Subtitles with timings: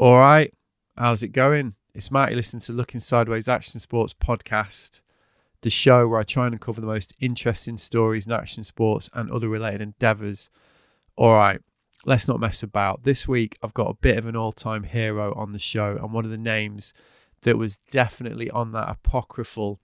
[0.00, 0.54] All right,
[0.96, 1.74] how's it going?
[1.92, 5.00] It's Marty listening to Looking Sideways Action Sports podcast,
[5.62, 9.28] the show where I try and uncover the most interesting stories in action sports and
[9.28, 10.50] other related endeavours.
[11.16, 11.60] All right,
[12.06, 13.02] let's not mess about.
[13.02, 16.12] This week, I've got a bit of an all time hero on the show, and
[16.12, 16.94] one of the names
[17.42, 19.80] that was definitely on that apocryphal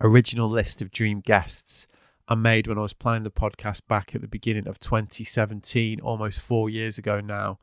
[0.00, 1.86] original list of dream guests
[2.26, 6.40] I made when I was planning the podcast back at the beginning of 2017, almost
[6.40, 7.58] four years ago now.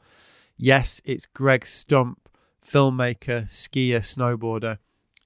[0.57, 2.29] Yes, it's Greg Stump,
[2.65, 4.77] filmmaker, skier, snowboarder,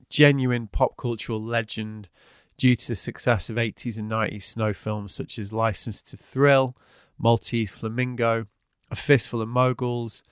[0.10, 2.10] genuine pop cultural legend
[2.58, 6.76] due to the success of 80s and 90s snow films such as License to Thrill,
[7.18, 8.48] Maltese Flamingo,
[8.90, 10.24] A Fistful of Moguls,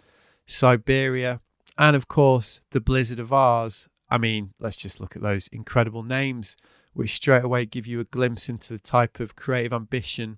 [0.45, 1.41] Siberia,
[1.77, 3.89] and of course, The Blizzard of Oz.
[4.09, 6.55] I mean, let's just look at those incredible names,
[6.93, 10.37] which straight away give you a glimpse into the type of creative ambition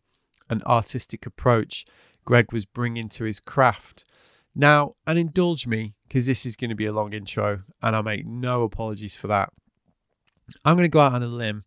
[0.50, 1.86] and artistic approach
[2.26, 4.06] Greg was bringing to his craft.
[4.56, 8.02] Now, and indulge me because this is going to be a long intro and I
[8.02, 9.52] make no apologies for that.
[10.64, 11.66] I'm going to go out on a limb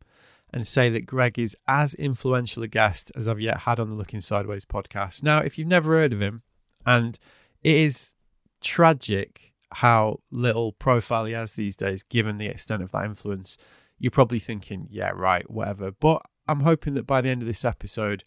[0.53, 3.97] and say that Greg is as influential a guest as I've yet had on the
[3.97, 5.22] Looking Sideways podcast.
[5.22, 6.42] Now, if you've never heard of him,
[6.86, 7.19] and
[7.62, 8.14] it is
[8.62, 13.58] tragic how little profile he has these days, given the extent of that influence,
[13.98, 15.91] you're probably thinking, yeah, right, whatever.
[15.91, 18.25] But I'm hoping that by the end of this episode,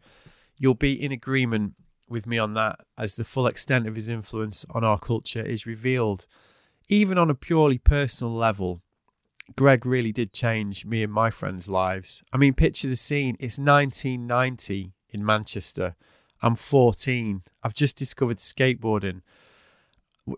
[0.57, 1.73] you'll be in agreement
[2.11, 5.65] with me on that as the full extent of his influence on our culture is
[5.65, 6.27] revealed.
[6.89, 8.81] Even on a purely personal level,
[9.55, 12.23] Greg really did change me and my friends' lives.
[12.31, 13.35] I mean, picture the scene.
[13.39, 15.95] It's 1990 in Manchester.
[16.41, 17.43] I'm 14.
[17.63, 19.21] I've just discovered skateboarding.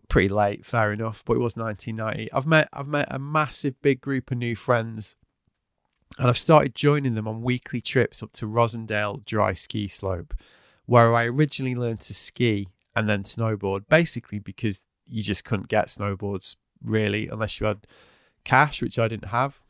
[0.07, 2.31] Pretty late, fair enough, but it was 1990.
[2.31, 5.15] I've met I've met a massive big group of new friends,
[6.17, 10.33] and I've started joining them on weekly trips up to Rossendale Dry Ski Slope
[10.85, 15.87] where I originally learned to ski and then snowboard, basically because you just couldn't get
[15.87, 17.87] snowboards really unless you had
[18.43, 19.61] cash, which I didn't have.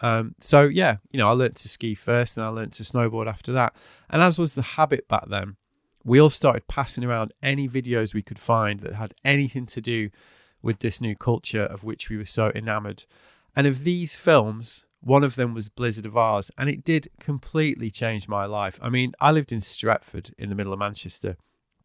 [0.00, 3.26] Um, so yeah, you know, I learned to ski first and I learned to snowboard
[3.26, 3.74] after that.
[4.10, 5.56] And as was the habit back then,
[6.04, 10.10] we all started passing around any videos we could find that had anything to do
[10.62, 13.04] with this new culture of which we were so enamored.
[13.54, 17.92] And of these films, one of them was Blizzard of Oz, and it did completely
[17.92, 18.76] change my life.
[18.82, 21.36] I mean, I lived in Stretford in the middle of Manchester.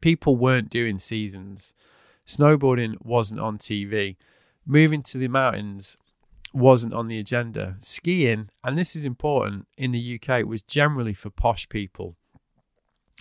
[0.02, 1.76] People weren't doing seasons.
[2.26, 4.16] Snowboarding wasn't on TV.
[4.66, 6.00] Moving to the mountains
[6.52, 7.78] wasn't on the agenda.
[7.80, 12.16] Skiing, and this is important, in the UK was generally for posh people.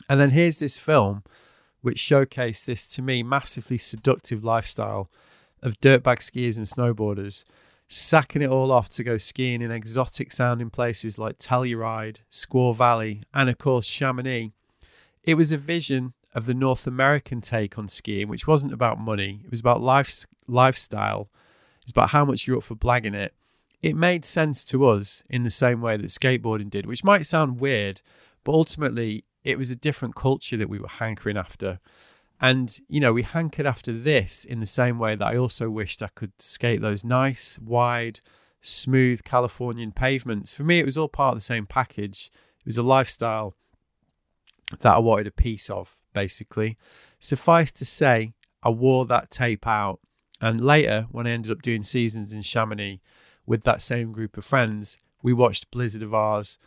[0.09, 1.25] And then here's this film
[1.82, 5.11] which showcased this to me massively seductive lifestyle
[5.62, 7.44] of dirtbag skiers and snowboarders
[7.92, 13.24] sacking it all off to go skiing in exotic sounding places like Telluride, Squaw Valley,
[13.34, 14.52] and of course Chamonix.
[15.24, 19.40] It was a vision of the North American take on skiing, which wasn't about money,
[19.44, 21.28] it was about life, lifestyle,
[21.82, 23.34] it's about how much you're up for blagging it.
[23.82, 27.58] It made sense to us in the same way that skateboarding did, which might sound
[27.58, 28.02] weird,
[28.44, 31.80] but ultimately it was a different culture that we were hankering after.
[32.40, 36.02] And, you know, we hankered after this in the same way that I also wished
[36.02, 38.20] I could skate those nice, wide,
[38.62, 40.54] smooth Californian pavements.
[40.54, 42.30] For me, it was all part of the same package.
[42.60, 43.54] It was a lifestyle
[44.78, 46.78] that I wanted a piece of, basically.
[47.18, 50.00] Suffice to say, I wore that tape out.
[50.40, 53.00] And later, when I ended up doing seasons in Chamonix
[53.44, 56.58] with that same group of friends, we watched Blizzard of Oz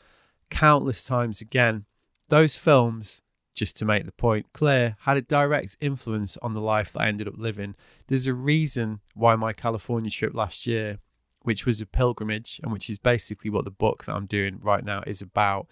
[0.52, 1.86] countless times again.
[2.30, 3.24] Those films
[3.54, 7.08] just to make the point clear, had a direct influence on the life that I
[7.08, 7.76] ended up living.
[8.08, 11.00] There's a reason why my California trip last year,
[11.42, 14.84] which was a pilgrimage, and which is basically what the book that I'm doing right
[14.84, 15.68] now is about,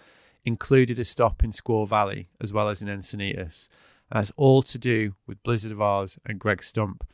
[0.45, 3.69] included a stop in Squaw Valley as well as in Encinitas.
[4.09, 7.05] And that's all to do with Blizzard of Oz and Greg Stump.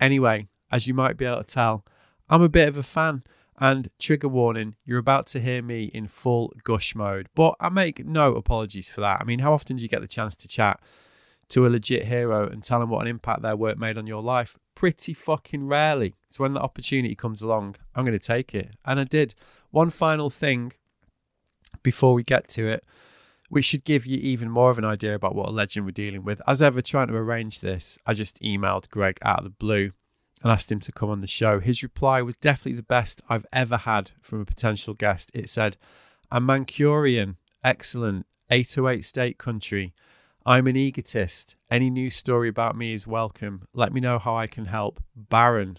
[0.00, 1.84] Anyway, as you might be able to tell,
[2.28, 3.22] I'm a bit of a fan.
[3.58, 8.04] And trigger warning, you're about to hear me in full gush mode, but I make
[8.04, 9.20] no apologies for that.
[9.20, 10.80] I mean, how often do you get the chance to chat
[11.50, 14.22] to a legit hero and tell them what an impact their work made on your
[14.22, 14.58] life?
[14.74, 16.14] Pretty fucking rarely.
[16.30, 18.74] So when the opportunity comes along, I'm going to take it.
[18.84, 19.36] And I did.
[19.70, 20.72] One final thing
[21.84, 22.84] before we get to it,
[23.50, 26.24] which should give you even more of an idea about what a legend we're dealing
[26.24, 26.42] with.
[26.44, 29.92] As ever, trying to arrange this, I just emailed Greg out of the blue
[30.44, 31.58] and asked him to come on the show.
[31.58, 35.32] His reply was definitely the best I've ever had from a potential guest.
[35.34, 35.78] It said,
[36.30, 39.94] I'm Mancunian, excellent, 808 state country.
[40.44, 41.56] I'm an egotist.
[41.70, 43.66] Any news story about me is welcome.
[43.72, 45.02] Let me know how I can help.
[45.16, 45.78] Baron.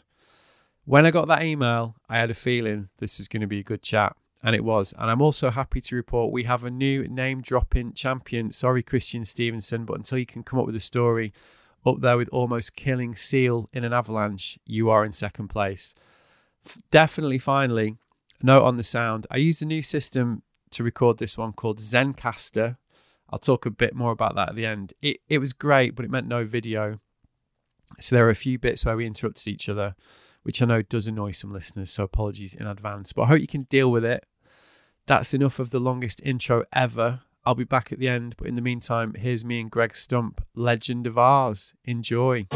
[0.83, 3.63] When I got that email, I had a feeling this was going to be a
[3.63, 4.95] good chat, and it was.
[4.97, 8.51] And I'm also happy to report we have a new name dropping champion.
[8.51, 11.33] Sorry, Christian Stevenson, but until you can come up with a story
[11.85, 15.93] up there with almost killing Seal in an avalanche, you are in second place.
[16.65, 17.97] F- definitely, finally,
[18.41, 19.27] note on the sound.
[19.29, 22.77] I used a new system to record this one called Zencastr.
[23.29, 24.93] I'll talk a bit more about that at the end.
[25.01, 26.99] It it was great, but it meant no video.
[27.99, 29.95] So there are a few bits where we interrupted each other,
[30.43, 31.91] which I know does annoy some listeners.
[31.91, 34.25] So apologies in advance, but I hope you can deal with it.
[35.05, 37.21] That's enough of the longest intro ever.
[37.47, 40.43] I'll be back at the end, but in the meantime, here's me and Greg Stump,
[40.55, 41.75] legend of ours.
[41.85, 42.47] Enjoy.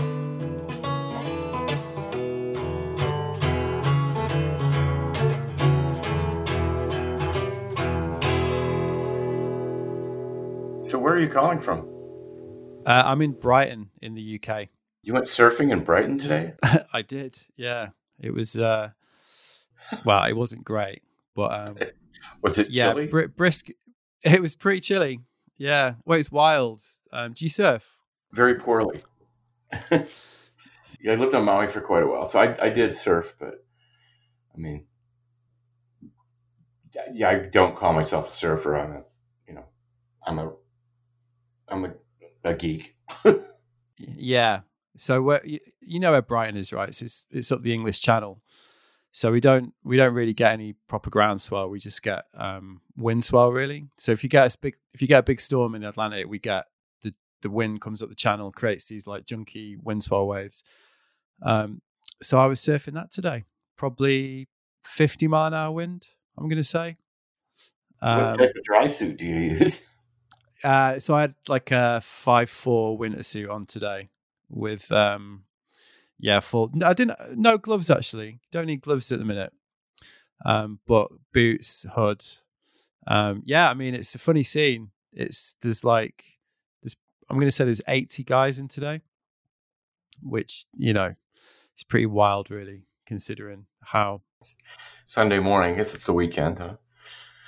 [10.89, 11.87] So where are you calling from?
[12.83, 14.69] Uh, I'm in Brighton in the UK.
[15.03, 16.53] You went surfing in Brighton today?
[16.93, 17.89] I did, yeah.
[18.19, 18.89] It was, uh,
[20.03, 21.03] well, it wasn't great,
[21.35, 21.77] but um,
[22.41, 23.69] Was it yeah, br- brisk.
[24.23, 25.21] It was pretty chilly.
[25.57, 26.83] Yeah, well, it's wild.
[27.11, 27.95] Um, do you surf?
[28.33, 28.99] Very poorly.
[29.91, 33.65] yeah, I lived on Maui for quite a while, so I, I did surf, but
[34.53, 34.85] I mean,
[37.13, 38.75] yeah, I don't call myself a surfer.
[38.75, 39.03] I'm a,
[39.47, 39.65] you know,
[40.25, 40.51] I'm a,
[41.69, 41.91] I'm a,
[42.43, 42.95] a geek.
[43.99, 44.61] Yeah.
[44.97, 46.93] So where you, you know where Brighton is, right?
[46.93, 48.41] So it's it's up the English Channel.
[49.11, 51.69] So we don't we don't really get any proper ground swell.
[51.69, 53.87] We just get um, wind swell, really.
[53.97, 56.27] So if you get a big if you get a big storm in the Atlantic,
[56.27, 56.65] we get
[57.01, 60.63] the the wind comes up the channel, creates these like junky wind swell waves.
[61.41, 61.81] Um,
[62.21, 63.45] so I was surfing that today,
[63.77, 64.47] probably
[64.83, 66.07] fifty mile an hour wind.
[66.37, 66.97] I'm going to say.
[67.99, 69.81] what Um, type of dry suit do you use?
[70.63, 74.09] uh, so I had like a five four winter suit on today
[74.49, 75.43] with um
[76.19, 78.39] yeah full I didn't no gloves actually.
[78.51, 79.53] Don't need gloves at the minute.
[80.45, 82.25] Um but boots hood
[83.07, 84.91] um yeah I mean it's a funny scene.
[85.13, 86.23] It's there's like
[86.83, 86.95] there's
[87.29, 89.01] I'm gonna say there's 80 guys in today
[90.21, 91.15] which you know
[91.73, 94.21] it's pretty wild really considering how
[95.05, 95.73] Sunday morning.
[95.73, 96.75] I guess it's the weekend, huh?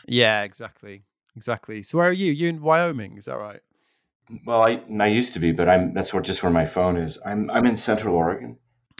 [0.07, 1.03] yeah exactly.
[1.35, 1.81] Exactly.
[1.83, 2.31] So where are you?
[2.31, 3.61] You in Wyoming is that right
[4.45, 7.17] Well, I I used to be, but I'm that's where just where my phone is.
[7.25, 8.57] I'm I'm in Central Oregon.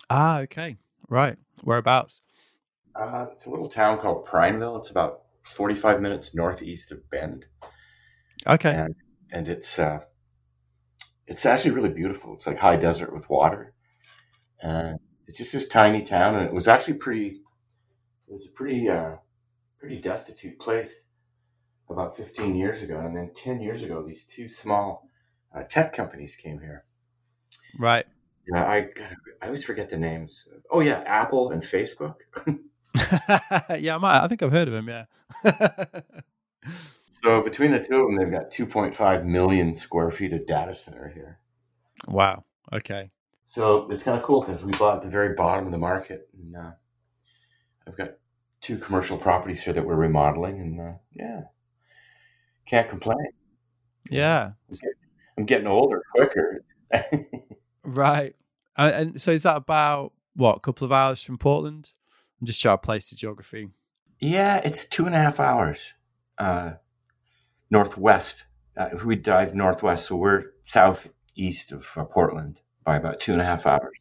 [0.10, 0.78] ah okay
[1.10, 2.22] right whereabouts
[2.96, 4.78] Uh, it's a little town called Prineville.
[4.78, 7.46] It's about 45 minutes northeast of Bend.
[8.46, 8.96] okay and
[9.32, 10.00] and it's uh,
[11.28, 12.34] it's actually really beautiful.
[12.34, 13.74] It's like high desert with water,
[14.62, 16.36] and it's just this tiny town.
[16.36, 17.28] And it was actually pretty.
[18.28, 19.16] It was a pretty uh,
[19.80, 21.06] pretty destitute place
[21.90, 25.08] about 15 years ago, and then 10 years ago, these two small
[25.56, 26.86] uh, tech companies came here.
[27.78, 28.06] right
[28.52, 28.90] Yeah, I
[29.42, 30.48] I always forget the names.
[30.70, 32.16] Oh yeah, Apple and Facebook.
[33.80, 34.24] yeah, I might.
[34.24, 34.90] I think I've heard of them.
[34.90, 35.06] Yeah.
[37.08, 41.10] so between the two of them, they've got 2.5 million square feet of data center
[41.14, 41.40] here.
[42.08, 42.44] wow.
[42.74, 43.12] Okay.
[43.46, 46.30] So it's kind of cool because we bought at the very bottom of the market,
[46.34, 46.72] and uh,
[47.86, 48.12] I've got
[48.62, 51.42] two commercial properties here that we're remodeling, and uh, yeah,
[52.66, 53.18] can't complain.
[54.10, 54.52] Yeah.
[55.38, 56.64] I'm getting older quicker.
[57.84, 58.36] Right.
[58.78, 61.92] Uh, and so is that about what a couple of hours from Portland?
[62.40, 63.70] I'm just trying to place the geography.
[64.20, 65.94] yeah, it's two and a half hours
[66.38, 66.74] uh,
[67.70, 68.46] northwest.
[68.78, 73.42] Uh, if we dive northwest, so we're southeast of uh, Portland by about two and
[73.42, 73.98] a half hours.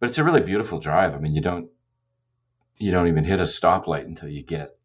[0.00, 1.14] But it's a really beautiful drive.
[1.14, 1.68] I mean, you don't
[2.78, 4.76] you don't even hit a stoplight until you get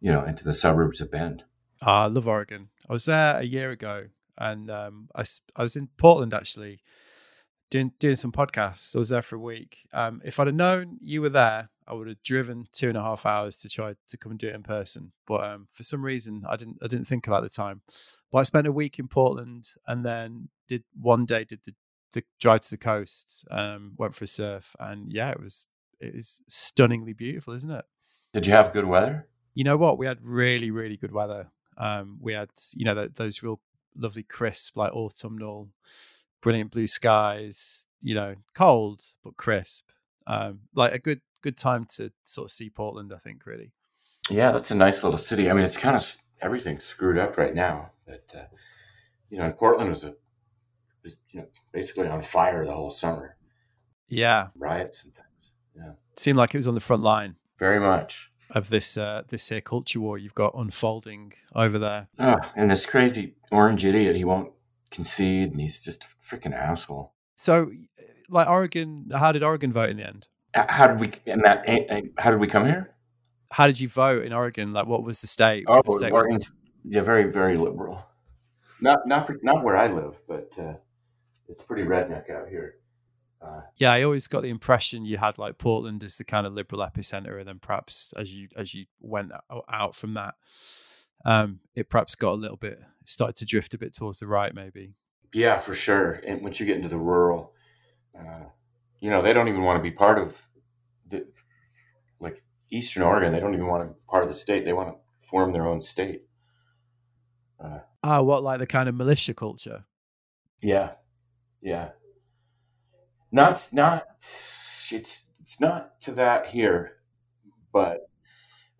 [0.00, 1.44] you know into the suburbs of Bend.
[1.82, 2.68] Ah, I love Oregon.
[2.88, 4.06] I was there a year ago,
[4.38, 5.24] and um, I
[5.54, 6.80] I was in Portland actually,
[7.70, 8.94] doing doing some podcasts.
[8.94, 9.78] I was there for a week.
[9.92, 13.02] Um, if I'd have known you were there, I would have driven two and a
[13.02, 15.12] half hours to try to come and do it in person.
[15.26, 17.82] But um, for some reason, I didn't I didn't think of that at the time.
[18.30, 21.74] But I spent a week in Portland, and then did one day did the
[22.12, 23.44] the drive to the coast.
[23.50, 25.68] Um, went for a surf, and yeah, it was
[26.00, 27.84] it is stunningly beautiful, isn't it?
[28.32, 29.28] Did you have good weather?
[29.54, 29.98] You know what?
[29.98, 31.50] We had really, really good weather.
[31.78, 33.60] Um, we had, you know, th- those real
[33.96, 35.70] lovely crisp, like autumnal,
[36.42, 37.84] brilliant blue skies.
[38.02, 39.86] You know, cold but crisp.
[40.26, 43.12] Um, like a good, good time to sort of see Portland.
[43.12, 43.72] I think really.
[44.28, 45.50] Yeah, that's a nice little city.
[45.50, 47.90] I mean, it's kind of everything's screwed up right now.
[48.06, 48.44] But uh,
[49.30, 50.14] you know, Portland was a
[51.02, 53.36] was you know basically on fire the whole summer,
[54.08, 55.52] Yeah, riots and things.
[55.76, 58.30] Yeah, seemed like it was on the front line very much.
[58.50, 62.08] Of this uh, this here culture war you've got unfolding over there.
[62.18, 64.52] Oh, and this crazy orange idiot, he won't
[64.90, 67.12] concede, and he's just a freaking asshole.
[67.36, 67.70] So,
[68.28, 70.28] like Oregon, how did Oregon vote in the end?
[70.54, 71.12] How did we?
[71.30, 71.66] And that?
[72.18, 72.94] How did we come here?
[73.52, 74.72] How did you vote in Oregon?
[74.72, 75.64] Like, what was the state?
[75.68, 76.50] Oh, the state Oregon's
[76.84, 78.06] yeah, very very liberal.
[78.80, 80.74] Not not not where I live, but uh,
[81.48, 82.76] it's pretty redneck out here.
[83.40, 86.54] Uh, yeah, I always got the impression you had like Portland as the kind of
[86.54, 89.32] liberal epicenter, and then perhaps as you as you went
[89.70, 90.34] out from that,
[91.24, 94.54] um, it perhaps got a little bit started to drift a bit towards the right,
[94.54, 94.94] maybe.
[95.32, 96.12] Yeah, for sure.
[96.26, 97.52] And once you get into the rural,
[98.18, 98.44] uh,
[99.00, 100.40] you know, they don't even want to be part of
[101.08, 101.26] the
[102.20, 103.32] like Eastern Oregon.
[103.32, 104.64] They don't even want to be part of the state.
[104.64, 106.22] They want to form their own state.
[107.62, 109.84] Uh, ah, what like the kind of militia culture?
[110.60, 110.92] Yeah,
[111.60, 111.90] yeah.
[113.36, 116.96] Not not it's it's not to that here,
[117.70, 118.08] but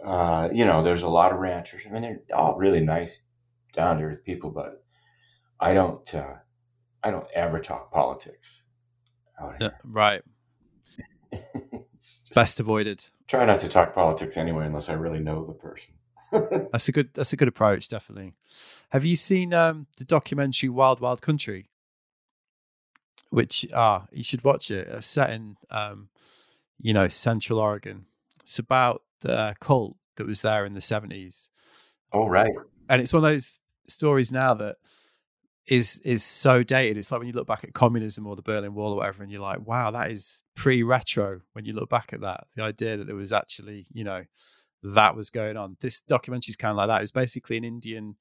[0.02, 1.82] uh, you know, there's a lot of ranchers.
[1.86, 3.20] I mean, they're all really nice,
[3.74, 4.82] down to earth people, but
[5.60, 6.36] I don't uh,
[7.02, 8.62] I don't ever talk politics.
[9.60, 10.22] Yeah, right.
[12.34, 13.08] Best avoided.
[13.26, 15.92] Try not to talk politics anyway, unless I really know the person.
[16.72, 17.10] that's a good.
[17.12, 18.32] That's a good approach, definitely.
[18.88, 21.68] Have you seen um, the documentary Wild Wild Country?
[23.30, 24.88] Which ah, you should watch it.
[24.88, 26.08] It's set in um,
[26.78, 28.06] you know Central Oregon.
[28.40, 31.50] It's about the cult that was there in the seventies.
[32.12, 32.52] Oh right.
[32.88, 34.76] And it's one of those stories now that
[35.66, 36.96] is is so dated.
[36.96, 39.32] It's like when you look back at communism or the Berlin Wall or whatever, and
[39.32, 41.40] you're like, wow, that is pre-retro.
[41.52, 44.24] When you look back at that, the idea that there was actually, you know,
[44.82, 45.76] that was going on.
[45.80, 47.02] This documentary is kind of like that.
[47.02, 48.16] It's basically an Indian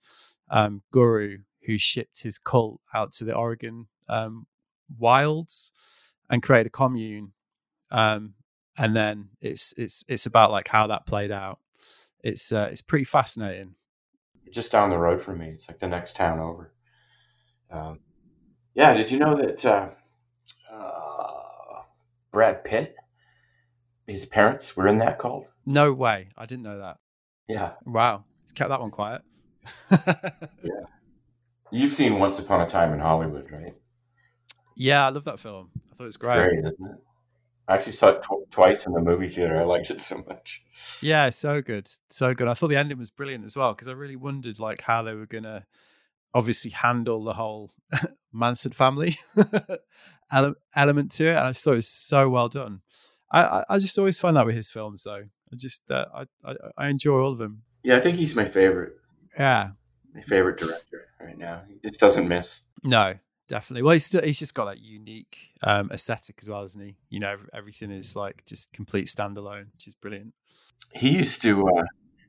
[0.49, 4.47] um, guru who shipped his cult out to the Oregon um,
[4.97, 5.71] wilds
[6.29, 7.33] and create a commune.
[7.91, 8.33] Um,
[8.77, 11.59] and then it's it's it's about like how that played out.
[12.23, 13.75] It's uh, it's pretty fascinating.
[14.51, 16.73] Just down the road from me, it's like the next town over.
[17.71, 17.99] Um,
[18.73, 19.89] yeah, did you know that uh,
[20.71, 21.81] uh,
[22.31, 22.95] Brad Pitt,
[24.07, 25.49] his parents were in that cult?
[25.65, 26.29] No way.
[26.37, 26.97] I didn't know that.
[27.47, 27.71] Yeah.
[27.85, 28.23] Wow.
[28.43, 29.21] He's kept that one quiet.
[29.91, 30.85] yeah.
[31.71, 33.73] You've seen Once Upon a Time in Hollywood, right?
[34.75, 35.69] Yeah, I love that film.
[35.91, 36.37] I thought it was great.
[36.37, 37.01] It's great, isn't it?
[37.67, 39.57] I actually saw it tw- twice in the movie theater.
[39.57, 40.61] I liked it so much.
[41.01, 42.47] Yeah, so good, so good.
[42.47, 45.15] I thought the ending was brilliant as well because I really wondered like how they
[45.15, 45.65] were gonna
[46.33, 47.71] obviously handle the whole
[48.33, 49.17] Manson family
[50.31, 52.81] element to it, and I just thought it was so well done.
[53.31, 55.23] I, I, just always find that with his films, though.
[55.51, 57.63] I just uh, I, I, I enjoy all of them.
[57.83, 58.93] Yeah, I think he's my favorite.
[59.37, 59.71] Yeah,
[60.13, 61.63] my favorite director right now.
[61.67, 62.61] He just doesn't miss.
[62.83, 63.15] No,
[63.47, 63.83] definitely.
[63.83, 66.95] Well, he's still he's just got that unique um, aesthetic as well, isn't he?
[67.09, 70.33] You know, everything is like just complete standalone, which is brilliant.
[70.91, 71.83] He used to uh,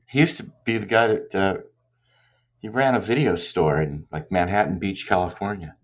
[0.07, 1.57] he used to be the guy that uh,
[2.59, 5.75] he ran a video store in like Manhattan Beach, California,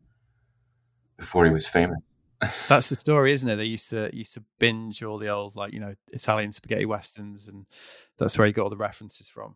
[1.18, 2.14] before he was famous.
[2.68, 3.56] That's the story, isn't it?
[3.56, 7.48] They used to used to binge all the old like you know Italian spaghetti westerns,
[7.48, 7.66] and
[8.18, 9.56] that's where he got all the references from.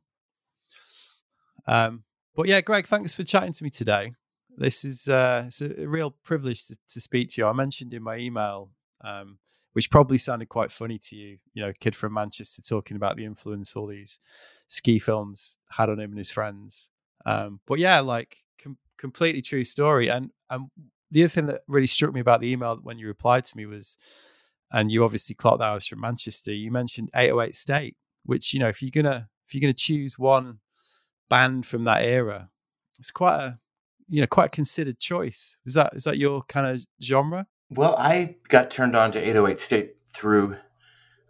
[1.67, 2.03] Um,
[2.35, 4.13] but yeah, Greg, thanks for chatting to me today.
[4.57, 7.47] This is uh, it's a real privilege to, to speak to you.
[7.47, 8.71] I mentioned in my email,
[9.01, 9.37] um,
[9.73, 13.25] which probably sounded quite funny to you, you know, kid from Manchester talking about the
[13.25, 14.19] influence all these
[14.67, 16.89] ski films had on him and his friends.
[17.23, 20.07] Um, but yeah, like com- completely true story.
[20.07, 20.71] And and
[21.11, 23.67] the other thing that really struck me about the email when you replied to me
[23.67, 23.95] was,
[24.71, 26.51] and you obviously clocked that I was from Manchester.
[26.51, 30.59] You mentioned 808 State, which you know, if you're gonna if you're gonna choose one
[31.29, 32.49] band from that era,
[32.97, 33.59] it's quite a
[34.09, 35.57] you know quite considered choice.
[35.65, 37.47] Is that is that your kind of genre?
[37.69, 40.57] Well, I got turned on to 808 State through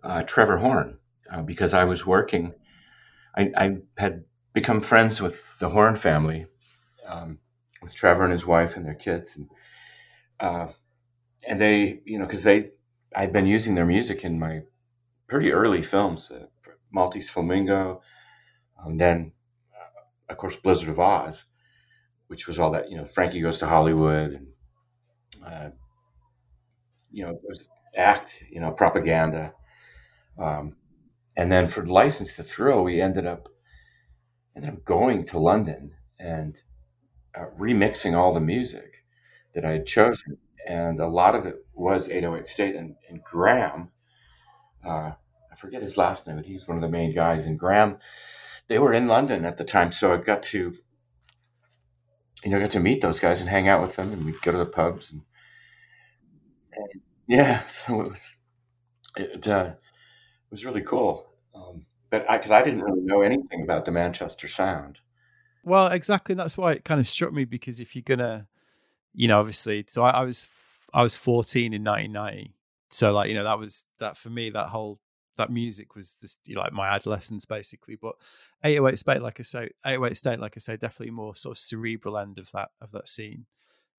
[0.03, 0.99] uh, Trevor Horn
[1.31, 2.53] uh, because I was working.
[3.35, 6.47] I, I, had become friends with the Horn family,
[7.05, 7.39] um,
[7.81, 9.49] with Trevor and his wife and their kids, and
[10.39, 10.67] uh,
[11.47, 12.71] and they, you know, because they,
[13.15, 14.61] I'd been using their music in my
[15.27, 16.45] pretty early films, uh,
[16.91, 18.01] Maltese Flamingo,
[18.83, 19.33] um, then
[19.75, 21.45] uh, of course Blizzard of Oz
[22.27, 24.47] which was all that you know Frankie goes to Hollywood and
[25.45, 25.69] uh,
[27.11, 27.39] you know
[27.95, 29.53] act you know propaganda.
[30.37, 30.75] Um,
[31.35, 33.49] and then for license to thrill we ended up
[34.55, 36.61] ended up going to London and
[37.35, 39.03] uh, remixing all the music
[39.53, 40.37] that I had chosen.
[40.67, 43.89] And a lot of it was 808 State and, and Graham
[44.85, 45.13] uh,
[45.51, 47.45] I forget his last name but he was one of the main guys.
[47.45, 47.97] And Graham
[48.67, 50.75] they were in London at the time so I got to
[52.43, 54.51] you know, got to meet those guys and hang out with them, and we'd go
[54.51, 55.11] to the pubs.
[55.11, 55.21] And,
[56.71, 58.35] and yeah, so it was
[59.17, 61.25] it uh, it was really cool.
[61.55, 64.99] Um, but because I, I, didn't really know anything about the Manchester sound.
[65.63, 66.35] Well, exactly.
[66.35, 68.47] That's why it kind of struck me because if you're gonna,
[69.13, 70.47] you know, obviously, so I, I was
[70.93, 72.53] I was 14 in 1990,
[72.89, 74.99] so like you know that was that for me that whole
[75.37, 77.95] that music was this like my adolescence basically.
[77.95, 78.15] But
[78.63, 82.17] 808 State, like I say, 808 State, like I say, definitely more sort of cerebral
[82.17, 83.45] end of that of that scene.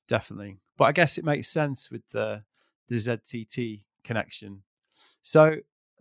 [0.08, 0.58] definitely.
[0.76, 2.42] But I guess it makes sense with the
[2.88, 4.62] the ZTT connection.
[5.22, 5.56] So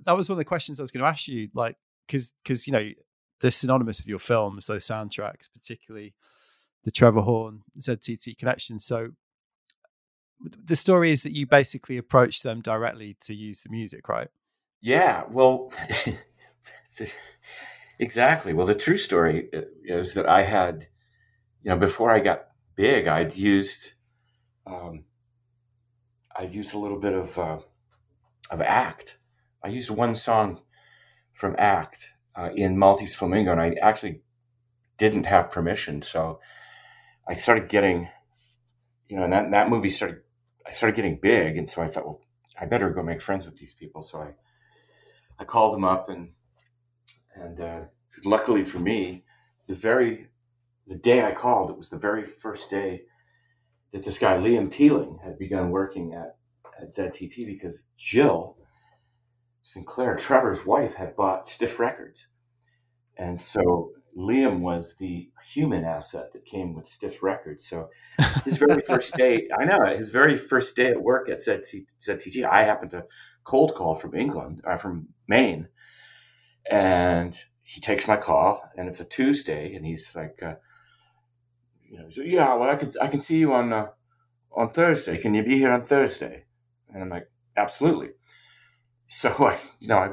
[0.06, 1.75] that was one of the questions I was going to ask you, like,
[2.08, 2.89] because because you know
[3.41, 6.13] they're synonymous with your films, those soundtracks, particularly
[6.84, 8.79] the Trevor Horn ZTT connection.
[8.79, 9.10] So
[10.39, 14.29] the story is that you basically approached them directly to use the music, right?
[14.88, 15.25] Yeah.
[15.29, 15.74] Well,
[18.00, 18.53] exactly.
[18.53, 19.50] Well, the true story
[19.84, 20.88] is that I had,
[21.62, 23.96] you know, before I got big, I'd used,
[24.65, 25.03] um,
[26.34, 27.60] I'd used a little bit of uh,
[28.50, 29.17] of Act.
[29.62, 30.62] I used one song
[31.34, 34.22] from Act uh, in Maltese Flamingo, and I actually
[34.98, 36.39] didn't have permission, so
[37.27, 38.08] I started getting,
[39.10, 40.20] you know, and that that movie started.
[40.65, 42.22] I started getting big, and so I thought, well,
[42.58, 44.01] I better go make friends with these people.
[44.01, 44.36] So I
[45.39, 46.29] I called him up, and
[47.36, 47.82] and uh,
[48.24, 49.24] luckily for me,
[49.67, 50.27] the very
[50.88, 53.03] the day I called, it was the very first day
[53.91, 56.38] that this guy Liam Teeling had begun working at
[56.79, 58.58] at ZTT because Jill
[59.62, 62.27] Sinclair, Trevor's wife, had bought Stiff Records,
[63.17, 67.67] and so Liam was the human asset that came with Stiff Records.
[67.67, 67.89] So
[68.44, 72.63] his very first day, I know his very first day at work at ZTT, I
[72.63, 73.06] happened to
[73.48, 75.70] cold call from England, uh, from Maine,
[76.70, 80.56] and he takes my call, and it's a Tuesday, and he's like, uh,
[81.89, 83.88] you know, so yeah, well, I can I can see you on uh,
[84.51, 85.18] on Thursday.
[85.18, 86.46] Can you be here on Thursday?
[86.94, 88.10] And I'm like, absolutely.
[89.08, 90.10] So I, you know, I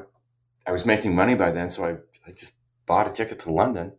[0.66, 1.92] I was making money by then, so I
[2.26, 2.52] I just
[2.86, 3.92] bought a ticket to London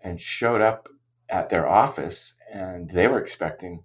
[0.00, 0.88] and showed up
[1.30, 3.84] at their office, and they were expecting,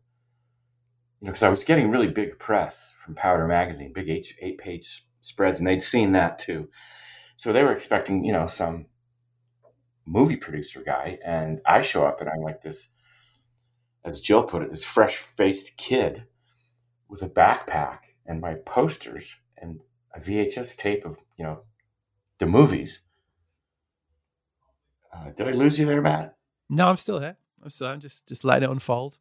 [1.23, 4.57] you know, because I was getting really big press from Powder Magazine, big eight, eight
[4.57, 6.67] page spreads, and they'd seen that too.
[7.37, 8.87] So they were expecting, you know, some
[10.05, 12.89] movie producer guy, and I show up and I'm like this,
[14.03, 16.25] as Jill put it, this fresh faced kid
[17.07, 19.79] with a backpack and my posters and
[20.13, 21.61] a VHS tape of, you know,
[22.39, 23.03] the movies
[25.13, 26.35] uh, did I lose you there, Matt?
[26.69, 27.37] No, I'm still here.
[27.61, 27.87] I'm still.
[27.87, 29.17] I'm just just letting it unfold.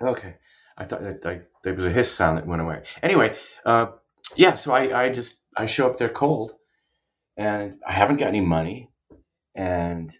[0.00, 0.36] Okay,
[0.76, 2.82] I thought I, there was a hiss sound that went away.
[3.02, 3.86] Anyway, uh,
[4.36, 4.54] yeah.
[4.54, 6.52] So I, I just I show up there cold,
[7.36, 8.90] and I haven't got any money,
[9.54, 10.12] and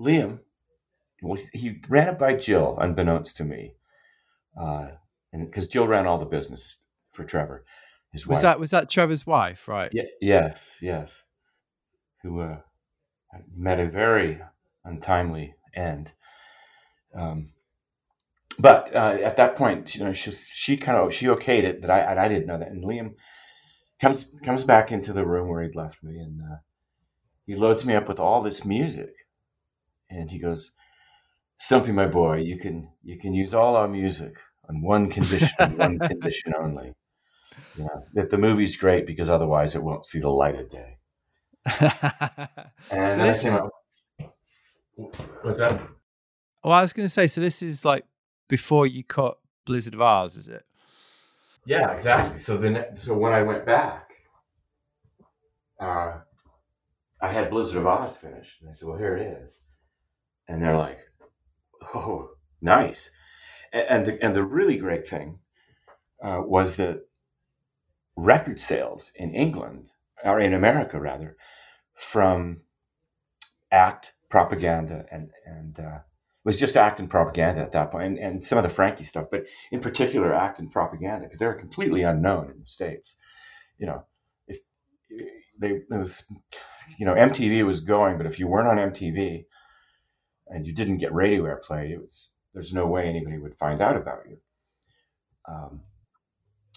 [0.00, 0.40] Liam,
[1.22, 3.74] well, he ran it by Jill, unbeknownst to me,
[4.60, 4.88] uh,
[5.32, 7.64] and because Jill ran all the business for Trevor.
[8.12, 8.42] His was wife.
[8.42, 9.90] that was that Trevor's wife, right?
[9.92, 11.24] Yeah, yes, yes.
[12.22, 12.58] Who uh,
[13.54, 14.40] met a very
[14.84, 16.12] untimely end.
[17.14, 17.50] Um,
[18.58, 21.90] but uh, at that point, you know, she she kind of she okayed it, but
[21.90, 22.68] I I didn't know that.
[22.68, 23.14] And Liam
[24.00, 26.56] comes comes back into the room where he'd left me, and uh,
[27.46, 29.12] he loads me up with all this music,
[30.10, 30.72] and he goes,
[31.56, 34.34] "Stumpy, my boy, you can you can use all our music
[34.68, 36.94] on one condition, one condition only.
[37.76, 40.98] Yeah, that the movie's great because otherwise it won't see the light of day."
[42.90, 43.62] and so I came is...
[45.42, 45.80] What's that?
[46.64, 48.04] Well, I was going to say, so this is like
[48.48, 50.64] before you cut Blizzard of Oz, is it?
[51.64, 52.38] Yeah, exactly.
[52.38, 54.10] So then, so when I went back,
[55.78, 56.20] uh,
[57.20, 59.52] I had Blizzard of Oz finished, and I said, "Well, here it is,"
[60.48, 60.98] and they're like,
[61.94, 62.30] "Oh,
[62.60, 63.10] nice."
[63.72, 65.40] And and the, and the really great thing
[66.22, 67.02] uh, was that
[68.16, 69.90] record sales in England
[70.24, 71.36] or in America rather,
[71.94, 72.62] from
[73.70, 75.98] act propaganda and and uh,
[76.48, 79.26] was just act and propaganda at that point, and, and some of the Frankie stuff,
[79.30, 83.16] but in particular act and propaganda because they were completely unknown in the states.
[83.76, 84.06] You know,
[84.46, 84.60] if
[85.60, 86.24] they it was,
[86.98, 89.44] you know, MTV was going, but if you weren't on MTV
[90.46, 93.98] and you didn't get radio airplay, it was there's no way anybody would find out
[93.98, 94.38] about you.
[95.46, 95.82] Um,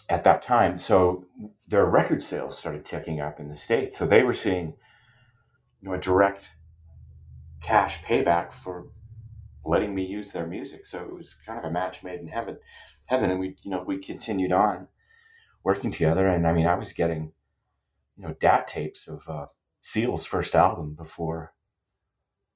[0.09, 0.77] at that time.
[0.77, 1.27] So
[1.65, 3.97] their record sales started ticking up in the states.
[3.97, 4.73] So they were seeing,
[5.79, 6.51] you know, a direct
[7.61, 8.87] cash payback for
[9.65, 10.85] letting me use their music.
[10.85, 12.57] So it was kind of a match made in heaven.
[13.05, 14.87] Heaven, and we, you know, we continued on
[15.63, 16.27] working together.
[16.27, 17.33] And I mean, I was getting,
[18.17, 19.47] you know, DAT tapes of uh,
[19.79, 21.53] Seal's first album before.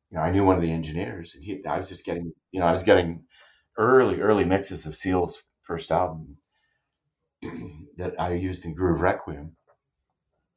[0.10, 2.60] You know, I knew one of the engineers, and he, I was just getting, you
[2.60, 3.24] know, I was getting
[3.78, 6.38] early, early mixes of Seal's first album
[7.98, 9.56] that I used in Groove Requiem.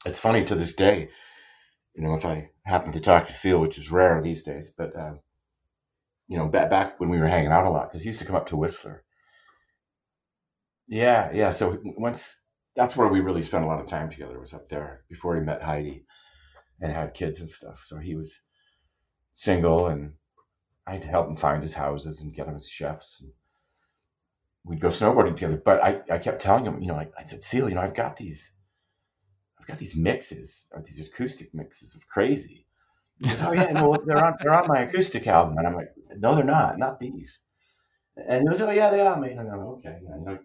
[0.06, 1.08] It's funny to this day,
[1.94, 4.94] you know, if I happen to talk to Seal, which is rare these days, but,
[4.94, 5.14] uh,
[6.28, 8.36] you know, back, when we were hanging out a lot, because he used to come
[8.36, 9.02] up to Whistler.
[10.86, 11.50] Yeah, yeah.
[11.50, 12.40] So once
[12.76, 15.40] that's where we really spent a lot of time together was up there before he
[15.40, 16.04] met Heidi
[16.80, 17.82] and had kids and stuff.
[17.84, 18.42] So he was
[19.32, 20.12] single and
[20.86, 23.20] I to help him find his houses and get him his chefs.
[23.20, 23.32] And
[24.64, 25.60] we'd go snowboarding together.
[25.62, 27.96] But I, I kept telling him, you know, like I said, Seal, you know, I've
[27.96, 28.52] got these,
[29.60, 32.66] I've got these mixes, these acoustic mixes of crazy.
[33.22, 36.34] Goes, oh yeah, no, they're on they're on my acoustic album, and I'm like, no,
[36.34, 37.40] they're not, not these.
[38.16, 39.22] And he was oh yeah, they are.
[39.22, 40.38] And I'm like, okay, yeah, you know,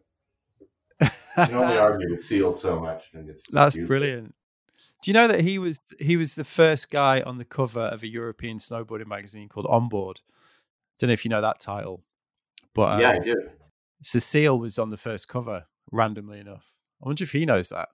[1.37, 3.89] you can only argue with Seal so much, and it's that's useless.
[3.89, 4.35] brilliant.
[5.01, 8.03] Do you know that he was he was the first guy on the cover of
[8.03, 10.21] a European snowboarding magazine called Onboard?
[10.99, 12.03] Don't know if you know that title,
[12.73, 13.35] but um, yeah, I do.
[14.01, 16.75] Cecile was on the first cover, randomly enough.
[17.01, 17.89] I wonder if he knows that.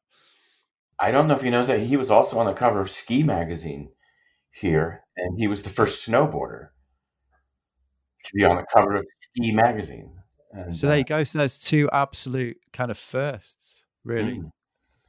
[0.99, 3.23] I don't know if he knows that he was also on the cover of Ski
[3.23, 3.89] magazine
[4.51, 6.69] here, and he was the first snowboarder
[8.29, 10.11] to be on the cover of Ski magazine.
[10.51, 11.23] And, so there you uh go.
[11.23, 14.41] So there's two absolute kind of firsts, really,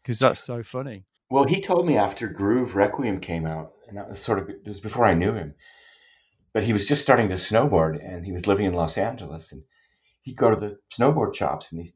[0.03, 0.21] because mm.
[0.21, 1.05] that's so funny.
[1.31, 4.67] Well, he told me after Groove Requiem came out, and that was sort of it
[4.67, 5.55] was before I knew him.
[6.53, 9.63] But he was just starting to snowboard, and he was living in Los Angeles, and
[10.23, 11.93] he'd go to the snowboard shops, and these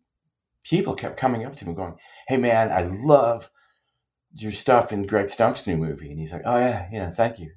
[0.62, 1.96] people kept coming up to him going,
[2.28, 3.50] "Hey, man, I love
[4.37, 7.50] your stuff in Greg Stump's new movie," and he's like, "Oh yeah, yeah, thank you."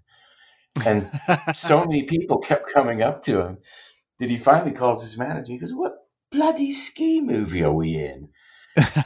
[0.86, 1.10] And
[1.56, 3.58] so many people kept coming up to him
[4.20, 5.54] that he finally calls his manager.
[5.54, 5.94] He goes, "What
[6.32, 8.30] bloody ski movie are we in?"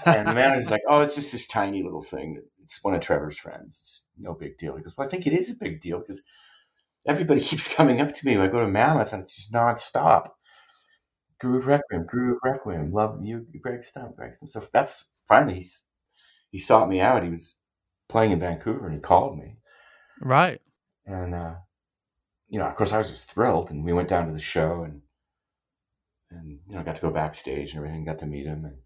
[0.06, 2.42] and the manager's like, "Oh, it's just this tiny little thing.
[2.62, 3.78] It's one of Trevor's friends.
[3.80, 6.22] It's no big deal." He goes, "Well, I think it is a big deal because
[7.06, 10.30] everybody keeps coming up to me when I go to Mammoth, and it's just nonstop.
[11.40, 14.50] Groove Requiem, Groove Requiem, love you, Greg Stump, Greg Stump.
[14.50, 15.84] So that's finally he's,
[16.52, 17.24] he sought me out.
[17.24, 17.60] He was
[18.10, 19.58] playing in Vancouver, and he called me.
[20.22, 20.62] Right.
[21.06, 21.56] And uh,
[22.50, 24.84] you know, of course, I was just thrilled, and we went down to the show,
[24.84, 25.02] and
[26.30, 28.78] and you know, got to go backstage and everything, got to meet him, and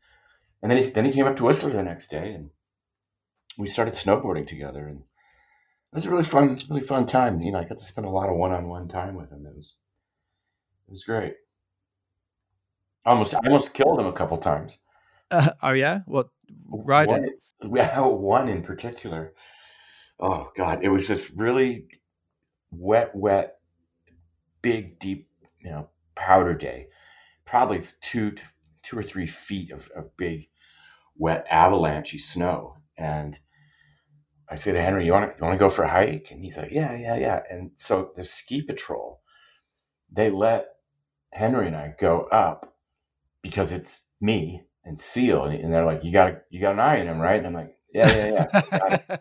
[0.62, 2.50] and then he then he came up to Whistler the next day, and
[3.58, 7.42] we started snowboarding together, and it was a really fun, really fun time.
[7.42, 9.46] You know, I got to spend a lot of one-on-one time with him.
[9.46, 9.76] It was
[10.88, 11.34] it was great.
[13.06, 14.78] Almost, I almost killed him a couple times.
[15.30, 16.30] Uh, oh yeah, what
[16.68, 17.30] riding?
[17.60, 19.34] One, yeah, one in particular.
[20.20, 21.88] Oh God, it was this really
[22.80, 23.58] wet, wet,
[24.62, 26.88] big, deep, you know, powder day.
[27.46, 28.36] Probably two,
[28.82, 30.50] two or three feet of, of big,
[31.18, 32.78] wet, avalanchy snow.
[32.98, 33.40] And
[34.50, 36.44] I say to Henry, "You want to you want to go for a hike?" And
[36.44, 39.22] he's like, "Yeah, yeah, yeah." And so the ski patrol,
[40.12, 40.68] they let
[41.32, 42.76] Henry and I go up
[43.42, 47.08] because it's me and Seal, and they're like, "You got you got an eye on
[47.08, 48.48] him, right?" And I'm like, "Yeah, yeah,
[49.10, 49.18] yeah."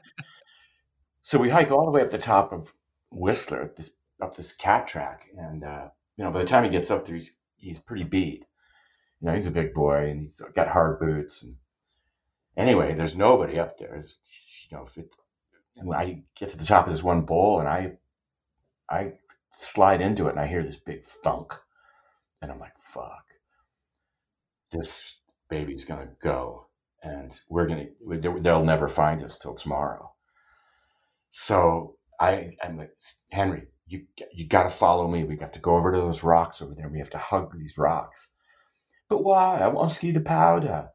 [1.22, 2.74] so we hike all the way up the top of
[3.14, 6.90] Whistler this up this cat track, and uh, you know by the time he gets
[6.90, 8.44] up there, he's he's pretty beat.
[9.20, 11.42] You know, he's a big boy and he's got hard boots.
[11.42, 11.56] And
[12.56, 13.94] anyway, there's nobody up there.
[13.96, 15.14] It's, you know, if it,
[15.94, 17.96] I get to the top of this one bowl and I
[18.90, 19.12] I
[19.50, 21.54] slide into it and I hear this big thunk,
[22.42, 23.24] and I'm like, fuck,
[24.70, 26.66] this baby's gonna go,
[27.02, 27.86] and we're gonna
[28.40, 30.12] they'll never find us till tomorrow.
[31.30, 32.92] So I am like,
[33.30, 35.24] Henry, you you got to follow me.
[35.24, 36.88] We have to go over to those rocks over there.
[36.88, 38.32] We have to hug these rocks.
[39.08, 39.58] But why?
[39.60, 40.88] I want to ski the powder.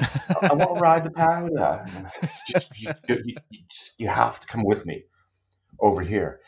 [0.00, 1.86] I want to ride the powder.
[2.50, 3.34] Just, you, you,
[3.98, 5.04] you, have to come with me
[5.80, 6.40] over here.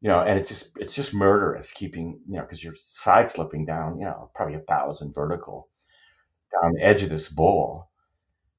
[0.00, 3.66] You know, and it's just it's just murderous keeping you know because you're side slipping
[3.66, 5.68] down you know probably a thousand vertical
[6.52, 7.90] down the edge of this bowl.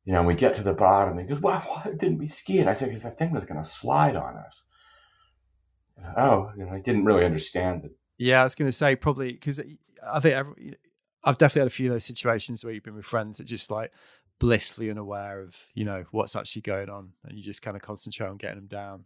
[0.05, 1.17] You know, and we get to the bottom.
[1.17, 3.45] And he goes, "Why, why didn't we ski it?" I said, "Because that thing was
[3.45, 4.65] going to slide on us."
[6.17, 7.91] Oh, you know, I didn't really understand it.
[8.17, 9.61] Yeah, I was going to say probably because
[10.05, 10.75] I think every,
[11.23, 13.71] I've definitely had a few of those situations where you've been with friends that just
[13.71, 13.91] like
[14.39, 18.27] blissfully unaware of you know what's actually going on, and you just kind of concentrate
[18.27, 19.05] on getting them down.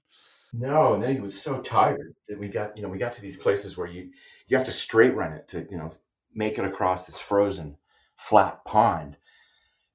[0.54, 3.22] No, and then he was so tired that we got you know we got to
[3.22, 4.12] these places where you
[4.48, 5.90] you have to straight run it to you know
[6.34, 7.78] make it across this frozen
[8.16, 9.18] flat pond,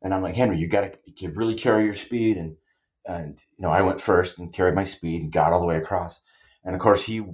[0.02, 2.56] and I'm like Henry, you got to really carry your speed and
[3.06, 5.76] and you know I went first and carried my speed and got all the way
[5.76, 6.22] across
[6.68, 7.24] and of course, he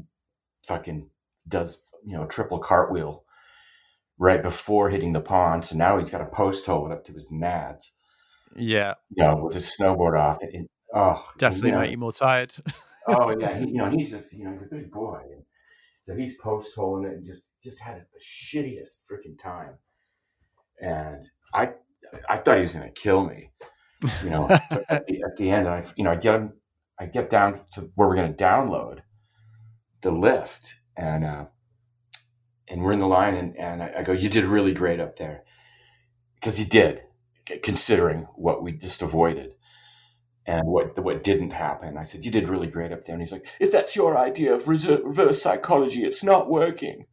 [0.65, 1.11] fucking
[1.49, 3.25] does, you know, a triple cartwheel
[4.17, 5.67] right before hitting the pond.
[5.67, 7.91] So now he's got a post hole up to his nads.
[8.55, 8.95] Yeah.
[9.11, 10.39] You know, with his snowboard off.
[10.41, 12.55] And, oh, definitely you know, make you more tired.
[13.09, 13.59] oh, yeah.
[13.59, 15.19] He, you know, he's just, you know, he's a big boy.
[15.33, 15.43] And
[16.01, 19.79] so he's post holing it and just, just had the shittiest freaking time.
[20.81, 21.71] And I,
[22.29, 23.51] I thought he was going to kill me,
[24.23, 24.49] you know,
[24.89, 25.67] at, the, at the end.
[25.67, 26.53] I, you know, I get him,
[27.01, 29.01] I get down to where we're going to download
[30.05, 31.47] the lift and uh,
[32.69, 35.17] and we're in the line and, and I, I go, you did really great up
[35.17, 35.43] there
[36.37, 37.03] because he did,
[37.63, 39.55] considering what we just avoided
[40.47, 41.97] and what what didn't happen.
[41.97, 44.55] I said, you did really great up there, and he's like, if that's your idea
[44.55, 47.07] of reverse psychology, it's not working.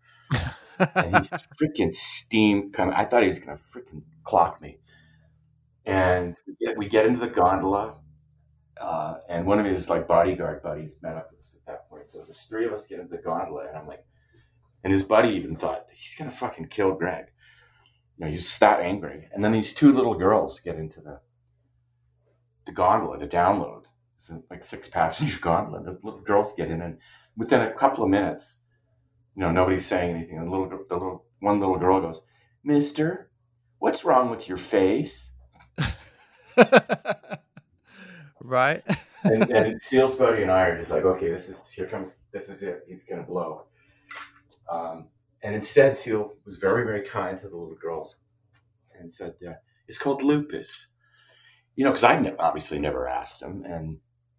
[0.95, 1.29] and he's
[1.61, 2.93] freaking steam coming.
[2.93, 4.79] I thought he was going to freaking clock me.
[5.85, 6.35] And
[6.77, 7.95] we get into the gondola,
[8.81, 12.09] uh, and one of his like bodyguard buddies met up with us at that point.
[12.09, 14.03] So there's three of us get into the gondola, and I'm like,
[14.83, 17.25] and his buddy even thought he's gonna fucking kill Greg.
[18.17, 19.27] You know, he's that angry.
[19.33, 21.19] And then these two little girls get into the
[22.65, 23.85] the gondola, the download.
[24.17, 25.83] It's like six passenger gondola.
[25.83, 26.97] The little girls get in, and
[27.37, 28.59] within a couple of minutes,
[29.35, 30.37] you know, nobody's saying anything.
[30.37, 32.21] And the little, the little one little girl goes,
[32.63, 33.29] "Mister,
[33.79, 35.31] what's wrong with your face?"
[38.51, 38.83] right.
[39.23, 42.49] and, and Seal's buddy and I are just like, okay, this is here comes, this
[42.49, 42.83] is it.
[42.87, 43.63] He's gonna blow.
[44.69, 45.07] Um,
[45.43, 48.19] and instead, Seal was very, very kind to the little girls
[48.99, 49.53] and said, uh,
[49.87, 50.87] "It's called lupus."
[51.75, 53.97] You know, because I ne- obviously never asked him, and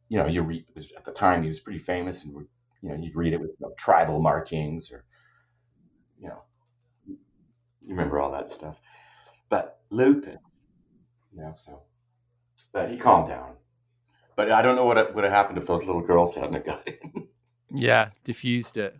[0.09, 2.35] you know, you read was, at the time he was pretty famous, and
[2.83, 5.05] you know, you'd read it with you know, tribal markings or
[6.21, 6.43] you know,
[7.07, 7.19] you
[7.89, 8.79] remember all that stuff.
[9.49, 10.39] But lupus,
[11.33, 11.83] you know, so.
[12.73, 13.57] But he calmed down.
[14.37, 17.29] But I don't know what would have happened if those little girls hadn't got in.
[17.75, 18.97] yeah, diffused it.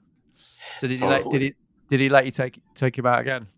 [0.77, 1.19] So did totally.
[1.19, 1.55] he let did he
[1.89, 3.49] did he let you take take him out again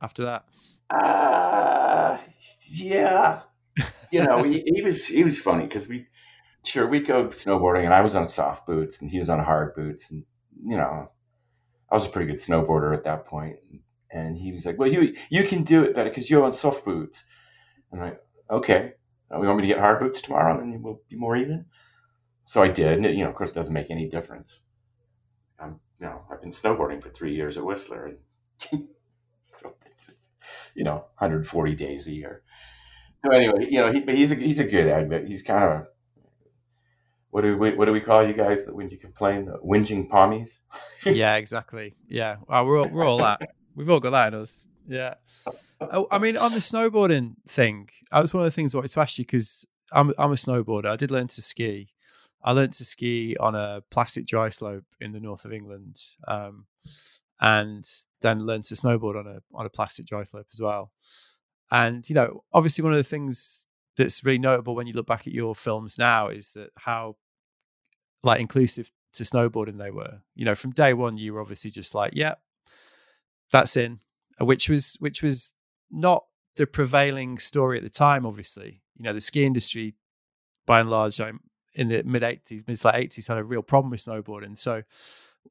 [0.00, 0.44] after that?
[0.88, 2.18] Uh
[2.68, 3.42] yeah.
[4.12, 6.08] You know, he, he was he was funny because we
[6.64, 9.72] sure we'd go snowboarding and I was on soft boots and he was on hard
[9.76, 10.24] boots and
[10.66, 11.12] you know
[11.88, 13.58] I was a pretty good snowboarder at that point
[14.10, 16.84] and he was like, "Well, you you can do it better because you're on soft
[16.84, 17.24] boots."
[17.90, 18.94] And I'm like, "Okay,
[19.30, 21.66] Uh, we want me to get hard boots tomorrow, and then we'll be more even."
[22.44, 24.60] So I did, and it, you know, of course, it doesn't make any difference.
[25.58, 28.88] I'm you know, I've been snowboarding for three years at Whistler, and
[29.42, 30.32] so it's just,
[30.74, 32.42] you know, 140 days a year.
[33.24, 35.28] So anyway, you know, he, but he's a he's a good egg.
[35.28, 35.86] He's kind of
[37.30, 40.08] what do we what do we call you guys that when you complain, the whinging
[40.08, 40.58] pommies?
[41.04, 41.94] yeah, exactly.
[42.08, 43.40] Yeah, well, we're all, we're all that.
[43.76, 44.68] We've all got that in us.
[44.90, 45.14] Yeah.
[45.80, 48.90] Oh, I mean, on the snowboarding thing, that was one of the things I wanted
[48.90, 50.86] to ask you because I'm I'm a snowboarder.
[50.86, 51.92] I did learn to ski,
[52.42, 56.66] I learned to ski on a plastic dry slope in the north of England, um,
[57.40, 57.88] and
[58.20, 60.90] then learned to snowboard on a on a plastic dry slope as well.
[61.70, 65.26] And you know, obviously, one of the things that's really notable when you look back
[65.28, 67.14] at your films now is that how
[68.24, 70.22] like inclusive to snowboarding they were.
[70.34, 72.34] You know, from day one, you were obviously just like, "Yeah,
[73.52, 74.00] that's in,"
[74.40, 75.54] which was which was
[75.90, 76.24] not
[76.56, 78.26] the prevailing story at the time.
[78.26, 79.94] Obviously, you know, the ski industry,
[80.66, 84.04] by and large, in the mid 80s, mid late 80s, had a real problem with
[84.04, 84.58] snowboarding.
[84.58, 84.82] So,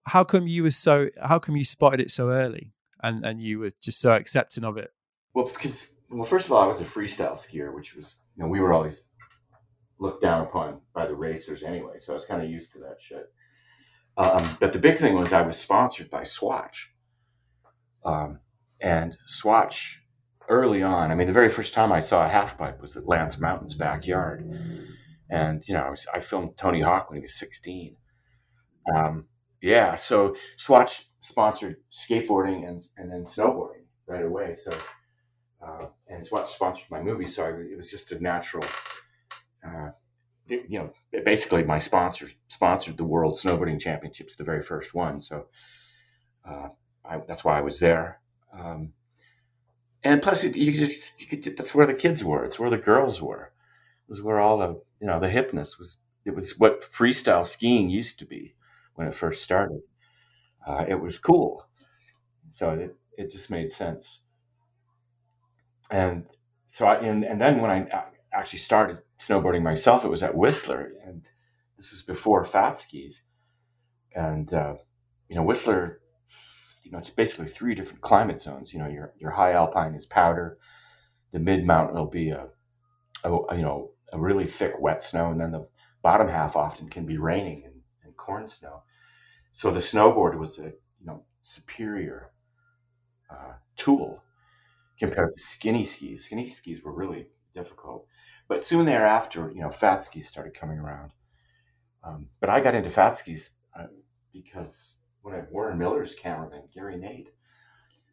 [0.06, 1.10] how come you were so?
[1.22, 4.78] How come you spotted it so early, and and you were just so accepting of
[4.78, 4.92] it?
[5.34, 8.50] Well, because well, first of all, I was a freestyle skier, which was you know
[8.50, 9.06] we were always
[10.00, 13.02] looked down upon by the racers anyway, so I was kind of used to that
[13.02, 13.32] shit.
[14.18, 16.92] Um, but the big thing was I was sponsored by Swatch,
[18.04, 18.40] um,
[18.82, 20.02] and Swatch
[20.48, 21.12] early on.
[21.12, 23.76] I mean, the very first time I saw a half pipe was at Lance Mountain's
[23.76, 24.50] backyard
[25.30, 27.96] and you know, I, was, I filmed Tony Hawk when he was 16.
[28.96, 29.26] Um,
[29.62, 34.56] yeah, so Swatch sponsored skateboarding and and then snowboarding right away.
[34.56, 34.74] So
[35.66, 38.66] uh, and Swatch sponsored my movie, so I, it was just a natural.
[39.66, 39.90] Uh,
[40.48, 40.92] you know,
[41.24, 45.22] basically, my sponsors sponsored the World Snowboarding Championships, the very first one.
[45.22, 45.48] So
[46.50, 46.70] uh,
[47.06, 48.22] I, that's why I was there.
[48.54, 48.94] Um,
[50.04, 52.44] and plus, it, you just you could, that's where the kids were.
[52.46, 53.52] It's where the girls were.
[54.06, 57.90] It was where all the you know, the hipness was it was what freestyle skiing
[57.90, 58.56] used to be
[58.96, 59.82] when it first started.
[60.68, 61.68] Uh, it was cool,
[62.50, 64.22] so it it just made sense.
[65.92, 66.26] And
[66.68, 67.88] so I and, and then when I
[68.34, 71.28] actually started snowboarding myself, it was at Whistler, and
[71.78, 73.24] this was before fat skis.
[74.16, 74.76] And uh,
[75.30, 76.02] you know, Whistler,
[76.84, 78.74] you know, it's basically three different climate zones.
[78.74, 80.58] You know, your your high alpine is powder,
[81.32, 82.48] the mid mountain will be a,
[83.24, 85.68] a you know a really thick wet snow, and then the
[86.02, 88.84] bottom half often can be raining and, and corn snow.
[89.52, 90.66] So the snowboard was a
[91.00, 92.32] you know superior
[93.30, 94.24] uh, tool
[95.00, 96.26] compared to skinny skis.
[96.26, 98.08] Skinny skis were really difficult,
[98.48, 101.12] but soon thereafter, you know, fat skis started coming around.
[102.04, 103.88] Um, but I got into fat skis uh,
[104.34, 104.98] because
[105.30, 107.32] when I Warren Miller's cameraman Gary Nate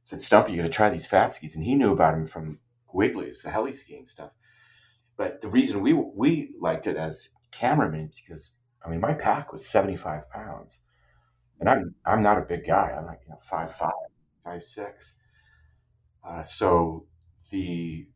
[0.02, 2.60] said, "Stumpy, you got to try these fat skis," and he knew about them from
[2.94, 4.32] Wiegele's, the heli skiing stuff.
[5.16, 9.66] But the reason we we liked it as cameramen because I mean my pack was
[9.66, 10.80] seventy five pounds,
[11.60, 12.94] and I'm I'm not a big guy.
[12.96, 13.92] I'm like you know five five,
[14.44, 15.16] five six.
[16.26, 17.06] Uh, so
[17.50, 18.08] the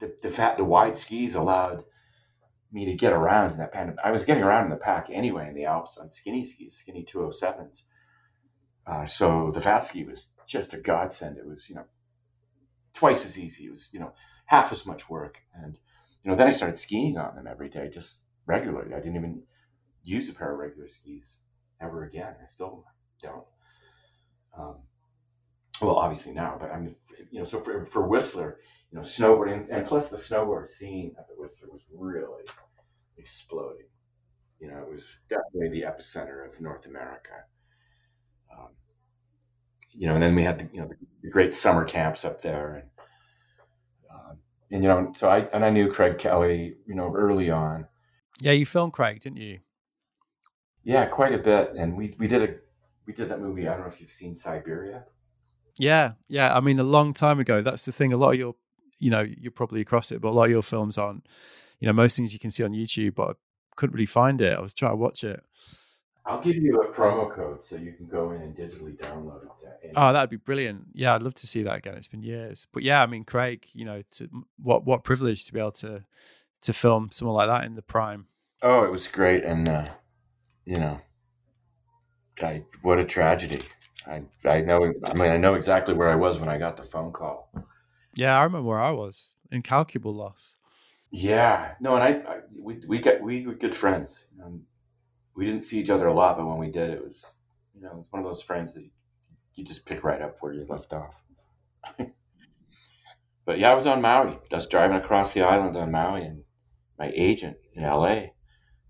[0.00, 1.84] the the fat the wide skis allowed
[2.70, 3.96] me to get around in that pan.
[4.04, 7.04] I was getting around in the pack anyway in the Alps on skinny skis, skinny
[7.04, 7.84] 207s.
[8.86, 11.38] Uh, so the fat ski was just a godsend.
[11.38, 11.84] It was, you know,
[12.94, 13.66] twice as easy.
[13.66, 14.12] It was, you know,
[14.46, 15.38] half as much work.
[15.54, 15.78] And,
[16.22, 18.94] you know, then I started skiing on them every day, just regularly.
[18.94, 19.42] I didn't even
[20.02, 21.38] use a pair of regular skis
[21.80, 22.34] ever again.
[22.42, 22.84] I still
[23.22, 23.44] don't.
[24.58, 24.76] Um,
[25.80, 26.96] well, obviously now, but I mean,
[27.30, 28.58] you know, so for, for Whistler,
[28.90, 32.44] you know, snowboarding, and plus the snowboard scene at the Whistler was really
[33.16, 33.86] exploding.
[34.60, 37.44] You know, it was definitely the epicenter of North America.
[38.56, 38.68] Um,
[39.92, 40.88] you know, and then we had the, you know
[41.22, 42.88] the great summer camps up there, and
[44.10, 44.38] um,
[44.70, 47.86] and you know, so I and I knew Craig Kelly, you know, early on.
[48.40, 49.58] Yeah, you filmed Craig, didn't you?
[50.82, 52.54] Yeah, quite a bit, and we we did a
[53.06, 53.68] we did that movie.
[53.68, 55.04] I don't know if you've seen Siberia.
[55.78, 56.54] Yeah, yeah.
[56.56, 57.62] I mean, a long time ago.
[57.62, 58.12] That's the thing.
[58.12, 58.54] A lot of your,
[58.98, 61.26] you know, you're probably across it, but a lot of your films aren't.
[61.80, 63.32] you know, most things you can see on YouTube, but I
[63.76, 64.58] couldn't really find it.
[64.58, 65.42] I was trying to watch it.
[66.26, 69.92] I'll give you a promo code so you can go in and digitally download it.
[69.96, 70.88] Oh, that'd be brilliant.
[70.92, 71.94] Yeah, I'd love to see that again.
[71.94, 74.28] It's been years, but yeah, I mean, Craig, you know, to,
[74.62, 76.04] what what privilege to be able to
[76.62, 78.26] to film someone like that in the prime.
[78.60, 79.86] Oh, it was great, and uh,
[80.66, 81.00] you know,
[82.42, 83.60] I what a tragedy.
[84.08, 84.92] I I know.
[85.04, 87.52] I mean, I know exactly where I was when I got the phone call.
[88.14, 89.34] Yeah, I remember where I was.
[89.50, 90.56] Incalculable loss.
[91.10, 94.24] Yeah, no, and I, I we we got we were good friends.
[94.44, 94.62] Um,
[95.34, 97.36] we didn't see each other a lot, but when we did, it was
[97.74, 98.88] you know it's one of those friends that
[99.54, 101.22] you just pick right up where you left off.
[103.44, 106.44] but yeah, I was on Maui, just driving across the island on Maui, and
[106.98, 108.26] my agent in LA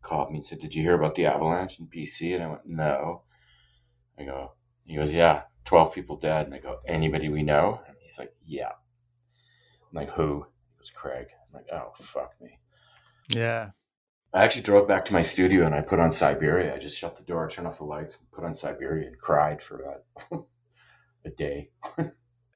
[0.02, 2.66] called me and said, "Did you hear about the avalanche in BC?" And I went,
[2.66, 3.22] "No."
[4.18, 4.52] I go,
[4.90, 8.34] he goes, "Yeah, twelve people dead." And I go, "Anybody we know?" And he's like,
[8.40, 10.42] "Yeah." I'm like, "Who?"
[10.74, 11.26] It was Craig.
[11.46, 12.58] I'm like, "Oh fuck me."
[13.28, 13.70] Yeah.
[14.32, 16.74] I actually drove back to my studio and I put on Siberia.
[16.74, 19.62] I just shut the door, turned off the lights, and put on Siberia and cried
[19.62, 19.82] for
[20.30, 20.46] about
[21.24, 21.70] a day.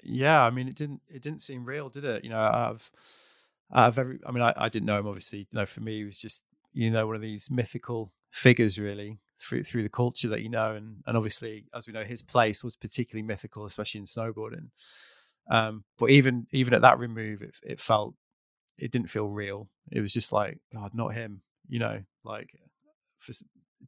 [0.03, 2.25] yeah, I mean, it didn't it didn't seem real, did it?
[2.25, 2.91] You know, I've
[3.71, 5.41] I've every, I mean, I, I didn't know him obviously.
[5.41, 6.43] You know, for me, he was just
[6.73, 10.75] you know one of these mythical figures really through through the culture that you know,
[10.75, 14.69] and and obviously, as we know, his place was particularly mythical, especially in snowboarding.
[15.51, 18.15] Um, but even even at that remove, it it felt
[18.79, 19.69] it didn't feel real.
[19.91, 22.51] It was just like God, not him you know, like
[23.19, 23.33] for,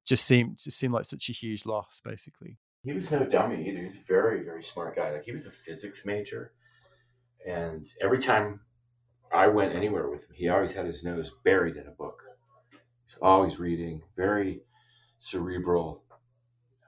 [0.04, 2.58] just seemed just seemed like such a huge loss, basically.
[2.82, 3.78] He was no dummy either.
[3.78, 5.12] He was a very very smart guy.
[5.12, 6.52] Like he was a physics major,
[7.46, 8.60] and every time
[9.32, 12.22] I went anywhere with him, he always had his nose buried in a book.
[13.06, 14.02] He's always reading.
[14.16, 14.62] Very
[15.24, 16.02] cerebral.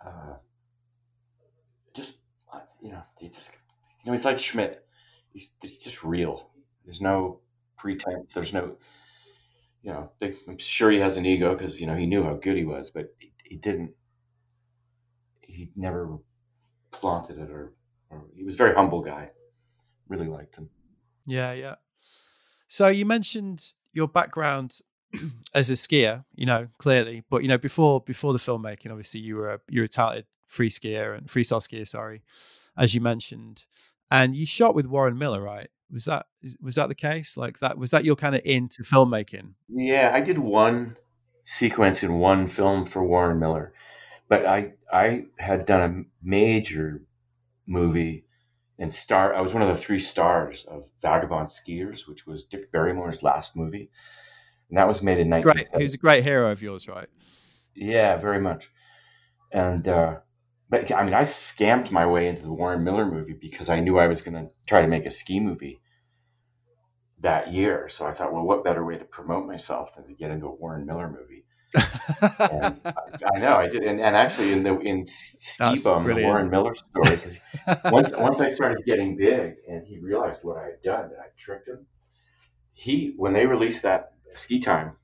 [0.04, 0.36] Uh,
[1.94, 2.16] just
[2.52, 3.56] uh, you know, he just
[4.04, 4.84] you know, he's like Schmidt.
[5.32, 6.50] He's, he's just real.
[6.84, 7.40] There's no
[7.76, 8.32] pretense.
[8.34, 8.76] There's no
[9.82, 12.34] you know, they, I'm sure he has an ego because you know he knew how
[12.34, 13.92] good he was, but he, he didn't.
[15.40, 16.18] He never
[16.92, 17.72] flaunted it, or,
[18.10, 19.30] or he was a very humble guy.
[20.08, 20.70] Really liked him.
[21.24, 21.76] Yeah, yeah.
[22.68, 24.80] So you mentioned your background
[25.54, 29.36] as a skier, you know, clearly, but you know, before before the filmmaking, obviously you
[29.36, 32.22] were a, you were a talented free skier and freestyle skier, sorry,
[32.76, 33.66] as you mentioned,
[34.10, 35.68] and you shot with Warren Miller, right?
[35.90, 36.26] Was that
[36.60, 37.36] was that the case?
[37.36, 39.54] Like that was that your kind of into filmmaking?
[39.68, 40.96] Yeah, I did one
[41.44, 43.72] sequence in one film for Warren Miller,
[44.28, 47.02] but I I had done a major
[47.66, 48.24] movie
[48.78, 49.34] and star.
[49.34, 53.56] I was one of the three stars of Vagabond Skiers, which was Dick Barrymore's last
[53.56, 53.90] movie,
[54.68, 55.52] and that was made in nineteen.
[55.52, 57.08] Great, he's a great hero of yours, right?
[57.74, 58.70] Yeah, very much.
[59.52, 60.16] And uh,
[60.68, 63.98] but I mean, I scammed my way into the Warren Miller movie because I knew
[63.98, 65.80] I was going to try to make a ski movie
[67.20, 67.88] that year.
[67.88, 70.54] So I thought, well, what better way to promote myself than to get into a
[70.54, 71.44] Warren Miller movie?
[71.76, 72.74] I,
[73.34, 76.74] I, know I did, and, and actually in the in Ski Bum, the Warren Miller
[76.74, 77.38] story, because
[77.92, 81.26] once once I started getting big, and he realized what I had done, that I
[81.36, 81.86] tricked him.
[82.72, 84.96] He when they released that Ski Time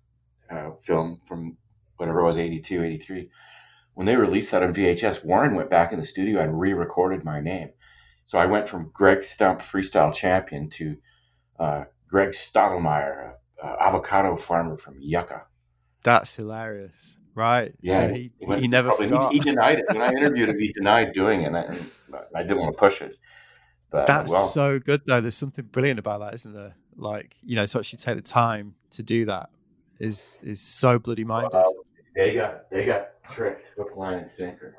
[0.51, 1.57] uh, film from
[1.97, 3.31] whatever it was, 82, 83,
[3.95, 7.41] when they released that on VHS, Warren went back in the studio and re-recorded my
[7.41, 7.71] name.
[8.25, 10.97] So I went from Greg Stump, freestyle champion, to
[11.59, 15.43] uh, Greg Stottlemyre, uh, avocado farmer from Yucca.
[16.03, 17.73] That's hilarious, right?
[17.81, 19.33] Yeah, so he, he, he never forgot.
[19.33, 20.59] He, he, denied it when I interviewed him.
[20.59, 21.69] He denied doing it, and I,
[22.35, 23.17] I didn't want to push it.
[23.93, 25.21] But, That's well, so good, though.
[25.21, 26.75] There's something brilliant about that, isn't there?
[26.97, 29.51] Like you know, to actually take the time to do that
[30.01, 31.53] is is so bloody minded.
[31.53, 31.75] Well,
[32.15, 34.77] they got they got tricked hook, line, and sinker.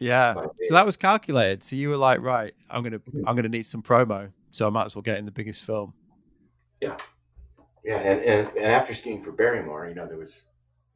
[0.00, 0.34] Yeah.
[0.62, 1.62] So that was calculated.
[1.62, 3.26] So you were like, right, I'm gonna mm-hmm.
[3.26, 5.94] I'm gonna need some promo, so I might as well get in the biggest film.
[6.80, 6.96] Yeah.
[7.84, 10.44] Yeah, and, and, and after skiing for Barrymore, you know, there was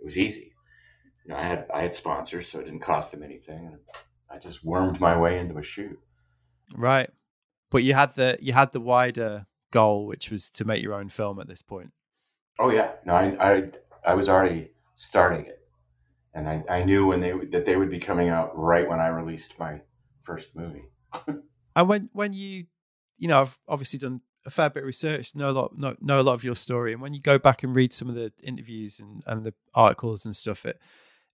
[0.00, 0.52] it was easy.
[1.24, 3.66] You know, I had I had sponsors, so it didn't cost them anything.
[3.66, 3.78] And
[4.30, 5.98] I just wormed my way into a shoot.
[6.74, 7.10] Right,
[7.70, 11.08] but you had the you had the wider goal, which was to make your own
[11.08, 11.92] film at this point.
[12.58, 13.70] Oh yeah, no, I I,
[14.04, 15.60] I was already starting it,
[16.34, 19.08] and I, I knew when they that they would be coming out right when I
[19.08, 19.80] released my
[20.24, 20.84] first movie.
[21.76, 22.66] and when when you
[23.16, 26.20] you know I've obviously done a fair bit of research, know a lot know, know
[26.20, 28.32] a lot of your story, and when you go back and read some of the
[28.42, 30.78] interviews and, and the articles and stuff, it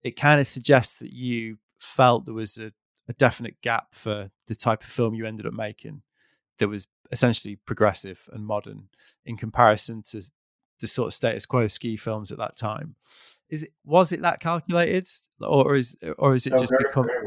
[0.02, 2.72] it kind of suggests that you felt there was a,
[3.08, 6.02] a definite gap for the type of film you ended up making
[6.58, 8.88] that was essentially progressive and modern
[9.24, 10.22] in comparison to
[10.80, 12.96] the sort of status quo ski films at that time.
[13.48, 15.08] Is it was it that calculated,
[15.40, 17.26] or is or is it no, just very, become very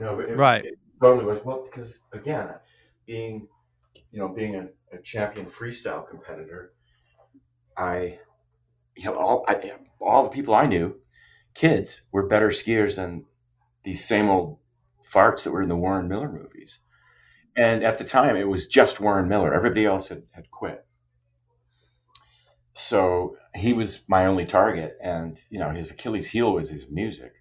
[0.00, 0.64] no, it, right?
[0.64, 2.48] It totally was well because again,
[3.06, 3.48] being
[4.12, 6.72] you know being a, a champion freestyle competitor,
[7.76, 8.18] I
[8.96, 10.96] you know all I, all the people I knew,
[11.54, 13.24] kids were better skiers than
[13.82, 14.58] these same old
[15.04, 16.80] farts that were in the Warren Miller movies.
[17.56, 19.54] And at the time, it was just Warren Miller.
[19.54, 20.84] Everybody else had, had quit.
[22.74, 24.96] So he was my only target.
[25.02, 27.32] And, you know, his Achilles heel was his music.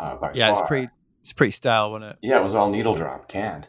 [0.00, 0.52] Uh, yeah, far.
[0.52, 0.88] it's pretty,
[1.20, 2.16] it's pretty style, wasn't it?
[2.22, 3.68] Yeah, it was all needle drop, canned.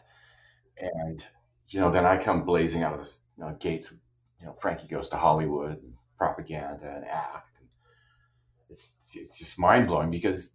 [0.80, 1.26] And,
[1.68, 3.92] you know, then I come blazing out of the you know, gates.
[4.40, 7.60] You know, Frankie goes to Hollywood, and propaganda, and act.
[7.60, 7.68] And
[8.70, 10.50] it's, it's just mind blowing because,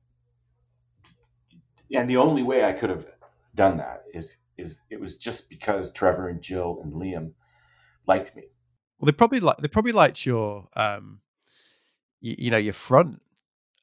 [1.92, 3.06] and the only way I could have
[3.54, 7.34] done that is is it was just because Trevor and Jill and Liam
[8.08, 8.44] liked me.
[9.00, 11.20] Well, they probably like they probably liked your um,
[12.22, 13.22] you, you know, your front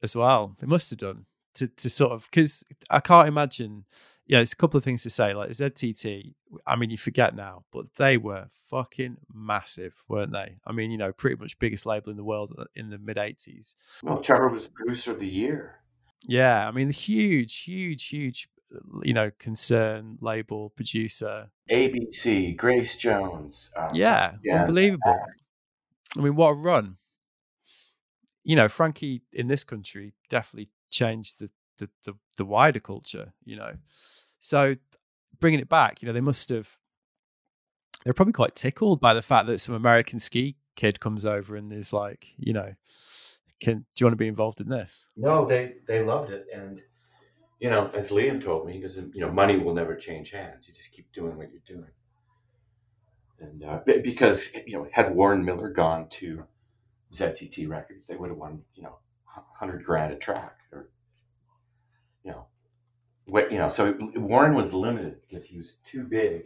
[0.03, 0.57] as well.
[0.59, 3.85] They must have done to to sort of because I can't imagine.
[4.27, 5.35] Yeah, it's a couple of things to say.
[5.35, 10.59] Like ZTT, I mean, you forget now, but they were fucking massive, weren't they?
[10.65, 13.75] I mean, you know, pretty much biggest label in the world in the mid '80s.
[14.05, 15.81] Well, Trevor was producer of the year.
[16.23, 18.49] Yeah, I mean, huge, huge, huge
[19.03, 21.51] you know, concern, label, producer.
[21.71, 23.73] ABC, Grace Jones.
[23.77, 25.19] Um, yeah, yeah, unbelievable.
[26.17, 26.97] I mean, what a run.
[28.43, 33.57] You know, Frankie in this country definitely changed the, the, the, the wider culture, you
[33.57, 33.75] know.
[34.41, 34.77] So
[35.39, 36.77] bringing it back, you know, they must have,
[38.05, 41.73] they're probably quite tickled by the fact that some American ski kid comes over and
[41.73, 42.75] is like, you know,
[43.61, 45.07] can do you want to be involved in this?
[45.17, 46.81] No, they they loved it, and
[47.61, 50.67] you know, as Liam told me, because you know, money will never change hands.
[50.67, 51.91] You just keep doing what you're doing.
[53.39, 56.45] And uh, because you know, had Warren Miller gone to
[57.13, 58.97] ZTT Records, they would have won you know,
[59.59, 60.89] hundred grand a track, or
[62.25, 62.47] you know,
[63.27, 63.69] what you know.
[63.69, 66.45] So Warren was limited because he was too big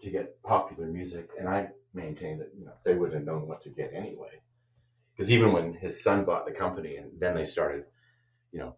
[0.00, 3.60] to get popular music, and I maintain that you know they would have known what
[3.62, 4.40] to get anyway.
[5.16, 7.84] Because even when his son bought the company, and then they started,
[8.52, 8.76] you know,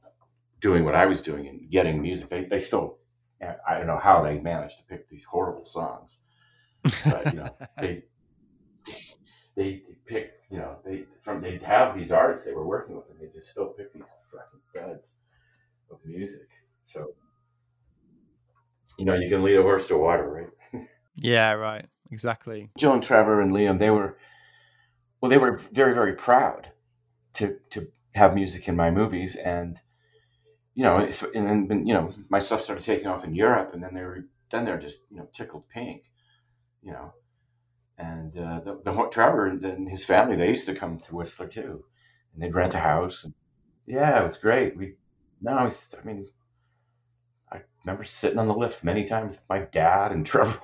[0.61, 2.29] doing what I was doing and getting music.
[2.29, 2.99] They, they still,
[3.67, 6.21] I don't know how they managed to pick these horrible songs,
[6.83, 8.05] but you know, they,
[9.57, 13.19] they pick, you know, they from they have these artists they were working with, and
[13.21, 15.15] they just still pick these fucking duds
[15.91, 16.49] of music.
[16.83, 17.15] So,
[18.99, 20.87] you know, you can lead a horse to water, right?
[21.17, 22.71] yeah, right, exactly.
[22.79, 24.19] Joe and Trevor and Liam, they were,
[25.21, 26.69] well, they were very, very proud
[27.35, 29.81] to to have music in my movies, and
[30.75, 30.99] you know,
[31.35, 34.27] and then you know, my stuff started taking off in Europe, and then they were
[34.51, 36.11] then they're just you know tickled pink,
[36.83, 37.13] you know,
[37.99, 41.85] and uh, the, the Trevor and his family they used to come to Whistler too,
[42.33, 43.25] and they'd rent a house.
[43.25, 43.35] And,
[43.87, 44.77] yeah, it was great.
[44.77, 44.95] We
[45.41, 45.73] no, I
[46.05, 46.29] mean,
[47.53, 50.59] I remember sitting on the lift many times with my dad and Trevor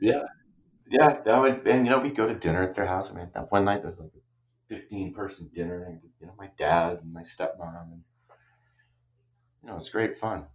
[0.00, 0.22] yeah,
[0.90, 3.10] yeah, that would, and you know, we'd go to dinner at their house.
[3.10, 4.10] I mean, that one night there was like
[4.68, 8.02] 15 person dinner and you know my dad and my stepmom and
[9.62, 10.46] you know it's great fun.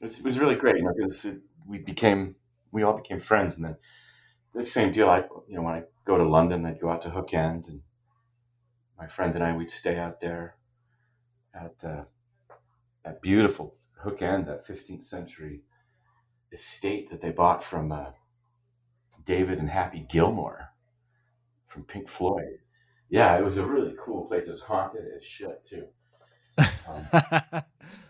[0.00, 1.26] It was, it was really great you know because
[1.66, 2.36] we became
[2.72, 3.76] we all became friends and then
[4.54, 7.10] the same deal i you know when i go to london i'd go out to
[7.10, 7.80] hook end and
[8.98, 10.56] my friend and i we'd stay out there
[11.54, 12.04] at uh,
[13.04, 15.62] that beautiful hook end that 15th century
[16.52, 18.10] estate that they bought from uh,
[19.24, 20.70] david and happy gilmour
[21.66, 22.58] from pink floyd
[23.12, 24.48] yeah, it was a really cool place.
[24.48, 25.84] It was haunted as shit too.
[26.58, 27.06] Um,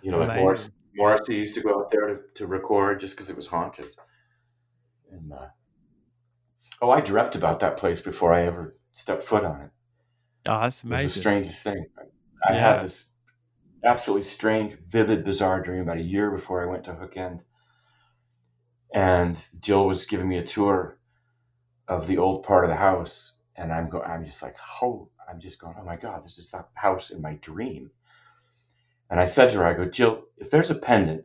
[0.02, 3.28] you know, like Morris, Morrissey used to go out there to, to record just because
[3.28, 3.90] it was haunted.
[5.10, 5.48] And uh,
[6.80, 9.70] oh, I dreamt about that place before I ever stepped foot on it.
[10.46, 11.00] Oh, that's amazing.
[11.00, 11.86] It was the strangest thing.
[12.48, 12.60] I yeah.
[12.60, 13.08] had this
[13.84, 17.42] absolutely strange, vivid, bizarre dream about a year before I went to Hook End.
[18.94, 21.00] And Jill was giving me a tour
[21.88, 25.40] of the old part of the house and I'm going, I'm just like, oh, I'm
[25.40, 27.90] just going, oh my God, this is that house in my dream.
[29.10, 31.24] And I said to her, I go, Jill, if there's a pendant,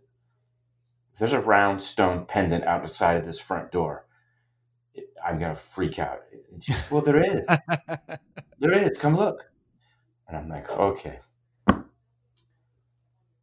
[1.13, 4.05] if there's a round stone pendant out the side of this front door,
[5.25, 6.19] I'm going to freak out.
[6.51, 7.47] And she well, there is.
[8.59, 8.97] there is.
[8.97, 9.45] Come look.
[10.28, 11.19] And I'm like, okay.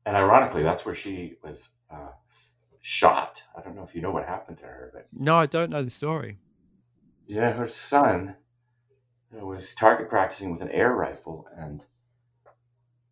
[0.07, 2.11] And ironically, that's where she was uh,
[2.83, 3.43] shot.
[3.57, 5.83] I don't know if you know what happened to her, but no, I don't know
[5.83, 6.39] the story.
[7.27, 8.37] Yeah, her son
[9.43, 11.85] was target practicing with an air rifle, and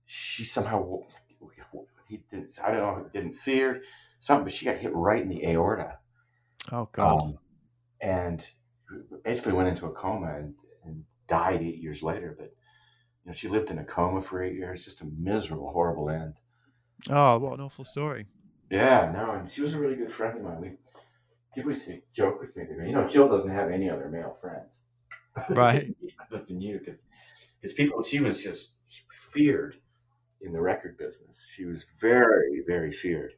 [0.07, 1.01] she somehow
[2.09, 2.59] he didn't.
[2.63, 3.07] I don't know.
[3.13, 3.81] Didn't see her
[4.19, 5.99] something, but she got hit right in the aorta.
[6.71, 7.23] Oh God!
[7.23, 7.39] Um,
[8.01, 8.49] and
[9.25, 10.55] basically went into a coma and,
[10.85, 12.35] and died eight years later.
[12.39, 12.55] But
[13.25, 14.85] you know, she lived in a coma for eight years.
[14.85, 16.35] Just a miserable, horrible end.
[17.11, 18.27] Oh, what an awful story.
[18.71, 20.61] Yeah, no, and she was a really good friend of mine.
[20.61, 20.71] We
[21.55, 22.65] people used to joke with me.
[22.65, 24.83] They go, you know, Jill doesn't have any other male friends,
[25.51, 25.95] right?
[26.31, 27.01] Than you, because
[27.61, 28.73] because people, she was just
[29.33, 29.77] feared
[30.41, 31.53] in the record business.
[31.55, 33.35] She was very, very feared.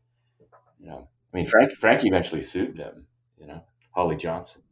[0.80, 3.06] You know, I mean, Frank Frankie eventually sued them.
[3.38, 4.62] You know, Holly Johnson.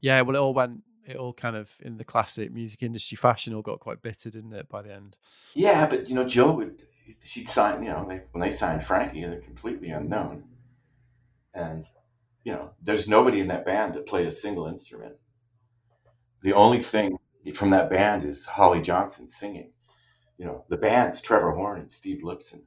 [0.00, 0.82] Yeah, well, it all went.
[1.06, 4.52] It all kind of in the classic music industry fashion, all got quite bitter, didn't
[4.52, 4.68] it?
[4.68, 5.16] By the end.
[5.54, 6.82] Yeah, but you know, Jill would
[7.22, 10.44] she'd sign, you know, they, when they signed Frankie, they're completely unknown.
[11.54, 11.86] And,
[12.44, 15.14] you know, there's nobody in that band that played a single instrument.
[16.42, 17.18] The only thing
[17.54, 19.72] from that band is Holly Johnson singing.
[20.38, 22.62] You know, the band's Trevor Horn and Steve Lipson.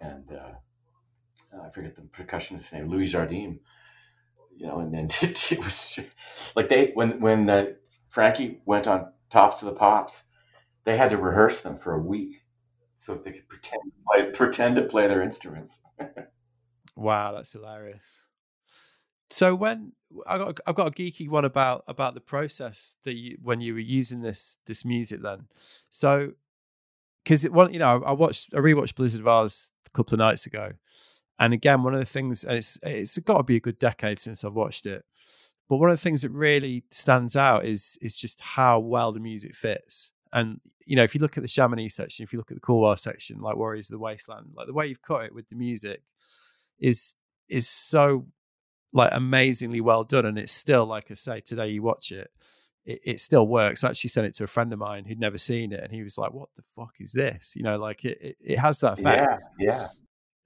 [0.00, 3.58] And uh, I forget the percussionist's name, Louis Jardim.
[4.56, 5.98] You know, and then it, was
[6.54, 7.76] like they, when, when the,
[8.08, 10.24] Frankie went on Tops of the Pops,
[10.84, 12.42] they had to rehearse them for a week
[12.96, 15.82] so they could pretend play, pretend to play their instruments.
[16.96, 18.22] wow, that's hilarious.
[19.30, 19.92] So when
[20.26, 23.74] I got I've got a geeky one about about the process that you when you
[23.74, 25.48] were using this this music then.
[25.90, 26.32] So
[27.24, 30.18] because it one you know I watched I rewatched Blizzard of Oz a couple of
[30.18, 30.72] nights ago,
[31.38, 34.18] and again one of the things and it's it's got to be a good decade
[34.18, 35.04] since I've watched it,
[35.68, 39.20] but one of the things that really stands out is is just how well the
[39.20, 40.12] music fits.
[40.32, 42.60] And you know, if you look at the Chamonix section, if you look at the
[42.60, 45.56] Coolwell section, like Warriors of the Wasteland, like the way you've cut it with the
[45.56, 46.02] music
[46.78, 47.14] is
[47.48, 48.26] is so
[48.92, 50.26] like amazingly well done.
[50.26, 52.30] And it's still, like I say, today you watch it,
[52.84, 53.84] it, it still works.
[53.84, 56.02] I actually sent it to a friend of mine who'd never seen it, and he
[56.02, 58.98] was like, "What the fuck is this?" You know, like it it, it has that
[58.98, 59.42] effect.
[59.58, 59.86] Yeah, yeah.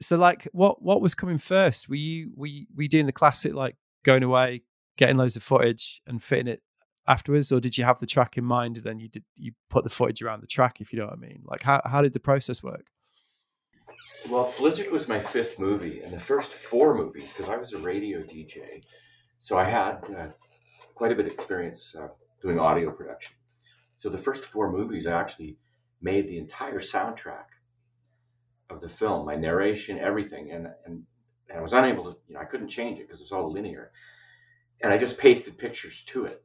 [0.01, 1.89] So, like, what what was coming first?
[1.89, 4.63] Were you were you, were you doing the classic like going away,
[4.97, 6.63] getting loads of footage and fitting it
[7.07, 8.77] afterwards, or did you have the track in mind?
[8.77, 11.15] And then you did you put the footage around the track, if you know what
[11.15, 11.43] I mean?
[11.45, 12.87] Like how how did the process work?
[14.29, 17.79] Well, Blizzard was my fifth movie, and the first four movies because I was a
[17.79, 18.83] radio DJ,
[19.39, 20.29] so I had uh,
[20.95, 22.09] quite a bit of experience uh,
[22.43, 23.37] doing audio production.
[23.99, 25.59] So the first four movies, I actually
[26.01, 27.47] made the entire soundtrack
[28.69, 31.05] of the film, my narration, everything, and and,
[31.49, 33.51] and I was unable to, you know, I couldn't change it because it was all
[33.51, 33.91] linear,
[34.83, 36.45] and I just pasted pictures to it.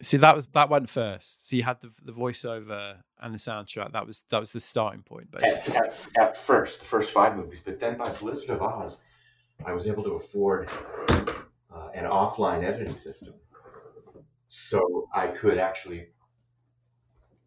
[0.00, 1.48] See, that was that went first.
[1.48, 3.92] So you had the the voiceover and the soundtrack.
[3.92, 5.76] That was that was the starting point, basically.
[5.76, 8.98] At, at, at first, the first five movies, but then by Blizzard of Oz,
[9.64, 10.70] I was able to afford
[11.08, 13.34] uh, an offline editing system,
[14.48, 16.08] so I could actually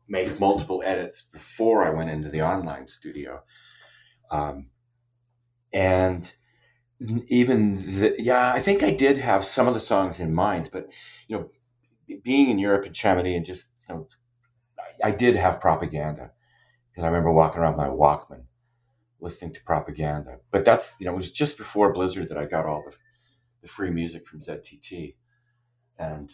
[0.07, 3.41] make multiple edits before I went into the online studio,
[4.29, 4.67] um,
[5.73, 6.31] and
[7.27, 10.89] even the, yeah, I think I did have some of the songs in mind, but
[11.27, 11.49] you know
[12.23, 14.07] being in Europe and Chamonix and just, you know,
[15.03, 16.31] I, I did have propaganda
[16.91, 18.43] because I remember walking around my Walkman
[19.19, 20.37] listening to propaganda.
[20.51, 22.95] But that's, you know, it was just before Blizzard that I got all the,
[23.61, 25.15] the free music from ZTT.
[25.97, 26.33] And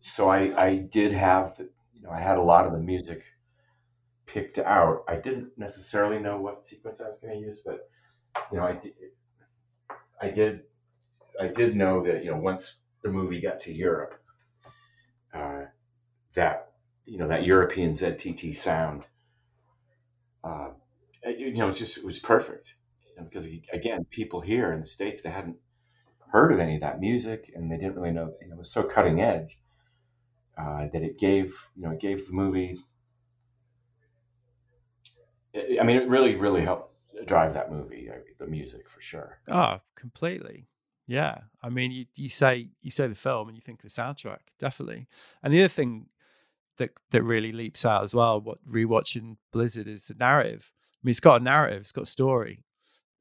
[0.00, 1.54] so I, I did have,
[1.92, 3.24] you know, I had a lot of the music
[4.26, 5.04] picked out.
[5.08, 7.88] I didn't necessarily know what sequence I was going to use, but,
[8.52, 8.92] you know, I did,
[10.20, 10.60] I did,
[11.40, 14.20] I did know that, you know, once the movie got to Europe,
[15.34, 15.66] uh,
[16.34, 16.72] that
[17.04, 19.06] you know that European ZTT sound.
[20.42, 20.70] Uh,
[21.26, 22.74] you know, it's just it was perfect
[23.08, 25.56] you know, because again, people here in the states they hadn't
[26.32, 29.20] heard of any of that music and they didn't really know, it was so cutting
[29.20, 29.58] edge
[30.58, 32.78] uh, that it gave you know it gave the movie.
[35.56, 36.94] I mean, it really, really helped
[37.26, 39.38] drive that movie, uh, the music for sure.
[39.48, 40.66] Oh, completely.
[41.06, 44.38] Yeah, I mean, you you say you say the film and you think the soundtrack
[44.58, 45.06] definitely.
[45.42, 46.06] And the other thing
[46.78, 50.72] that that really leaps out as well, what rewatching Blizzard is the narrative.
[50.96, 52.64] I mean, it's got a narrative, it's got a story,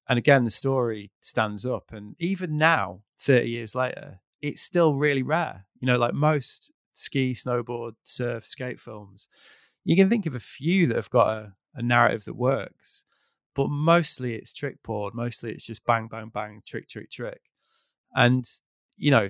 [0.09, 1.91] and again, the story stands up.
[1.93, 5.65] And even now, thirty years later, it's still really rare.
[5.79, 9.29] You know, like most ski, snowboard, surf, skate films,
[9.85, 13.05] you can think of a few that have got a, a narrative that works.
[13.55, 15.13] but mostly it's trick poured.
[15.15, 17.41] Mostly it's just bang, bang, bang, trick, trick, trick.
[18.15, 18.49] And
[18.97, 19.29] you know,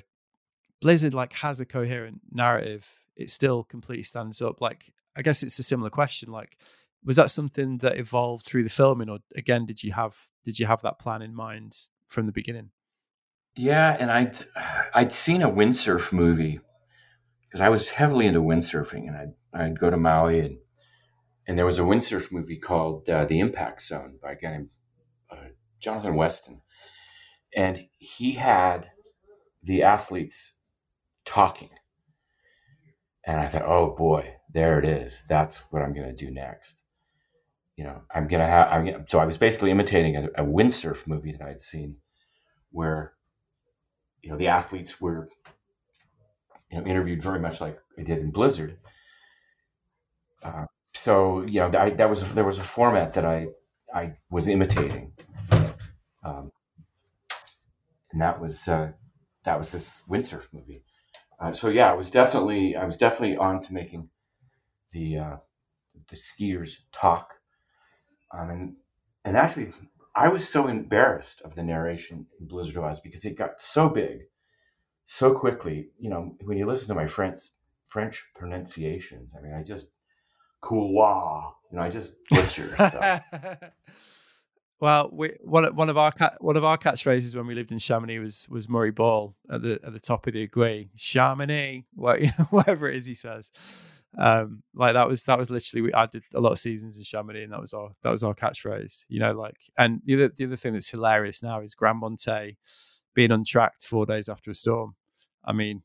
[0.82, 3.00] Blizzard like has a coherent narrative.
[3.16, 4.62] It still completely stands up.
[4.62, 6.32] Like I guess it's a similar question.
[6.32, 6.58] Like,
[7.04, 10.66] was that something that evolved through the filming, or again, did you have did you
[10.66, 11.78] have that plan in mind
[12.08, 12.72] from the beginning?
[13.56, 14.38] Yeah, and I'd
[14.94, 16.60] I'd seen a windsurf movie
[17.46, 20.58] because I was heavily into windsurfing, and I'd I'd go to Maui and
[21.46, 24.70] and there was a windsurf movie called uh, The Impact Zone by a guy named
[25.30, 26.62] uh, Jonathan Weston,
[27.56, 28.92] and he had
[29.64, 30.58] the athletes
[31.26, 31.70] talking,
[33.26, 35.24] and I thought, oh boy, there it is.
[35.28, 36.78] That's what I'm going to do next.
[37.76, 38.68] You know, I'm going to have.
[38.68, 41.98] I'm gonna, so I was basically imitating a, a windsurf movie that I'd seen,
[42.72, 43.14] where
[44.22, 45.30] you know the athletes were
[46.72, 48.78] you know interviewed very much like I did in Blizzard.
[50.44, 53.48] Uh, so you know I, that was a, there was a format that I
[53.94, 55.14] I was imitating,
[56.24, 56.52] um,
[58.14, 58.92] and that was uh,
[59.44, 60.84] that was this windsurf movie.
[61.40, 64.10] Uh, so yeah, I was definitely I was definitely on to making
[64.94, 65.36] the uh,
[66.10, 67.34] the skiers talk,
[68.32, 68.76] um, and
[69.26, 69.74] and actually
[70.16, 74.22] I was so embarrassed of the narration in Blizzard Oz because it got so big
[75.06, 75.90] so quickly.
[76.00, 77.40] You know, when you listen to my French
[77.84, 79.88] French pronunciations, I mean, I just
[80.62, 83.22] couloir, you know, I just butcher stuff.
[84.84, 86.12] Well, we, one one of our
[86.42, 89.80] one of our catchphrases when we lived in Chamonix was was Murray Ball at the
[89.82, 91.86] at the top of the Aiguille, Chamonix,
[92.50, 93.50] whatever it is he says.
[94.18, 97.06] Um like that was that was literally we I did a lot of seasons in
[97.06, 100.28] Chamonix and that was our that was our catchphrase you know like and the other
[100.28, 102.58] the other thing that's hilarious now is Grands Montets
[103.16, 104.96] being untracked four days after a storm.
[105.46, 105.84] I mean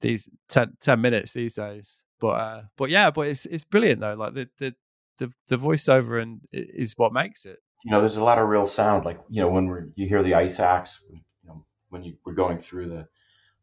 [0.00, 2.02] these 10, 10 minutes these days.
[2.18, 4.74] But uh but yeah but it's it's brilliant though like the the
[5.18, 8.66] the, the voiceover and is what makes it you know there's a lot of real
[8.66, 12.16] sound like you know when we're you hear the ice axe you know when you
[12.24, 13.06] we're going through the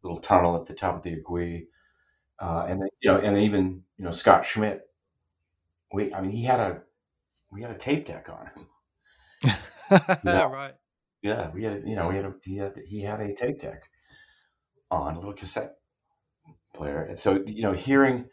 [0.03, 1.65] little tunnel at the top of the aiguille
[2.41, 4.81] uh, and then, you know, and even you know Scott Schmidt.
[5.93, 6.81] We, I mean, he had a
[7.51, 9.57] we had a tape deck on him.
[10.25, 10.43] yeah.
[10.45, 10.73] right.
[11.21, 13.83] Yeah, we had you know we had a, he had he had a tape deck
[14.89, 15.75] on a little cassette
[16.73, 18.25] player, and so you know hearing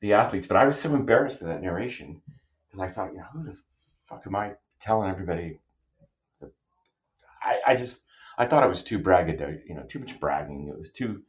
[0.00, 2.20] the athletes, but I was so embarrassed in that narration
[2.66, 3.56] because I thought, you know, who the
[4.06, 5.60] fuck am I telling everybody?
[7.42, 8.00] I, I just
[8.38, 10.68] I thought it was too braggadocio, you know, too much bragging.
[10.68, 11.22] It was too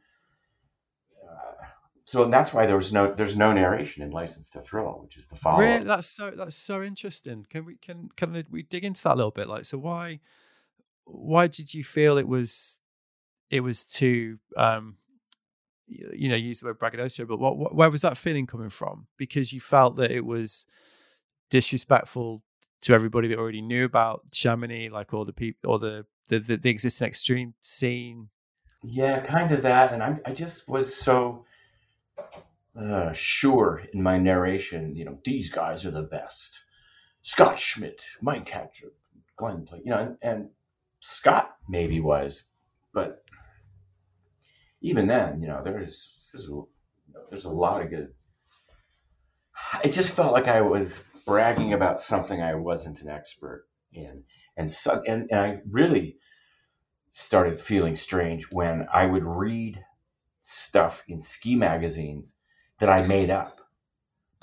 [2.06, 5.26] so that's why there was no there's no narration in License to Thrill, which is
[5.26, 5.60] the follow.
[5.60, 7.46] Really, that's so that's so interesting.
[7.48, 9.48] Can we can can we dig into that a little bit?
[9.48, 10.20] Like, so why
[11.04, 12.78] why did you feel it was
[13.50, 14.98] it was too um
[15.86, 19.06] you know use the word braggadocio, but what, what where was that feeling coming from?
[19.16, 20.66] Because you felt that it was
[21.48, 22.42] disrespectful
[22.84, 26.56] to everybody that already knew about Chamonix, like all the people or the the, the,
[26.56, 28.28] the existing extreme scene.
[28.82, 31.44] Yeah, kind of that, and I I just was so
[32.78, 36.64] uh, sure in my narration, you know, these guys are the best.
[37.22, 38.94] Scott Schmidt, Mike Hattrup,
[39.36, 40.48] Glenn you know, and, and
[41.00, 42.48] Scott maybe was,
[42.92, 43.24] but
[44.82, 46.60] even then, you know, there's there's a,
[47.30, 48.08] there's a lot of good.
[49.82, 54.24] It just felt like I was bragging about something I wasn't an expert in,
[54.56, 56.16] and so, and, and I really
[57.10, 59.84] started feeling strange when I would read
[60.42, 62.34] stuff in ski magazines
[62.80, 63.60] that I made up.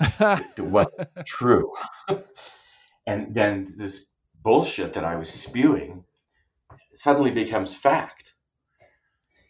[0.00, 1.70] it, wasn't true.
[3.06, 4.06] and then this
[4.42, 6.04] bullshit that I was spewing
[6.94, 8.34] suddenly becomes fact.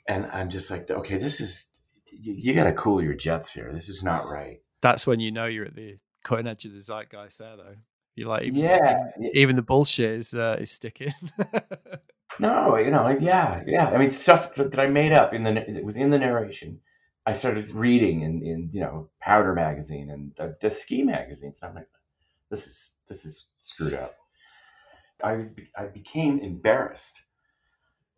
[0.08, 1.70] And I'm just like, okay, this is,
[2.10, 3.70] you, you got to cool your jets here.
[3.72, 4.60] This is not right.
[4.80, 7.74] That's when you know you're at the cutting edge of the zeitgeist there, though.
[8.14, 11.14] You're like, even, yeah, even, even the bullshit is, uh, is sticking.
[12.38, 13.88] no, you know, yeah, yeah.
[13.88, 16.80] I mean, stuff that I made up in the, it was in the narration
[17.24, 21.60] I started reading in, in you know Powder magazine and the, the ski magazines.
[21.62, 21.88] I'm like,
[22.50, 24.16] this is this is screwed up.
[25.22, 25.46] I
[25.76, 27.22] I became embarrassed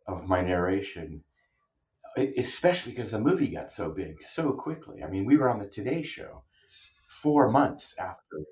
[0.07, 1.23] of my narration,
[2.17, 5.03] especially because the movie got so big so quickly.
[5.03, 6.45] I mean, we were on the Today Show
[7.25, 8.45] four months after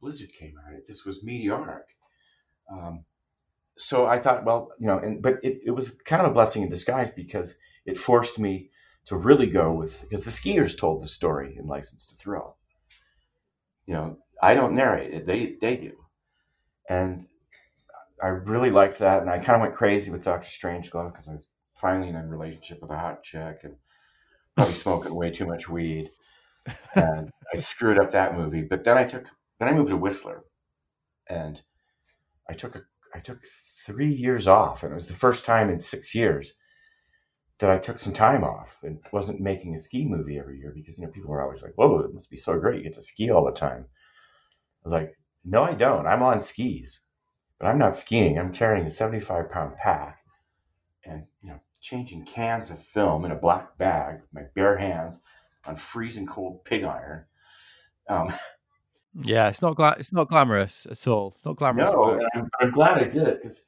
[0.00, 0.72] Blizzard came out.
[0.72, 1.96] It just was meteoric.
[2.70, 3.04] Um,
[3.76, 6.62] so I thought, well, you know, and but it, it was kind of a blessing
[6.62, 8.70] in disguise because it forced me
[9.06, 12.56] to really go with because the skiers told the story in License to Thrill.
[13.86, 15.96] You know, I don't narrate it; they they do,
[16.88, 17.26] and
[18.22, 19.22] I really liked that.
[19.22, 22.24] And I kind of went crazy with Doctor Strangelove because I was finally in a
[22.24, 23.74] relationship with a hot chick and
[24.54, 26.10] probably smoking way too much weed,
[26.94, 28.62] and I screwed up that movie.
[28.62, 29.26] But then I took
[29.58, 30.44] then I moved to Whistler,
[31.28, 31.62] and
[32.48, 32.82] I took a
[33.14, 33.40] I took
[33.84, 36.54] three years off, and it was the first time in six years
[37.58, 40.98] that I took some time off and wasn't making a ski movie every year because
[40.98, 42.78] you know people are always like, "Whoa, it must be so great!
[42.78, 46.06] You get to ski all the time." I was like, "No, I don't.
[46.06, 47.00] I'm on skis,
[47.58, 48.38] but I'm not skiing.
[48.38, 50.18] I'm carrying a 75 pound pack,
[51.04, 55.22] and you know, changing cans of film in a black bag with my bare hands
[55.68, 57.24] on freezing cold pig iron."
[58.08, 58.32] Um,
[59.14, 61.32] yeah, it's not gla- it's not glamorous at all.
[61.36, 61.92] It's not glamorous.
[61.92, 63.64] No, I'm, I'm, glad I did it because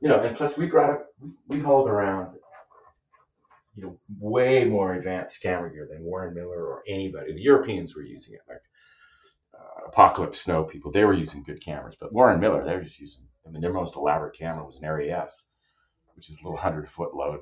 [0.00, 2.36] you know, and plus we brought we, we hauled around
[3.76, 7.32] you know, way more advanced camera gear than Warren Miller or anybody.
[7.32, 8.62] The Europeans were using it, like
[9.52, 10.92] uh, Apocalypse Snow people.
[10.92, 13.24] They were using good cameras, but Warren Miller, they were just using.
[13.46, 15.48] I mean, their most elaborate camera was an Arri S,
[16.14, 17.40] which is a little hundred foot load.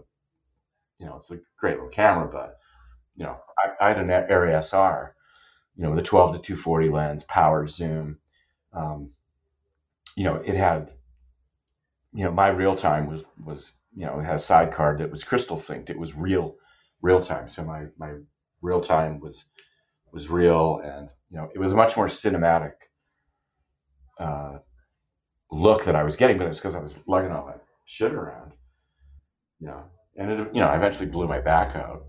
[0.98, 2.56] You know, it's a great little camera, but
[3.16, 5.14] you know, I, I had an Arri SR,
[5.76, 8.18] you know, the 12 to 240 lens, power zoom.
[8.72, 9.10] Um,
[10.16, 10.92] you know, it had,
[12.12, 15.10] you know, my real time was was you know, it had a side card that
[15.10, 15.90] was crystal synced.
[15.90, 16.56] It was real,
[17.02, 17.48] real time.
[17.48, 18.14] So my my
[18.60, 19.44] real time was
[20.12, 22.72] was real, and you know, it was a much more cinematic
[24.18, 24.58] uh,
[25.50, 26.38] look that I was getting.
[26.38, 28.52] But it was because I was lugging all that shit around,
[29.60, 29.84] you know.
[30.16, 32.04] And it, you know, I eventually blew my back out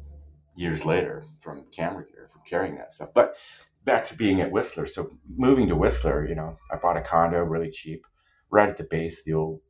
[0.55, 3.09] years later from camera gear from carrying that stuff.
[3.13, 3.35] But
[3.83, 4.85] back to being at Whistler.
[4.85, 8.05] So moving to Whistler, you know, I bought a condo really cheap,
[8.49, 9.61] right at the base the old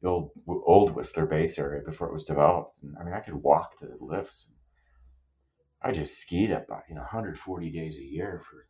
[0.00, 2.76] the old old Whistler base area before it was developed.
[2.82, 4.50] And I mean, I could walk to the lifts.
[5.80, 8.66] I just skied up, uh, you know, 140 days a year for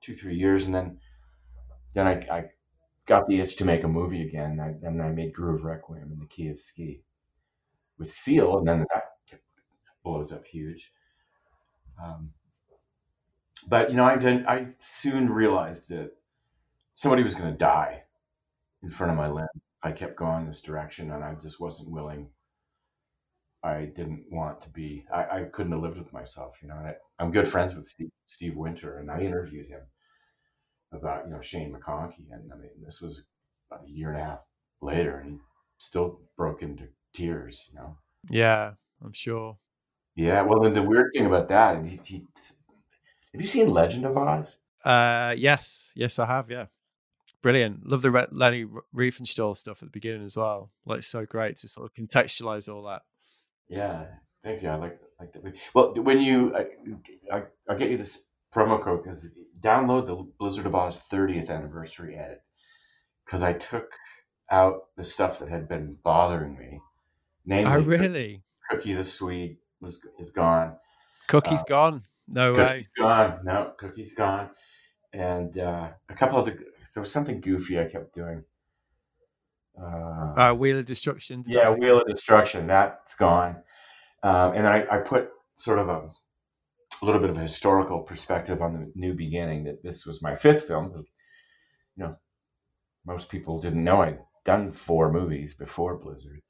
[0.00, 0.98] two, three years, and then
[1.94, 2.44] then I, I
[3.06, 4.60] got the itch to make a movie again.
[4.60, 7.02] I, and I made Groove Requiem in the Key of Ski
[7.98, 9.02] with Seal, and then that
[10.04, 10.92] blows up huge.
[12.02, 12.30] Um,
[13.66, 14.14] but you know, I
[14.46, 16.12] I soon realized that
[16.94, 18.04] somebody was going to die
[18.82, 19.48] in front of my lens
[19.82, 22.30] I kept going this direction and I just wasn't willing.
[23.62, 26.74] I didn't want to be, I, I couldn't have lived with myself, you know.
[26.74, 29.82] I, am good friends with Steve, Steve Winter and I interviewed him
[30.92, 32.26] about, you know, Shane McConkey.
[32.30, 33.24] And I mean, this was
[33.70, 34.40] about a year and a half
[34.80, 35.38] later and he
[35.78, 37.98] still broke into tears, you know.
[38.30, 38.72] Yeah,
[39.04, 39.58] I'm sure.
[40.18, 42.24] Yeah, well, then the weird thing about that, he, he,
[43.32, 44.58] have you seen Legend of Oz?
[44.84, 46.50] Uh, yes, yes, I have.
[46.50, 46.66] Yeah,
[47.40, 47.86] brilliant.
[47.86, 50.72] Love the Re- Leni Riefenstahl stuff at the beginning as well.
[50.84, 53.02] Like, it's so great to sort of contextualize all that.
[53.68, 54.06] Yeah,
[54.42, 54.70] thank you.
[54.70, 55.54] I like like that.
[55.72, 56.66] Well, when you, I,
[57.32, 62.16] I, I'll get you this promo code because download the Blizzard of Oz 30th anniversary
[62.16, 62.42] edit
[63.24, 63.92] because I took
[64.50, 66.80] out the stuff that had been bothering me.
[67.46, 68.42] Namely, oh, really?
[68.68, 70.76] Cookie the Swede was is gone.
[71.28, 72.04] Cookie's uh, gone.
[72.26, 73.04] No Cookie's way.
[73.04, 73.40] gone.
[73.44, 74.50] No, Cookie's gone.
[75.12, 76.58] And uh, a couple of the
[76.94, 78.44] there was something goofy I kept doing.
[79.80, 81.44] Uh, uh, Wheel of Destruction.
[81.46, 82.66] Yeah, Wheel of Destruction.
[82.66, 83.56] That's gone.
[84.22, 86.10] Um, and then I, I, put sort of a,
[87.00, 89.64] a, little bit of a historical perspective on the New Beginning.
[89.64, 90.88] That this was my fifth film.
[90.88, 91.08] Because,
[91.96, 92.16] you know,
[93.06, 96.42] most people didn't know I'd done four movies before Blizzard.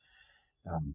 [0.71, 0.95] Um,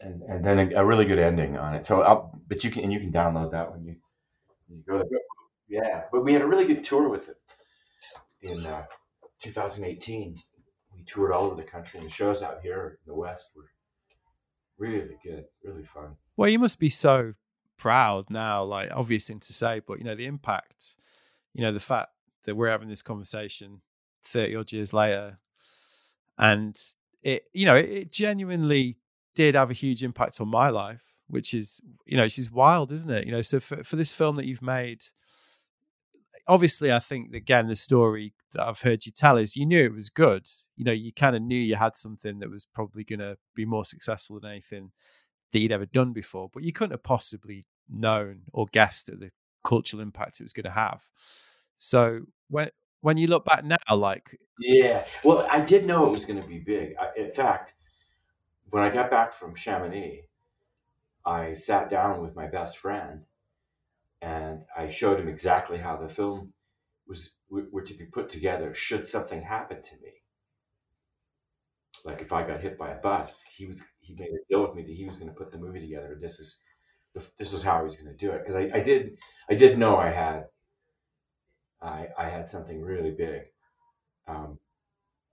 [0.00, 1.86] and and then a, a, really good ending on it.
[1.86, 3.96] So, I'll, but you can and you can download that when you,
[4.66, 5.20] when you go there.
[5.68, 7.36] Yeah, but we had a really good tour with it
[8.40, 8.84] in uh,
[9.40, 10.40] 2018.
[10.94, 13.70] We toured all over the country, and the shows out here in the West were
[14.78, 16.16] really good, really fun.
[16.36, 17.34] Well, you must be so
[17.76, 18.62] proud now.
[18.62, 20.96] Like, obvious thing to say, but you know the impact.
[21.52, 22.10] You know the fact
[22.44, 23.80] that we're having this conversation
[24.22, 25.38] 30 odd years later,
[26.38, 26.80] and
[27.22, 28.98] it, you know, it, it genuinely
[29.36, 33.10] did have a huge impact on my life, which is, you know, is wild, isn't
[33.10, 33.26] it?
[33.26, 35.04] You know, so for for this film that you've made
[36.48, 39.94] obviously, I think again the story that I've heard you tell is you knew it
[39.94, 40.48] was good.
[40.76, 43.64] You know, you kind of knew you had something that was probably going to be
[43.64, 44.92] more successful than anything
[45.52, 49.30] that you'd ever done before, but you couldn't have possibly known or guessed at the
[49.64, 51.08] cultural impact it was going to have.
[51.76, 52.70] So when
[53.00, 56.48] when you look back now, like yeah, well, I did know it was going to
[56.48, 56.94] be big.
[56.98, 57.74] I, in fact,
[58.70, 60.28] when I got back from Chamonix,
[61.24, 63.24] I sat down with my best friend
[64.22, 66.52] and I showed him exactly how the film
[67.06, 70.22] was were to be put together should something happen to me.
[72.04, 74.74] Like if I got hit by a bus, he was he made a deal with
[74.74, 76.16] me that he was going to put the movie together.
[76.20, 76.62] This is
[77.38, 79.16] this is how he was going to do it because I, I did
[79.48, 80.46] I did know I had
[81.80, 83.42] I I had something really big,
[84.26, 84.58] um,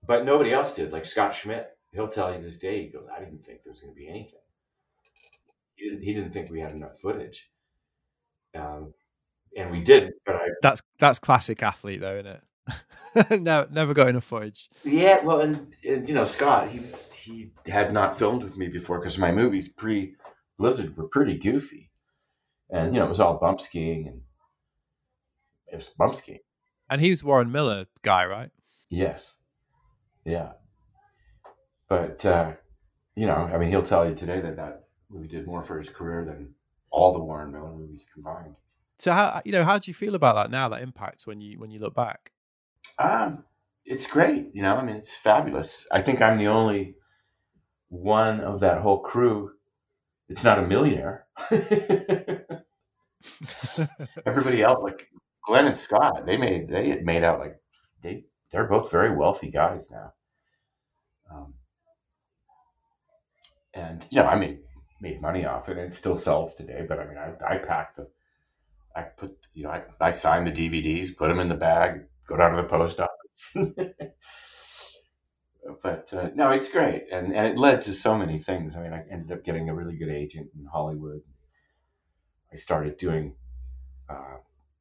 [0.05, 0.91] but nobody else did.
[0.91, 2.84] Like Scott Schmidt, he'll tell you this day.
[2.84, 4.39] He goes, I didn't think there was going to be anything.
[5.76, 7.50] He didn't, he didn't think we had enough footage.
[8.56, 8.94] Um,
[9.58, 10.16] and we didn't.
[10.26, 13.41] But I that's that's classic athlete though, isn't it?
[13.41, 14.70] no, never got enough footage.
[14.84, 16.82] Yeah, well, and, and you know Scott, he
[17.16, 20.16] he had not filmed with me before because my movies pre
[20.58, 21.91] Blizzard were pretty goofy,
[22.70, 24.22] and you know it was all bump skiing and
[25.72, 26.39] it was bump skiing.
[26.89, 28.52] And he was Warren Miller guy, right?
[28.89, 29.38] Yes,
[30.26, 30.54] yeah,
[31.88, 32.53] but uh,
[33.15, 35.89] you know, I mean, he'll tell you today that that movie did more for his
[35.89, 36.55] career than
[36.89, 38.55] all the Warren Miller movies combined.
[38.99, 40.69] So how you know how do you feel about that now?
[40.69, 42.31] That impact when you when you look back.
[42.99, 43.43] Um,
[43.86, 44.49] it's great.
[44.53, 45.88] You know, I mean, it's fabulous.
[45.91, 46.95] I think I'm the only
[47.89, 49.51] one of that whole crew.
[50.29, 51.27] It's not a millionaire.
[54.25, 55.09] Everybody else, like
[55.45, 57.57] Glenn and Scott, they made they had made out like
[58.01, 60.13] they they're both very wealthy guys now.
[61.31, 61.53] Um,
[63.74, 64.59] and you know, I made
[65.01, 66.86] made money off it, and it still sells today.
[66.88, 68.07] But I mean, I I packed the,
[68.95, 72.38] I put you know, I I signed the DVDs, put them in the bag, go
[72.38, 73.55] down to the post office.
[75.84, 78.76] but uh, no, it's great, and and it led to so many things.
[78.76, 81.21] I mean, I ended up getting a really good agent in Hollywood.
[82.51, 83.36] I started doing,
[84.09, 84.38] uh,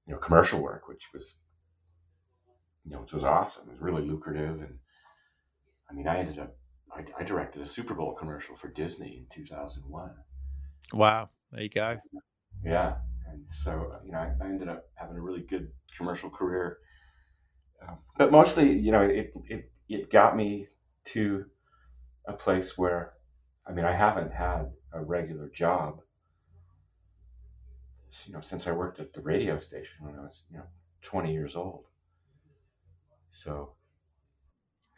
[0.06, 1.38] you know, commercial work, which was,
[2.84, 3.68] you know, which was awesome.
[3.68, 4.78] It was really lucrative, and
[5.90, 6.56] I mean, I ended up.
[6.94, 10.10] I, I directed a Super Bowl commercial for Disney in 2001.
[10.92, 11.96] Wow, there you go.
[12.64, 12.96] Yeah,
[13.30, 16.78] and so you know, I, I ended up having a really good commercial career.
[17.86, 20.68] Um, but mostly, you know, it, it it got me
[21.04, 21.46] to
[22.26, 23.14] a place where,
[23.66, 26.00] I mean, I haven't had a regular job,
[28.26, 30.66] you know, since I worked at the radio station when I was, you know,
[31.02, 31.86] 20 years old.
[33.30, 33.72] So,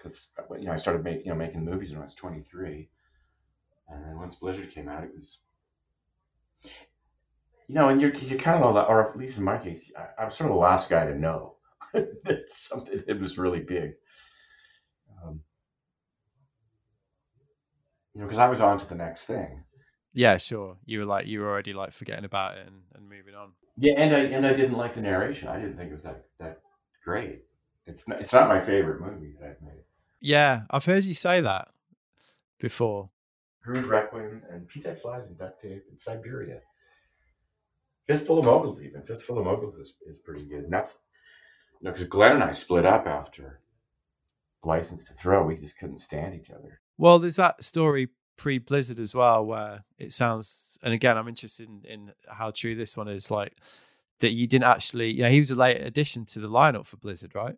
[0.04, 0.28] because
[0.58, 2.88] you know, I started making, you know, making movies when I was 23,
[3.88, 5.40] and then once Blizzard came out, it was,
[6.62, 9.90] you know, and you're you're kind of, all that, or at least in my case,
[9.96, 11.56] I, I was sort of the last guy to know
[11.92, 13.92] that something it was really big.
[15.24, 15.40] Um,
[18.14, 19.64] you know, because I was on to the next thing.
[20.12, 20.76] Yeah, sure.
[20.84, 23.52] You were like you were already like forgetting about it and, and moving on.
[23.76, 25.48] Yeah, and I and I didn't like the narration.
[25.48, 26.60] I didn't think it was that that
[27.04, 27.44] great.
[27.86, 29.83] It's not, it's not my favorite movie that I've made.
[30.24, 31.68] Yeah, I've heard you say that
[32.58, 33.10] before.
[33.62, 36.60] Groove Requiem and P-Tex Lies and Duct Tape and Siberia.
[38.06, 40.64] Fistful of Moguls, even Fistful of Moguls is, is pretty good.
[40.64, 41.00] And that's
[41.78, 43.60] you know because Glenn and I split up after
[44.64, 45.44] License to Throw.
[45.44, 46.80] We just couldn't stand each other.
[46.96, 48.08] Well, there's that story
[48.38, 52.74] pre Blizzard as well, where it sounds, and again, I'm interested in, in how true
[52.74, 53.30] this one is.
[53.30, 53.58] Like
[54.20, 56.96] that you didn't actually, you know, he was a late addition to the lineup for
[56.96, 57.56] Blizzard, right?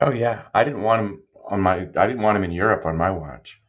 [0.00, 1.88] Oh yeah, I didn't want him on my.
[1.96, 3.60] I didn't want him in Europe on my watch.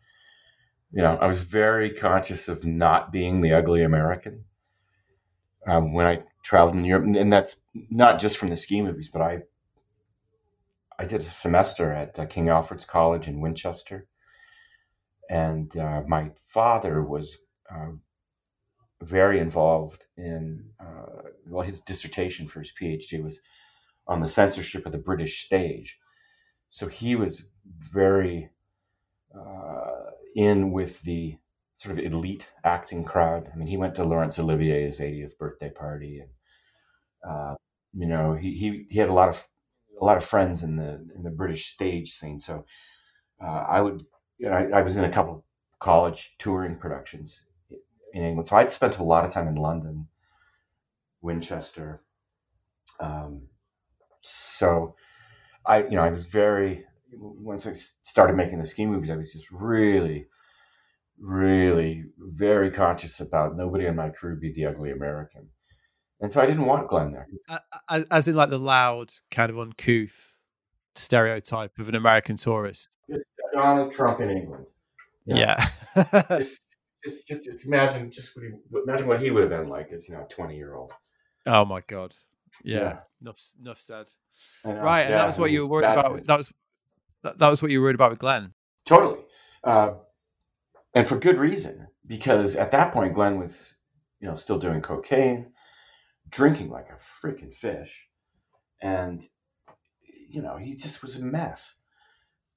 [0.92, 4.46] You know, I was very conscious of not being the ugly American
[5.68, 7.58] um, when I traveled in Europe, and that's
[7.90, 9.40] not just from the ski movies, but I
[10.98, 14.08] I did a semester at uh, King Alfred's College in Winchester,
[15.30, 17.38] and uh, my father was
[17.72, 17.92] uh,
[19.02, 20.72] very involved in.
[20.80, 23.40] Uh, well, his dissertation for his PhD was
[24.08, 25.98] on the censorship of the British stage,
[26.70, 27.44] so he was
[27.80, 28.50] very
[29.36, 31.38] uh, in with the
[31.76, 33.50] sort of elite acting crowd.
[33.52, 36.30] I mean, he went to Laurence Olivier's 80th birthday party, and
[37.30, 37.56] uh,
[37.94, 39.48] you know, he, he he had a lot of
[40.00, 42.40] a lot of friends in the in the British stage scene.
[42.40, 42.66] So
[43.42, 44.06] uh, I would,
[44.38, 45.46] you know, I, I, was in a couple
[45.80, 47.46] college touring productions
[48.14, 48.48] in England.
[48.48, 50.08] So I'd spent a lot of time in London,
[51.22, 52.02] Winchester.
[53.00, 53.44] Um,
[54.22, 54.96] so
[55.66, 59.34] I, you know, I was very once I started making the ski movies, I was
[59.34, 60.28] just really,
[61.20, 65.50] really very conscious about nobody on my crew be the ugly American.
[66.22, 67.28] And so I didn't want Glenn there.
[67.90, 70.36] As, as in, like the loud, kind of uncouth
[70.96, 72.98] stereotype of an American tourist.
[73.54, 74.66] Donald Trump in England.
[75.26, 75.66] Yeah.
[75.96, 76.24] yeah.
[76.30, 76.62] just,
[77.04, 78.52] just, just, just, imagine, just what he,
[78.84, 80.92] imagine what he would have been like as you know, a twenty year old.
[81.46, 82.16] Oh my god.
[82.64, 82.78] Yeah.
[82.80, 82.98] yeah.
[83.22, 84.08] Enough, enough said.
[84.64, 86.24] Right, yeah, and that was what you were worried about.
[86.24, 86.54] That was
[87.24, 88.54] that, that was what you were worried about with Glenn.
[88.86, 89.20] Totally,
[89.64, 89.92] uh,
[90.94, 91.88] and for good reason.
[92.08, 93.78] Because at that point, Glenn was,
[94.20, 95.52] you know, still doing cocaine
[96.28, 96.98] drinking like a
[97.28, 98.08] freaking fish.
[98.82, 99.28] And,
[100.28, 101.76] you know, he just was a mess.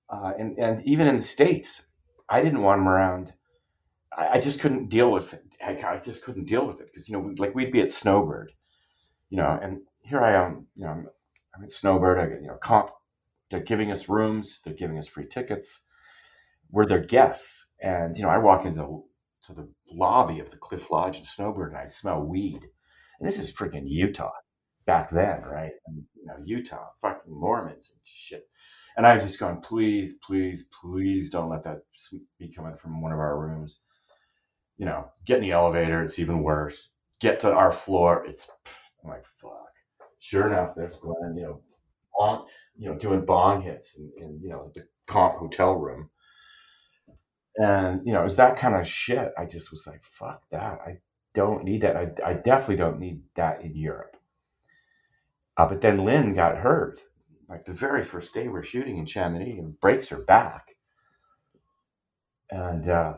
[0.08, 1.84] Uh, and, and even in the States,
[2.30, 3.34] I didn't want him around.
[4.16, 5.44] I, I just couldn't deal with it.
[5.62, 8.52] I, I just couldn't deal with it because, you know, like we'd be at Snowbird,
[9.32, 11.06] you know, and here I am, you know, I'm,
[11.56, 12.18] I'm at Snowbird.
[12.18, 12.90] I get, you know, comp,
[13.50, 15.80] they're giving us rooms, they're giving us free tickets.
[16.70, 17.70] We're their guests.
[17.80, 19.02] And, you know, I walk into the,
[19.46, 22.60] to the lobby of the Cliff Lodge in Snowbird and I smell weed
[23.18, 24.32] and this is freaking Utah
[24.84, 25.72] back then, right?
[25.86, 28.50] And, you know, Utah, fucking Mormons and shit.
[28.98, 31.78] And I've just gone, please, please, please don't let that
[32.38, 33.78] be coming from one of our rooms.
[34.76, 36.90] You know, get in the elevator, it's even worse.
[37.18, 38.50] Get to our floor, it's
[39.02, 39.72] I'm like, fuck.
[40.18, 41.60] Sure enough, there's Glenn, you know,
[42.18, 42.44] on,
[42.76, 46.10] you know, doing bong hits in, in you know the comp hotel room.
[47.56, 49.32] And you know, it was that kind of shit.
[49.36, 50.78] I just was like, fuck that.
[50.86, 50.98] I
[51.34, 51.96] don't need that.
[51.96, 54.16] I, I definitely don't need that in Europe.
[55.56, 57.00] Uh, but then Lynn got hurt,
[57.48, 60.76] like the very first day we're shooting in Chamonix, and breaks her back.
[62.50, 63.14] And uh,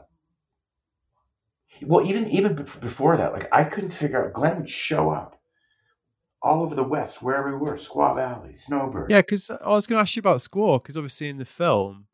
[1.83, 4.33] well, even even before that, like I couldn't figure out.
[4.33, 5.41] Glenn would show up
[6.45, 9.11] all over the West, wherever we were, Squaw Valley, Snowbird.
[9.11, 12.07] Yeah, because I was going to ask you about Squaw, because obviously in the film,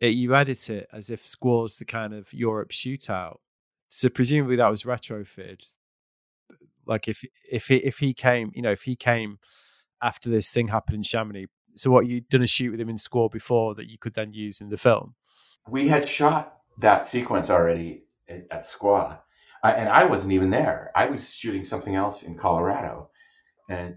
[0.00, 3.38] it, you edit it as if Squaw's the kind of Europe shootout.
[3.88, 5.72] So presumably that was retrofitted.
[6.86, 9.38] Like if if he if he came, you know, if he came
[10.00, 12.96] after this thing happened in Chamonix, so what you'd done a shoot with him in
[12.96, 15.16] Squaw before that you could then use in the film.
[15.68, 19.18] We had shot that sequence already at, at Squaw,
[19.62, 20.92] I, and I wasn't even there.
[20.94, 23.10] I was shooting something else in Colorado,
[23.68, 23.96] and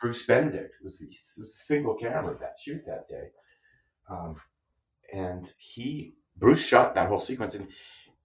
[0.00, 1.08] Bruce Benedict was the,
[1.46, 3.28] single camera that shoot that day.
[4.10, 4.36] Um,
[5.12, 7.68] and he Bruce shot that whole sequence, and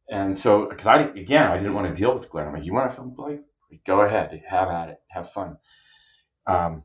[0.10, 2.48] and so because I again I didn't want to deal with Glenn.
[2.48, 3.42] I'm like, you want to film Blake?
[3.86, 5.58] Go ahead, have at it, have fun.
[6.48, 6.84] Um,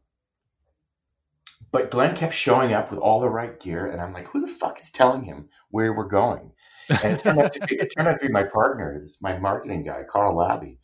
[1.71, 4.53] but Glenn kept showing up with all the right gear, and I'm like, who the
[4.53, 6.53] fuck is telling him where we're going?
[6.91, 9.85] And it turned out to be, it turned out to be my partner, my marketing
[9.85, 10.79] guy, Carl Labby.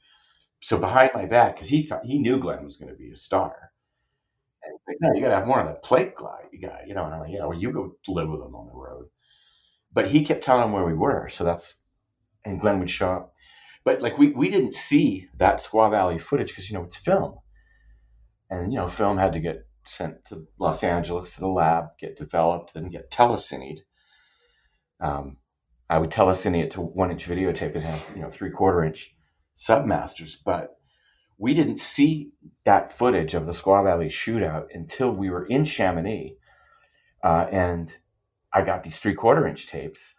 [0.61, 3.16] So behind my back, because he thought he knew Glenn was going to be a
[3.16, 3.70] star.
[4.62, 6.48] And he's like, no, you got to have more of that plate glide.
[6.52, 9.06] You know, and I'm like, you know, you go live with him on the road.
[9.92, 11.28] But he kept telling him where we were.
[11.28, 11.82] So that's,
[12.44, 13.34] and Glenn would show up.
[13.84, 17.36] But like we, we didn't see that Squaw Valley footage because, you know, it's film.
[18.50, 22.18] And, you know, film had to get sent to Los Angeles to the lab, get
[22.18, 23.80] developed, then get telecined.
[25.00, 25.38] Um,
[25.88, 29.14] I would telecine it to one inch videotape and have, you know, three quarter inch
[29.59, 30.36] submasters.
[30.42, 30.78] But
[31.36, 32.30] we didn't see
[32.64, 36.36] that footage of the Squaw Valley shootout until we were in Chamonix.
[37.22, 37.96] Uh, and
[38.52, 40.14] I got these three quarter inch tapes.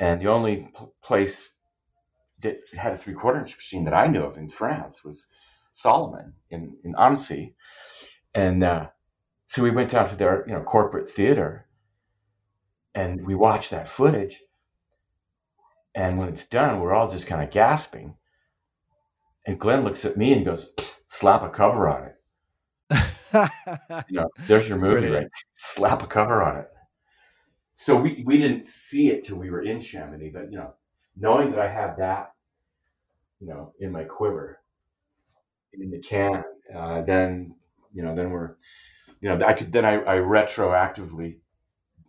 [0.00, 0.70] And the only
[1.02, 1.56] place
[2.40, 5.28] that had a three quarter inch machine that I knew of in France was
[5.72, 7.54] Salomon in, in Annecy.
[8.34, 8.88] And uh,
[9.46, 11.66] so we went down to their you know corporate theater
[12.94, 14.42] and we watched that footage.
[15.94, 18.14] And when it's done, we're all just kind of gasping.
[19.48, 20.74] And Glenn looks at me and goes,
[21.06, 22.14] slap a cover on it.
[24.10, 25.26] you know, there's your movie, right?
[25.56, 26.68] Slap a cover on it.
[27.74, 30.74] So we, we didn't see it till we were in Chamonix, but you know,
[31.16, 32.34] knowing that I have that,
[33.40, 34.60] you know, in my quiver,
[35.72, 36.44] in the can,
[36.76, 37.54] uh, then
[37.94, 38.56] you know, then we're,
[39.22, 41.38] you know, I could then I, I retroactively,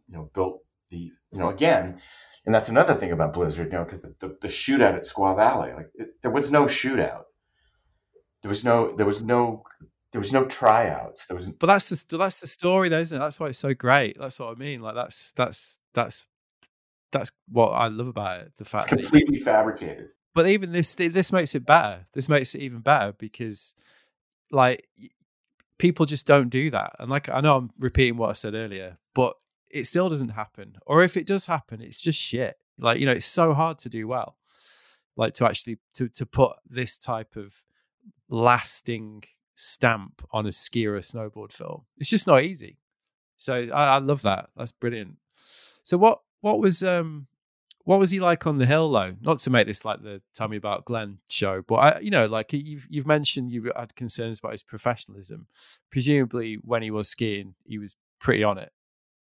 [0.09, 2.01] you know, built the, you know, again,
[2.45, 5.35] and that's another thing about Blizzard, you know, because the, the, the, shootout at Squaw
[5.35, 7.23] Valley, like it, there was no shootout,
[8.41, 9.63] there was no, there was no,
[10.11, 11.27] there was no tryouts.
[11.27, 13.19] There was, but that's the that's the story, though, isn't it?
[13.19, 14.17] That's why it's so great.
[14.19, 14.81] That's what I mean.
[14.81, 16.25] Like that's that's that's
[17.11, 18.53] that's what I love about it.
[18.57, 20.09] The fact it's completely that, fabricated.
[20.33, 22.05] But even this this makes it better.
[22.13, 23.75] This makes it even better because,
[24.51, 24.87] like,
[25.77, 26.95] people just don't do that.
[26.99, 29.35] And like I know I'm repeating what I said earlier, but
[29.69, 30.77] it still doesn't happen.
[30.85, 32.57] Or if it does happen, it's just shit.
[32.77, 34.37] Like, you know, it's so hard to do well.
[35.15, 37.63] Like to actually to to put this type of
[38.29, 39.23] lasting
[39.55, 41.83] stamp on a ski or snowboard film.
[41.97, 42.77] It's just not easy.
[43.37, 44.49] So I, I love that.
[44.55, 45.17] That's brilliant.
[45.83, 47.27] So what what was um
[47.89, 49.15] what was he like on the hill, though?
[49.19, 52.27] Not to make this like the "Tell Me About Glenn" show, but I, you know,
[52.27, 55.47] like you've you've mentioned you had concerns about his professionalism.
[55.89, 58.71] Presumably, when he was skiing, he was pretty on it.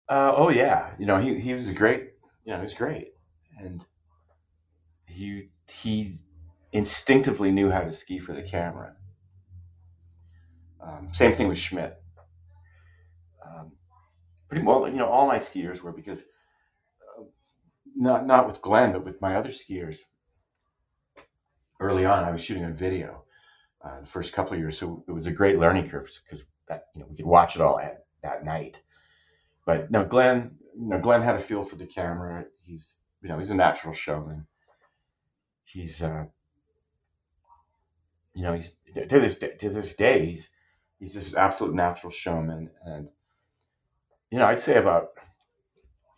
[0.09, 2.13] Uh, oh yeah, you know, he he was great.
[2.45, 3.13] You know, he was great,
[3.59, 3.85] and
[5.07, 6.19] he he
[6.77, 8.95] instinctively knew how to ski for the camera.
[10.81, 12.01] Um, same thing with Schmidt.
[13.45, 13.73] Um,
[14.49, 16.27] pretty well, you know, all my skiers were because
[17.97, 20.01] not not with Glenn, but with my other skiers.
[21.81, 23.25] Early on, I was shooting a video
[23.83, 26.89] uh, the first couple of years, so it was a great learning curve because that
[26.95, 28.79] you know we could watch it all at that night.
[29.65, 32.45] But no, Glenn, you know, Glenn had a feel for the camera.
[32.63, 34.47] He's you know he's a natural showman.
[35.65, 36.27] He's uh,
[38.37, 40.51] you know he's to this day, to this day he's
[41.01, 43.09] he's just an absolute natural showman, and
[44.31, 45.09] you know I'd say about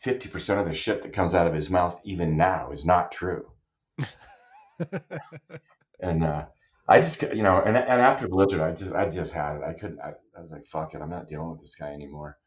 [0.04, 3.50] 50% of the shit that comes out of his mouth even now is not true.
[6.00, 6.44] and uh,
[6.88, 9.62] I just, you know, and and after Blizzard, I just, I just had it.
[9.64, 10.00] I couldn't.
[10.00, 12.38] I, I was like, fuck it, I'm not dealing with this guy anymore.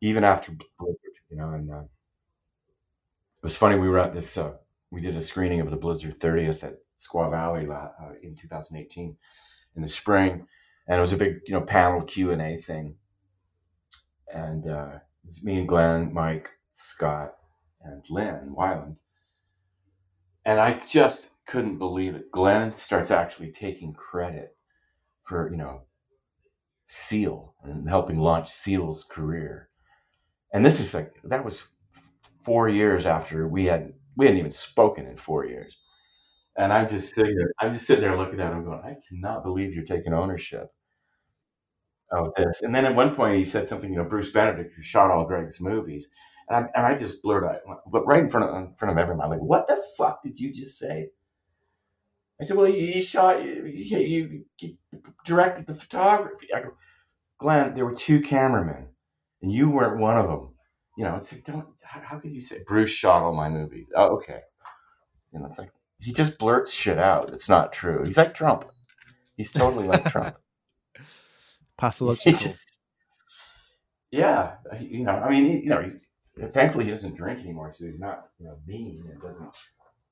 [0.00, 0.98] Even after Blizzard,
[1.30, 3.78] you know, and uh, it was funny.
[3.78, 4.36] We were at this.
[4.38, 4.54] Uh,
[4.90, 9.16] we did a screening of the Blizzard 30th at Squaw Valley uh, in 2018
[9.76, 10.46] in the spring,
[10.86, 12.96] and it was a big, you know, panel Q and A thing.
[14.32, 17.34] And uh, it was me and Glenn, Mike, Scott,
[17.82, 18.96] and Lynn Wyland,
[20.44, 22.30] And I just couldn't believe it.
[22.30, 24.56] Glenn starts actually taking credit
[25.24, 25.82] for, you know,
[26.86, 29.70] Seal and helping launch Seal's career.
[30.52, 31.68] And this is like that was
[32.44, 35.78] four years after we had we hadn't even spoken in four years.
[36.56, 39.42] And I'm just sitting there, I'm just sitting there looking at him going, I cannot
[39.42, 40.72] believe you're taking ownership
[42.12, 42.62] of this.
[42.62, 45.24] And then at one point he said something, you know, Bruce Benedict, who shot all
[45.24, 46.10] Greg's movies.
[46.48, 48.98] And I, and I just blurted out, but right in front of in front of
[48.98, 51.08] everyone, I'm like, what the fuck did you just say?
[52.40, 54.76] I said, well, you, you shot, you, you, you,
[55.24, 56.48] directed the photography.
[56.54, 56.74] I go,
[57.38, 58.88] Glenn, there were two cameramen,
[59.40, 60.50] and you weren't one of them.
[60.98, 63.88] You know, it's like, don't, how, how could you say Bruce shot all my movies?
[63.96, 64.40] Oh, okay.
[65.32, 67.32] You know, it's like, he just blurts shit out.
[67.32, 68.02] It's not true.
[68.04, 68.66] He's like Trump.
[69.36, 70.36] He's totally like Trump.
[71.78, 72.32] Pathological.
[72.32, 72.78] Just,
[74.10, 74.54] yeah.
[74.80, 76.00] You know, I mean, he, you know, he's,
[76.52, 79.56] thankfully he doesn't drink anymore, so he's not, you know, mean and doesn't,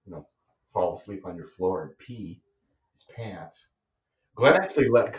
[0.06, 0.26] you know,
[0.72, 2.40] fall asleep on your floor and pee
[2.92, 3.68] his pants.
[4.34, 5.16] Glenn actually let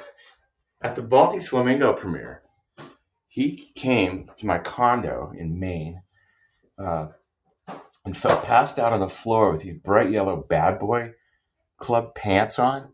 [0.82, 2.42] at the Maltese Flamingo premiere.
[3.28, 6.02] He came to my condo in Maine
[6.78, 7.08] uh,
[8.06, 11.14] and fell passed out on the floor with these bright yellow bad boy
[11.78, 12.94] club pants on,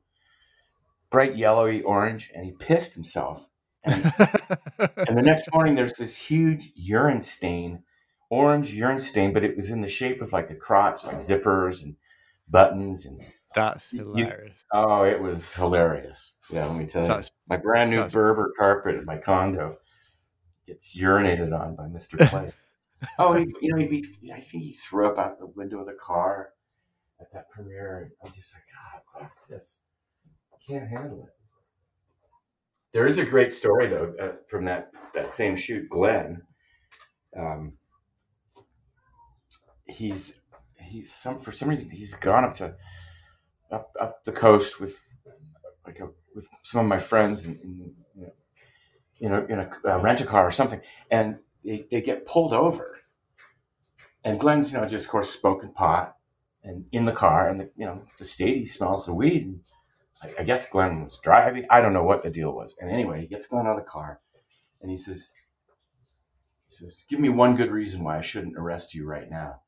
[1.09, 3.49] bright yellowy orange, and he pissed himself.
[3.83, 4.03] And,
[5.07, 7.83] and the next morning, there's this huge urine stain,
[8.29, 11.83] orange urine stain, but it was in the shape of like a crotch, like zippers
[11.83, 11.95] and
[12.49, 13.21] buttons and
[13.55, 14.65] that's hilarious.
[14.73, 16.33] You, oh, it was hilarious.
[16.51, 17.21] Yeah, let me tell you.
[17.47, 19.77] my brand new Berber carpet in my condo
[20.67, 22.19] gets urinated on by Mr.
[22.29, 22.53] Plake.
[23.19, 25.85] oh, he, you know, he'd be, I think he threw up out the window of
[25.85, 26.49] the car
[27.19, 28.11] at that premiere.
[28.23, 29.79] I'm just like, God, fuck this.
[30.53, 31.33] I can't handle it.
[32.91, 36.41] There is a great story though uh, from that that same shoot, Glenn.
[37.37, 37.73] Um,
[39.85, 40.41] he's
[40.75, 42.73] he's some for some reason he's gone up to
[43.71, 44.99] up up the coast with
[45.85, 47.93] like a, with some of my friends in
[49.19, 50.81] you know in a, rent a car or something,
[51.11, 52.97] and they, they get pulled over.
[54.23, 56.15] And Glenn's you know just of course smoking pot
[56.63, 59.43] and in the car, and the, you know the state he smells the weed.
[59.43, 59.59] And
[60.21, 61.65] I, I guess Glenn was driving.
[61.69, 62.75] I don't know what the deal was.
[62.79, 64.19] And anyway, he gets Glenn out of the car,
[64.81, 65.29] and he says,
[66.67, 69.61] he says, "Give me one good reason why I shouldn't arrest you right now."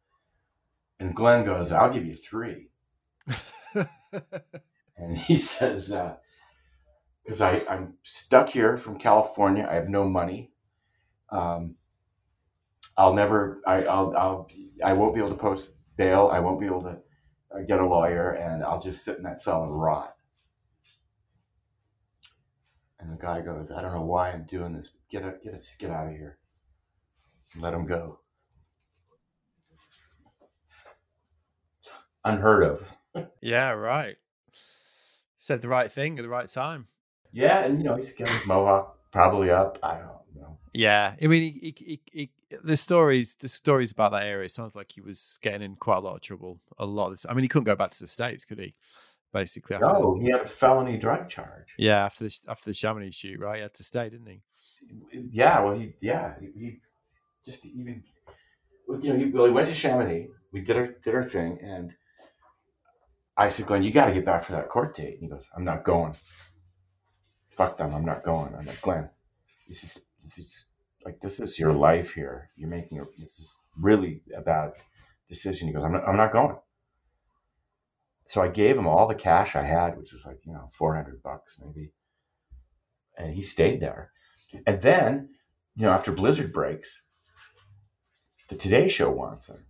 [1.01, 2.69] And Glenn goes, I'll give you three.
[4.95, 5.91] and he says,
[7.23, 10.51] because uh, I'm stuck here from California, I have no money.
[11.31, 11.73] Um,
[13.01, 14.47] I'll never, I, I'll, I'll,
[14.85, 16.29] I won't be able to post bail.
[16.31, 16.99] I won't be able to
[17.51, 20.13] uh, get a lawyer, and I'll just sit in that cell and rot.
[22.99, 24.97] And the guy goes, I don't know why I'm doing this.
[25.09, 26.37] Get it, get it, get out of here.
[27.59, 28.19] Let him go.
[32.23, 33.27] unheard of.
[33.41, 34.17] yeah, right.
[35.39, 36.85] Said the right thing at the right time.
[37.33, 39.79] Yeah, and you know he's got his mohawk probably up.
[39.83, 40.57] I don't know.
[40.73, 42.29] Yeah, I mean, he, he, he,
[42.63, 44.47] the stories, the stories about that area.
[44.49, 46.59] Sounds like he was getting in quite a lot of trouble.
[46.77, 47.25] A lot of this.
[47.29, 48.73] I mean, he couldn't go back to the states, could he?
[49.33, 51.73] Basically, after no, the, he had a felony drug charge.
[51.77, 53.57] Yeah, after the after the Chamonix shoot, right?
[53.57, 54.41] He had to stay, didn't he?
[55.31, 56.79] Yeah, well, he yeah he, he
[57.45, 58.03] just even
[59.01, 60.27] you know he, well, he went to Chamonix.
[60.51, 61.95] We did our did our thing, and
[63.37, 65.13] I said, Glenn, you got to get back for that court date.
[65.13, 66.13] And he goes, I'm not going.
[67.61, 67.93] Fuck them.
[67.93, 68.55] I'm not going.
[68.55, 69.07] I'm like, Glenn,
[69.67, 70.65] this is, this is
[71.05, 72.49] like, this is your life here.
[72.55, 74.71] You're making a, this is really a bad
[75.29, 75.67] decision.
[75.67, 76.55] He goes, I'm not, I'm not going.
[78.25, 81.21] So I gave him all the cash I had, which is like, you know, 400
[81.21, 81.91] bucks maybe.
[83.15, 84.09] And he stayed there.
[84.65, 85.29] And then,
[85.75, 87.03] you know, after Blizzard breaks,
[88.49, 89.67] the Today Show wants him,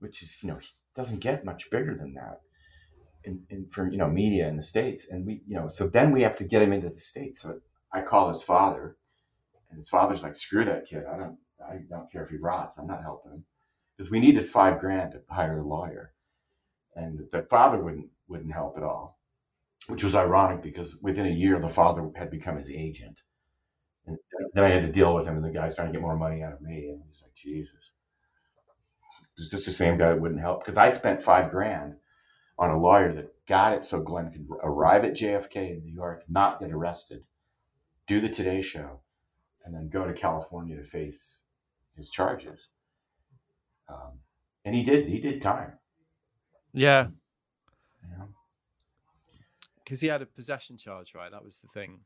[0.00, 2.40] which is, you know, he doesn't get much bigger than that
[3.24, 6.12] in, in for you know media in the states, and we you know so then
[6.12, 7.42] we have to get him into the states.
[7.42, 7.60] So
[7.92, 8.96] I call his father,
[9.70, 11.04] and his father's like, "Screw that kid.
[11.12, 12.78] I don't I don't care if he rots.
[12.78, 13.44] I'm not helping him
[13.96, 16.12] because we needed five grand to hire a lawyer,
[16.94, 19.18] and the father wouldn't wouldn't help at all,
[19.88, 23.18] which was ironic because within a year the father had become his agent.
[24.06, 24.16] And
[24.54, 26.42] then I had to deal with him, and the guy's trying to get more money
[26.42, 26.88] out of me.
[26.88, 27.92] And he's like, Jesus.
[29.36, 30.64] Is this the same guy that wouldn't help?
[30.64, 31.96] Because I spent five grand
[32.60, 36.24] on a lawyer that got it so Glenn could arrive at JFK in New York,
[36.28, 37.24] not get arrested,
[38.06, 39.00] do the Today Show,
[39.64, 41.40] and then go to California to face
[41.96, 42.72] his charges.
[43.88, 44.20] Um,
[44.64, 45.06] and he did.
[45.06, 45.72] He did time.
[46.74, 47.08] Yeah.
[48.02, 48.26] Yeah.
[49.82, 51.32] Because he had a possession charge, right?
[51.32, 52.00] That was the thing.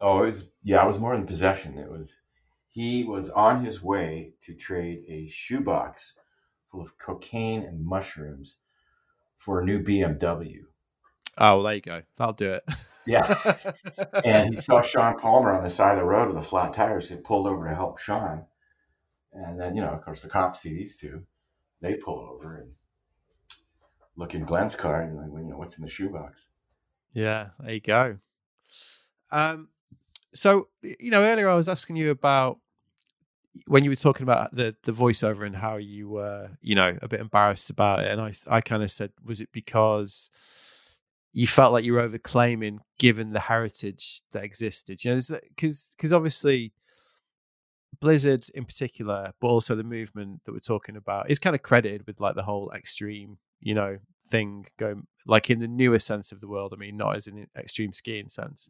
[0.00, 0.84] Oh, it was yeah.
[0.84, 1.78] It was more than possession.
[1.78, 2.20] It was
[2.68, 6.14] he was on his way to trade a shoebox
[6.70, 8.56] full of cocaine and mushrooms
[9.44, 10.60] for a new BMW.
[11.38, 12.02] Oh, well, there you go.
[12.20, 12.64] I'll do it.
[13.06, 13.56] Yeah.
[14.24, 17.08] and he saw Sean Palmer on the side of the road with the flat tires.
[17.08, 18.44] He pulled over to help Sean.
[19.32, 21.22] And then, you know, of course, the cops see these two.
[21.80, 22.70] They pull over and
[24.16, 26.48] look in Glenn's car and like, well, you know, what's in the shoebox?
[27.12, 28.18] Yeah, there you go.
[29.32, 29.68] Um,
[30.34, 32.58] so you know, earlier I was asking you about
[33.66, 37.08] when you were talking about the the voiceover and how you were, you know, a
[37.08, 40.30] bit embarrassed about it, and I I kind of said, was it because
[41.32, 45.04] you felt like you were overclaiming given the heritage that existed?
[45.04, 46.72] You know, because because obviously
[48.00, 52.06] Blizzard in particular, but also the movement that we're talking about is kind of credited
[52.06, 53.98] with like the whole extreme, you know,
[54.30, 56.72] thing going like in the newer sense of the world.
[56.74, 58.68] I mean, not as an extreme skiing sense,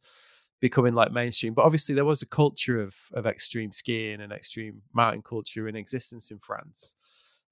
[0.62, 1.52] becoming like mainstream.
[1.52, 5.76] But obviously, there was a culture of of extreme skiing and extreme mountain culture in
[5.76, 6.94] existence in France,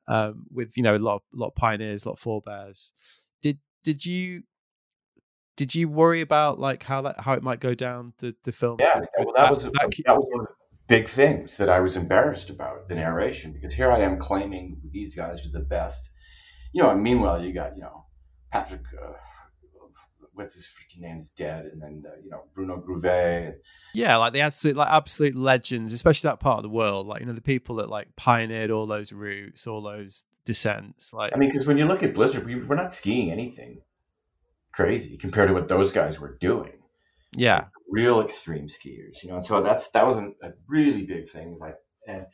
[0.08, 2.92] um, with you know a lot of, a lot of pioneers, a lot of forebears.
[3.42, 4.44] Did did you
[5.58, 8.78] did you worry about like how that how it might go down the the film?
[8.80, 9.72] Yeah, well, that, was that,
[10.06, 10.54] that was one of the
[10.88, 15.14] big things that I was embarrassed about the narration because here I am claiming these
[15.14, 16.10] guys are the best
[16.72, 18.06] you know, and meanwhile, you got, you know,
[18.52, 19.12] Patrick, uh,
[20.32, 23.52] what's his freaking name is dead, and then, uh, you know, Bruno Gouvy.
[23.94, 27.06] Yeah, like the absolute, like absolute legends, especially that part of the world.
[27.06, 31.12] Like, you know, the people that like pioneered all those routes, all those descents.
[31.12, 33.80] Like, I mean, because when you look at Blizzard, we, we're not skiing anything
[34.72, 36.72] crazy compared to what those guys were doing.
[37.32, 37.56] Yeah.
[37.56, 41.28] Like, real extreme skiers, you know, and so that's, that was a, a really big
[41.28, 41.56] thing.
[41.58, 41.76] Like,
[42.06, 42.24] and,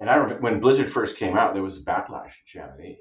[0.00, 2.98] and I remember when Blizzard first came out, there was a backlash in Chamonix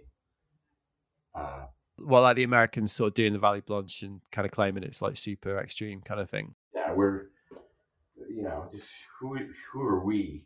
[1.34, 1.66] uh,
[2.02, 5.02] well, like the Americans sort of doing the Valley Blanche and kind of claiming it's
[5.02, 6.56] like super extreme kind of thing.
[6.74, 7.28] Yeah, we're,
[8.30, 9.38] you know, just who
[9.72, 10.46] who are we?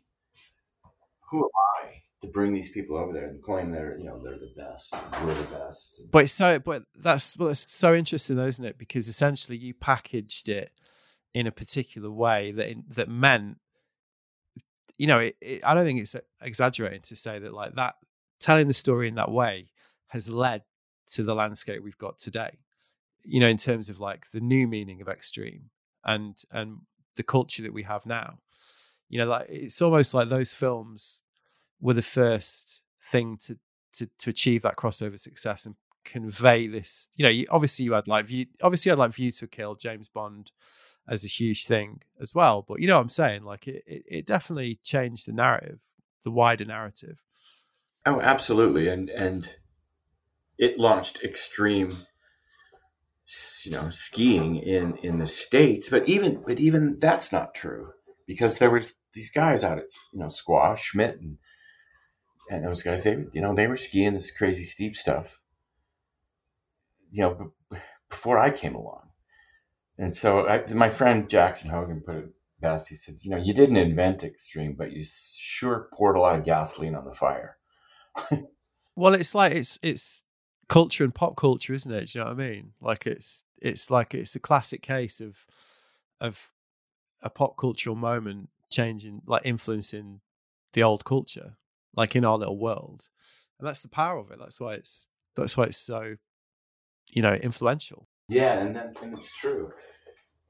[1.30, 1.50] Who am
[1.84, 4.94] I to bring these people over there and claim they're you know they're the best,
[5.24, 6.00] we're the best?
[6.10, 8.78] But it's so, but that's well, it's so interesting, though, isn't it?
[8.78, 10.72] Because essentially you packaged it
[11.34, 13.58] in a particular way that in, that meant,
[14.96, 17.96] you know, it, it, I don't think it's exaggerating to say that like that
[18.40, 19.70] telling the story in that way
[20.08, 20.62] has led
[21.06, 22.58] to the landscape we've got today
[23.24, 25.70] you know in terms of like the new meaning of extreme
[26.04, 26.78] and and
[27.16, 28.38] the culture that we have now.
[29.08, 31.22] You know like it's almost like those films
[31.80, 33.58] were the first thing to
[33.94, 38.06] to to achieve that crossover success and convey this you know you, obviously you had
[38.06, 40.50] like view obviously had like view to kill james bond
[41.08, 43.42] as a huge thing as well but you know what i'm saying?
[43.42, 45.80] Like it, it, it definitely changed the narrative
[46.24, 47.22] the wider narrative.
[48.04, 49.54] Oh absolutely and and
[50.58, 52.06] it launched extreme
[53.64, 57.92] you know skiing in in the states but even but even that's not true
[58.26, 61.38] because there was these guys out at you know squaw schmidt and
[62.50, 65.40] and those guys they you know they were skiing this crazy steep stuff
[67.10, 67.78] you know b-
[68.10, 69.00] before i came along.
[69.96, 72.88] And so I, my friend jackson hogen put it best.
[72.88, 76.44] He said you know you didn't invent extreme but you sure poured a lot of
[76.44, 77.56] gasoline on the fire.
[78.96, 80.23] Well it's like it's it's
[80.68, 82.06] culture and pop culture, isn't it?
[82.12, 82.72] Do you know what I mean?
[82.80, 85.46] Like it's it's like it's a classic case of
[86.20, 86.52] of
[87.22, 90.20] a pop cultural moment changing, like influencing
[90.72, 91.56] the old culture,
[91.96, 93.08] like in our little world,
[93.58, 94.38] and that's the power of it.
[94.40, 96.16] That's why it's that's why it's so,
[97.10, 98.08] you know, influential.
[98.28, 99.72] Yeah, and that, and it's true.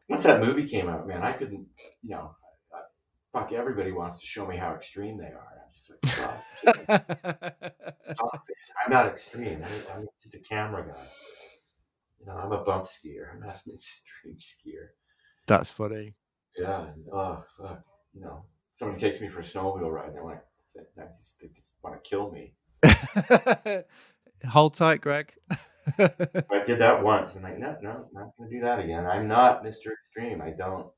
[0.08, 1.66] Once that movie came out, man, I couldn't,
[2.02, 2.36] you know,
[3.34, 5.64] fuck, everybody wants to show me how extreme they are.
[5.66, 7.92] I'm just like, stop.
[8.12, 8.56] stop it.
[8.84, 9.62] I'm not extreme.
[9.62, 11.04] I'm, I'm, just a camera guy.
[12.20, 13.34] You know, I'm a bump skier.
[13.34, 14.86] I'm not an extreme skier.
[15.46, 16.14] That's funny.
[16.56, 16.86] Yeah.
[17.12, 17.82] Oh, fuck.
[18.14, 20.38] You know, somebody takes me for a snowmobile ride and they want
[20.76, 22.54] to, they just, they just want to kill me.
[24.48, 25.32] Hold tight, Greg.
[25.98, 27.34] I did that once.
[27.34, 29.06] I'm like, no, no, not going to do that again.
[29.06, 29.88] I'm not Mr.
[29.92, 30.40] Extreme.
[30.40, 30.88] I don't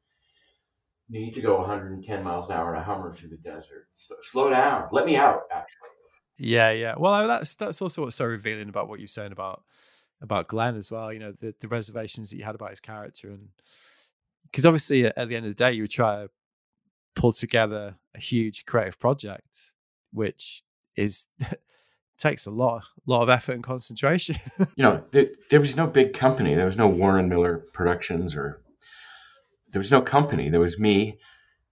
[1.09, 3.89] need to go 110 miles an hour in a Hummer through the desert.
[3.95, 4.89] slow down.
[4.93, 5.89] Let me out, actually.
[6.39, 6.95] Yeah, yeah.
[6.99, 9.63] Well, that's that's also what's so revealing about what you're saying about
[10.21, 11.13] about Glenn as well.
[11.13, 13.49] You know, the, the reservations that you had about his character, and
[14.45, 16.31] because obviously uh, at the end of the day, you would try to
[17.15, 19.73] pull together a huge creative project,
[20.13, 20.63] which
[20.97, 21.27] is
[22.19, 24.37] takes a lot, lot of effort and concentration.
[24.59, 26.55] you know, there, there was no big company.
[26.55, 28.63] There was no Warren Miller Productions or
[29.77, 30.49] there was no company.
[30.49, 31.19] There was me.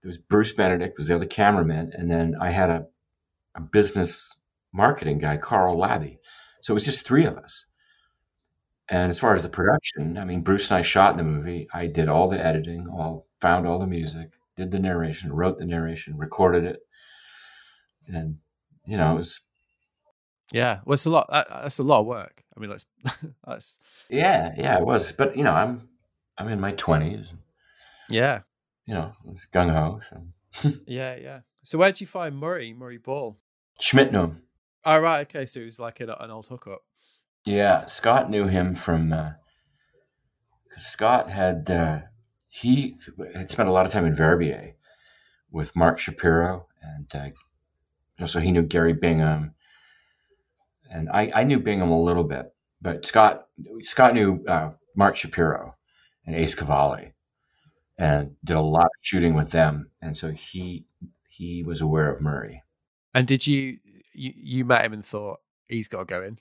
[0.03, 2.85] There was Bruce Benedict was the other cameraman, and then I had a,
[3.55, 4.31] a business
[4.71, 6.19] marketing guy, Carl Labby.
[6.61, 7.65] So it was just three of us.
[8.89, 11.67] And as far as the production, I mean, Bruce and I shot the movie.
[11.73, 15.65] I did all the editing, all found all the music, did the narration, wrote the
[15.65, 16.81] narration, recorded it,
[18.07, 18.37] and
[18.85, 19.41] you know, it was.
[20.51, 21.27] Yeah, well, it's a lot.
[21.31, 22.43] That's a lot of work.
[22.55, 22.85] I mean, let's.
[23.47, 23.79] that's.
[24.09, 25.11] Yeah, yeah, it was.
[25.11, 25.89] But you know, I'm,
[26.37, 27.33] I'm in my twenties.
[28.09, 28.41] Yeah.
[28.85, 29.99] You know, it was gung ho.
[30.09, 30.71] So.
[30.87, 31.39] yeah, yeah.
[31.63, 33.37] So where'd you find Murray, Murray Ball?
[33.79, 34.41] Schmidt knew him.
[34.83, 35.21] Oh, right.
[35.21, 35.45] Okay.
[35.45, 36.83] So it was like an, an old hookup.
[37.45, 37.85] Yeah.
[37.87, 39.31] Scott knew him from, uh,
[40.77, 41.99] Scott had, uh,
[42.47, 42.97] he
[43.33, 44.75] had spent a lot of time in Verbier
[45.51, 46.67] with Mark Shapiro.
[46.81, 47.33] And
[48.19, 49.55] uh, so he knew Gary Bingham.
[50.91, 52.45] And I, I knew Bingham a little bit,
[52.79, 53.47] but Scott,
[53.81, 55.75] Scott knew uh, Mark Shapiro
[56.25, 57.14] and Ace Cavalli
[57.97, 59.89] and did a lot of shooting with them.
[60.01, 60.85] And so he,
[61.29, 62.63] he was aware of Murray.
[63.13, 63.79] And did you
[64.15, 66.39] you, you met him and thought he's got to go in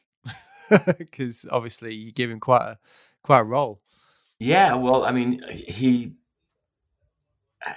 [0.99, 2.79] because obviously you give him quite a
[3.23, 3.81] quite a role.
[4.39, 6.13] Yeah, well, I mean, he
[7.65, 7.73] uh,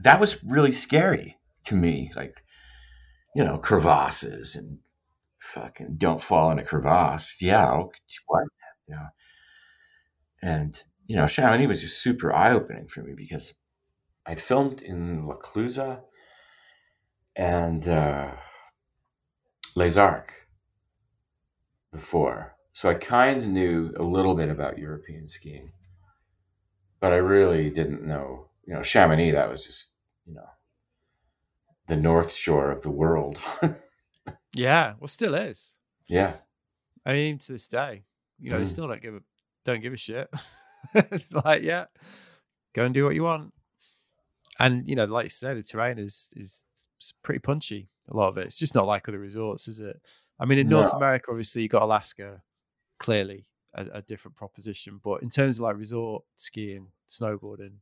[0.00, 2.12] that was really scary to me.
[2.16, 2.42] Like,
[3.34, 4.78] you know, crevasses and
[5.38, 7.40] fucking don't fall in a crevasse.
[7.40, 7.84] Yeah,
[8.26, 8.44] what?
[8.88, 9.08] Yeah,
[10.42, 13.54] and you know, Chamonix was just super eye opening for me because
[14.26, 16.00] I'd filmed in La Clusaz
[17.36, 18.32] and uh,
[19.76, 20.34] Les Arcs
[21.92, 22.56] before.
[22.72, 25.72] So I kind of knew a little bit about European skiing,
[27.00, 29.90] but I really didn't know, you know, Chamonix, that was just,
[30.26, 30.48] you know,
[31.86, 33.38] the North Shore of the world.
[34.54, 34.94] yeah.
[34.98, 35.72] Well, still is.
[36.08, 36.34] Yeah.
[37.06, 38.02] I mean, to this day,
[38.38, 38.60] you know, mm.
[38.60, 39.20] they still don't give a,
[39.64, 40.28] don't give a shit.
[40.94, 41.86] it's like, yeah,
[42.74, 43.52] go and do what you want.
[44.58, 46.62] And, you know, like you said, the terrain is, is
[47.22, 48.46] pretty punchy a lot of it.
[48.46, 50.00] It's just not like other resorts, is it?
[50.38, 50.80] I mean, in no.
[50.80, 52.42] North America, obviously, you got Alaska,
[52.98, 55.00] clearly a, a, different proposition.
[55.02, 57.78] But in terms of like resort skiing, snowboarding,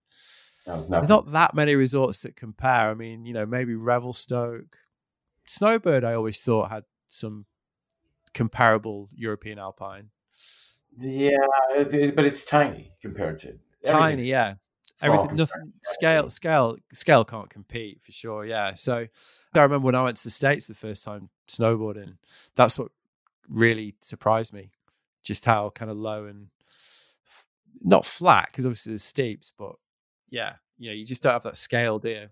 [0.67, 2.91] there's not that many resorts that compare.
[2.91, 4.77] I mean, you know, maybe Revelstoke,
[5.47, 6.05] Snowbird.
[6.05, 7.47] I always thought had some
[8.33, 10.11] comparable European alpine.
[11.01, 11.37] Yeah,
[11.77, 13.55] but it's tiny compared to
[13.85, 14.29] tiny.
[14.29, 14.55] Yeah,
[15.03, 15.37] everything.
[15.37, 18.45] Nothing scale, scale, scale can't compete for sure.
[18.45, 19.07] Yeah, so
[19.55, 22.17] I remember when I went to the States the first time snowboarding,
[22.55, 22.89] that's what
[23.49, 24.71] really surprised me.
[25.23, 26.49] Just how kind of low and
[27.29, 27.47] f-
[27.83, 29.75] not flat, because obviously there's steeps, but
[30.31, 32.27] yeah, you know, you just don't have that scale, do you?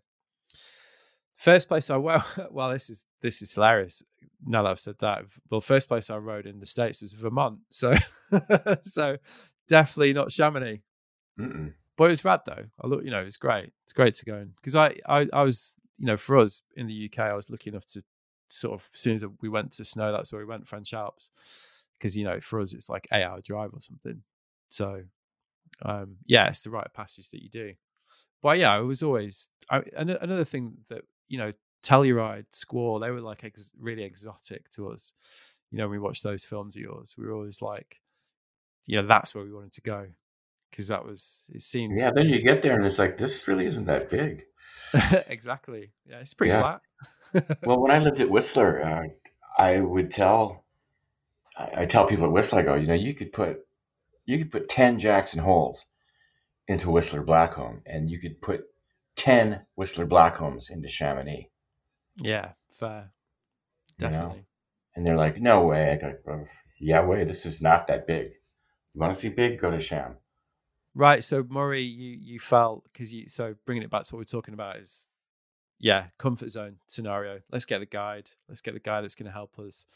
[1.32, 4.03] First place I well, well, this is this is hilarious.
[4.44, 7.61] Now that I've said that, well, first place I rode in the states was Vermont,
[7.70, 7.94] so
[8.85, 9.16] so
[9.69, 10.82] definitely not Chamonix.
[11.39, 11.74] Mm-mm.
[11.97, 12.65] But it was rad though.
[12.82, 13.73] I look, you know, it's great.
[13.85, 16.89] It's great to go in because I, I I was you know, for us in
[16.89, 18.03] the UK, I was lucky enough to
[18.49, 21.31] sort of as soon as we went to snow, that's where we went, French Alps,
[21.97, 24.23] because you know, for us it's like eight hour drive or something.
[24.69, 25.05] So,
[25.82, 27.74] um, yeah, it's the right passage that you do.
[28.43, 31.53] But yeah, it was always I, another thing that you know,
[31.83, 35.13] Telluride, Squaw, they were like ex- really exotic to us.
[35.71, 38.01] You know, when we watched those films of yours, we were always like,
[38.87, 40.07] you know, that's where we wanted to go
[40.71, 41.99] because that was it seemed.
[41.99, 44.45] Yeah, then you get there and it's like this really isn't that big.
[45.27, 45.93] exactly.
[46.09, 46.79] Yeah, it's pretty yeah.
[47.33, 47.59] flat.
[47.63, 49.09] well, when I lived at Whistler, uh,
[49.61, 50.65] I would tell,
[51.57, 53.67] I, I, tell people at Whistler, I go, you know, you could put,
[54.27, 55.87] you could put ten Jackson holes
[56.69, 58.67] into Whistler Blackcomb, and you could put
[59.17, 61.49] ten Whistler Blackcombs into Chamonix.
[62.16, 63.10] Yeah, fair,
[63.98, 64.28] definitely.
[64.28, 64.44] You know?
[64.94, 65.93] And they're like, no way.
[65.93, 66.47] I go,
[66.78, 67.24] yeah, way.
[67.24, 68.32] This is not that big.
[68.94, 69.59] You want to see big?
[69.59, 70.16] Go to Sham.
[70.94, 71.24] Right.
[71.24, 74.55] So Murray, you you felt because you so bringing it back to what we're talking
[74.55, 75.06] about is
[75.78, 77.40] yeah comfort zone scenario.
[77.51, 78.30] Let's get the guide.
[78.48, 79.86] Let's get the guy that's going to help us.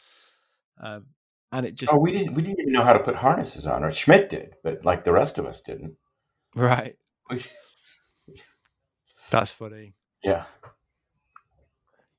[0.81, 1.05] Um,
[1.51, 3.83] and it just oh we didn't we didn't even know how to put harnesses on,
[3.83, 5.95] or Schmidt did, but like the rest of us didn't.
[6.55, 6.95] Right.
[9.29, 9.93] that's funny.
[10.23, 10.45] Yeah.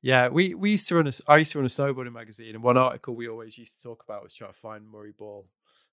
[0.08, 2.64] Yeah, we, we used to run a I used to run a snowboarding magazine, and
[2.64, 5.44] one article we always used to talk about was trying to find Murray Ball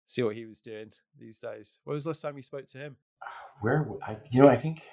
[0.05, 1.79] see what he was doing these days.
[1.83, 2.95] When was the last time you spoke to him?
[3.59, 4.83] Where I, you know, I think,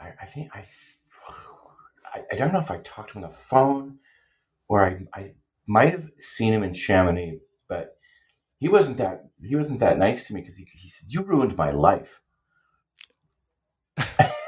[0.00, 0.64] I, I think I,
[2.14, 3.98] I, I, don't know if I talked to him on the phone
[4.70, 5.32] or I, I
[5.66, 7.98] might have seen him in Chamonix, but
[8.58, 11.58] he wasn't that he wasn't that nice to me because he, he said you ruined
[11.58, 12.22] my life.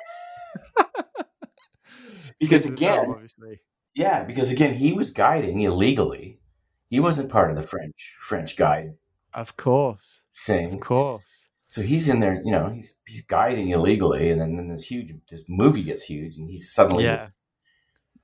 [2.42, 3.60] because again, obviously.
[3.94, 6.40] Yeah, because again, he was guiding illegally.
[6.88, 8.94] He wasn't part of the French French guide
[9.32, 10.24] Of course.
[10.46, 10.74] thing.
[10.74, 11.48] Of course.
[11.66, 15.14] So he's in there, you know, he's he's guiding illegally, and then, then this huge
[15.30, 17.16] this movie gets huge, and he's suddenly Yeah.
[17.16, 17.30] this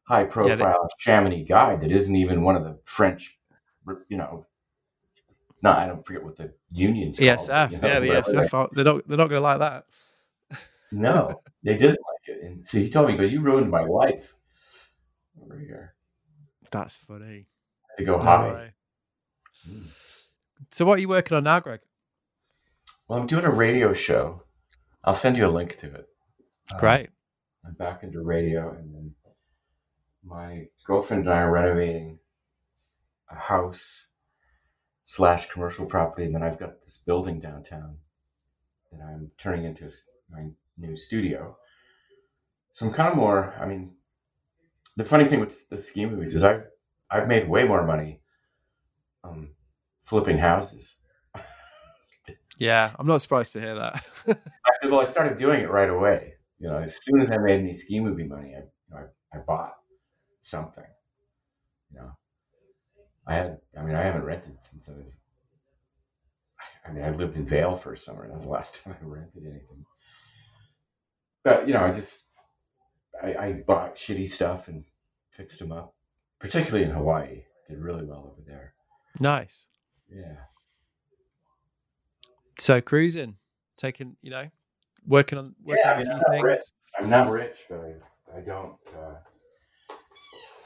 [0.06, 3.38] high profile Chamonix guide that isn't even one of the French,
[4.08, 4.46] you know.
[5.62, 7.30] No, I don't forget what the union's called.
[7.30, 7.72] ESF.
[7.72, 8.70] you know, yeah, the ESF.
[8.72, 9.08] They're not.
[9.08, 9.86] They're not going to like that.
[10.90, 12.42] No, they didn't like it.
[12.44, 14.34] And see, he told me, "But you ruined my life
[15.42, 15.94] over here."
[16.70, 17.46] That's funny.
[17.98, 18.72] To go No high.
[19.68, 19.82] Mm.
[20.70, 21.80] So what are you working on now, Greg?
[23.06, 24.42] Well, I'm doing a radio show.
[25.04, 26.08] I'll send you a link to it.
[26.72, 27.10] Um, Great.
[27.64, 29.14] I'm back into radio, and then
[30.22, 32.18] my girlfriend and I are renovating
[33.30, 34.08] a house
[35.02, 37.96] slash commercial property, and then I've got this building downtown
[38.92, 39.90] that I'm turning into a
[40.30, 41.56] my new studio.
[42.72, 43.54] So I'm kind of more.
[43.60, 43.92] I mean,
[44.96, 46.64] the funny thing with the ski movies is I've
[47.10, 48.20] I've made way more money
[49.24, 49.50] um,
[50.02, 50.94] flipping houses.
[52.58, 54.04] Yeah, I'm not surprised to hear that.
[54.28, 56.34] I, well, I started doing it right away.
[56.58, 59.38] You know, as soon as I made any ski movie money, I, you know, I,
[59.38, 59.74] I bought
[60.40, 60.84] something.
[61.92, 62.10] You know,
[63.26, 63.58] I had.
[63.78, 65.18] I mean, I haven't rented since I was.
[66.86, 68.26] I mean, I lived in Vail for a summer.
[68.26, 69.84] That was the last time I rented anything.
[71.48, 72.24] But you know, I just
[73.22, 74.84] I, I bought shitty stuff and
[75.30, 75.94] fixed them up,
[76.38, 77.44] particularly in Hawaii.
[77.70, 78.74] Did really well over there.
[79.18, 79.68] nice.
[80.14, 80.34] Yeah.
[82.58, 83.36] So cruising,
[83.78, 84.48] taking, you know,
[85.06, 86.56] working on working Yeah, on I a mean, few I'm not rich.
[86.58, 86.72] things.
[86.98, 87.80] I'm not rich, but
[88.34, 89.94] I, I don't uh,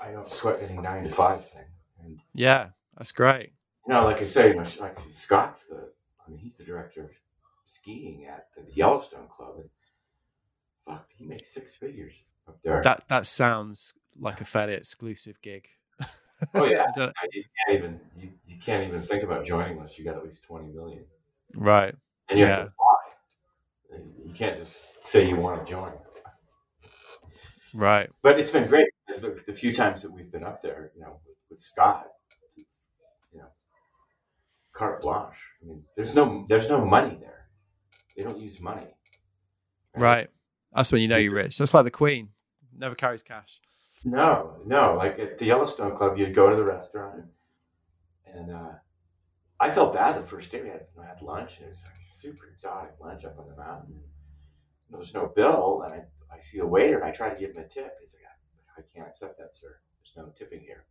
[0.03, 1.67] I don't sweat any nine to five thing.
[2.03, 2.69] And Yeah,
[2.99, 3.53] that's great.
[3.87, 5.91] you know, like I say, my, like Scott's the
[6.27, 7.11] I mean he's the director of
[7.65, 9.69] skiing at the Yellowstone Club, and
[10.87, 12.81] fuck, he makes six figures up there.
[12.83, 15.69] That that sounds like a fairly exclusive gig.
[16.55, 19.77] oh yeah, I don't- I- you can't even you, you can't even think about joining
[19.77, 21.05] unless you got at least twenty million,
[21.55, 21.95] right.
[22.29, 24.05] and you have to apply.
[24.25, 25.93] You can't just say you want to join.
[27.75, 28.11] Right.
[28.23, 31.01] but it's been great because the, the few times that we've been up there, you
[31.01, 32.07] know, with, with Scott,
[32.57, 32.89] it's
[33.33, 33.47] you know,
[34.75, 35.37] carte blanche.
[35.63, 37.47] I mean, there's no there's no money there.
[38.17, 38.89] They don't use money.
[39.97, 40.29] Right.
[40.75, 41.59] That's when you know you're rich.
[41.59, 42.29] That's like the Queen.
[42.77, 43.61] Never carries cash.
[44.05, 44.95] No, no.
[44.97, 47.25] Like at the Yellowstone Club, you'd go to the restaurant,
[48.27, 48.71] and, and uh,
[49.61, 50.63] I felt bad the first day.
[50.63, 53.47] We had, I had lunch, and it was like a super exotic lunch up on
[53.49, 54.01] the mountain.
[54.91, 57.51] There was no bill, and I, I see the waiter, and I try to give
[57.57, 57.93] him a tip.
[58.01, 59.79] He's like, I, I can't accept that, sir.
[60.03, 60.85] There's no tipping here.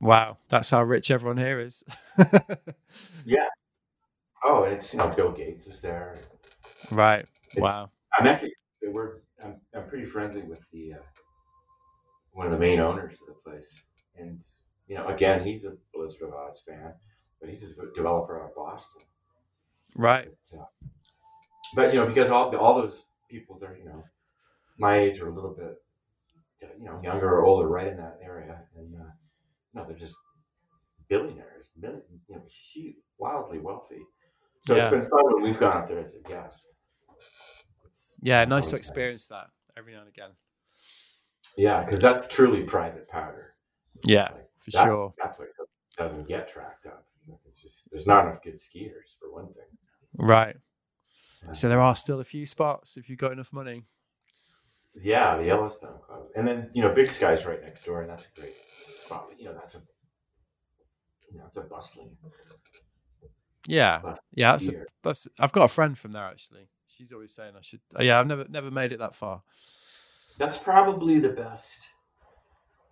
[0.00, 0.38] Wow.
[0.48, 1.84] That's how rich everyone here is.
[3.26, 3.46] Yeah.
[4.44, 6.14] Oh, and it's you know Bill Gates is there.
[6.90, 7.20] right.
[7.56, 7.90] It's- Wow.
[8.18, 8.52] I'm actually
[8.92, 11.02] we're I'm, I'm pretty friendly with the uh,
[12.32, 13.84] one of the main owners of the place,
[14.16, 14.40] and
[14.86, 16.92] you know again he's a Blizzard of Oz fan,
[17.40, 19.02] but he's a developer out of Boston.
[19.96, 20.28] Right.
[20.50, 20.64] But, uh,
[21.74, 24.04] but you know because all all those people they're you know
[24.78, 25.74] my age or a little bit
[26.78, 29.10] you know younger or older right in that area, and uh,
[29.74, 30.16] no they're just
[31.08, 32.42] billionaires, million, you know,
[32.72, 34.00] huge, wildly wealthy.
[34.60, 34.82] So Yeah.
[34.82, 36.66] it's been fun when we've gone up there as a guest.
[37.94, 38.44] It's Yeah.
[38.44, 39.46] Nice to experience that
[39.76, 40.30] every now and again.
[41.56, 43.54] Yeah, because that's truly private powder.
[44.04, 44.30] Yeah.
[44.32, 45.14] Like, For that, sure.
[45.22, 45.50] That place
[45.96, 47.06] doesn't get tracked up.
[47.46, 49.78] It's just there's not enough good skiers for one thing.
[50.16, 50.56] Right.
[51.44, 51.52] Yeah.
[51.52, 53.84] So there are still a few spots if you've got enough money.
[55.00, 58.26] Yeah, the Yellowstone Club, and then you know Big Sky's right next door, and that's
[58.26, 58.54] a great
[58.96, 59.28] spot.
[59.38, 59.82] You know, that's a
[61.32, 62.16] you know, it's a bustling.
[63.66, 64.00] Yeah.
[64.34, 64.52] Yeah.
[64.52, 64.72] That's, a,
[65.02, 66.68] that's I've got a friend from there actually.
[66.86, 67.80] She's always saying I should.
[67.96, 68.18] oh, yeah.
[68.18, 69.42] I've never never made it that far.
[70.38, 71.80] That's probably the best,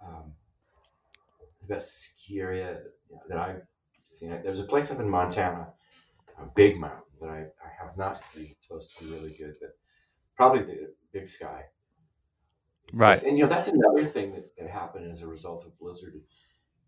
[0.02, 0.32] um,
[1.60, 2.78] the best ski area
[3.28, 3.62] that I've
[4.04, 4.30] seen.
[4.42, 5.68] There's a place up in Montana,
[6.40, 8.48] a big mountain that I, I have not seen.
[8.50, 9.76] It's supposed to be really good, but
[10.36, 11.64] probably the Big Sky.
[12.94, 13.22] Right.
[13.22, 16.14] And you know that's another thing that, that happened as a result of Blizzard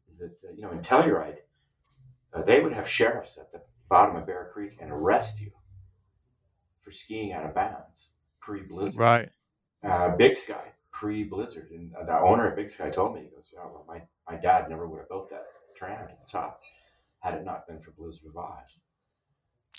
[0.08, 1.38] is that uh, you know in Telluride,
[2.32, 5.50] uh, they would have sheriffs at the bottom of Bear Creek and arrest you
[6.84, 9.30] for skiing out of bounds pre-Blizzard Right.
[9.82, 13.28] uh, Big Sky pre Blizzard, and uh, the owner of Big Sky told me, he
[13.28, 15.44] goes, "Oh, well, my my dad never would have built that
[15.74, 16.62] tram at the top
[17.20, 18.80] had it not been for Blizzard of Oz."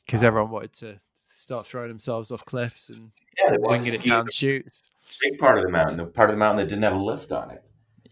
[0.05, 0.99] Because everyone wanted to
[1.33, 4.83] start throwing themselves off cliffs and Yeah, winging it down chutes.
[5.21, 7.31] big part of the mountain, the part of the mountain that didn't have a lift
[7.31, 7.63] on it.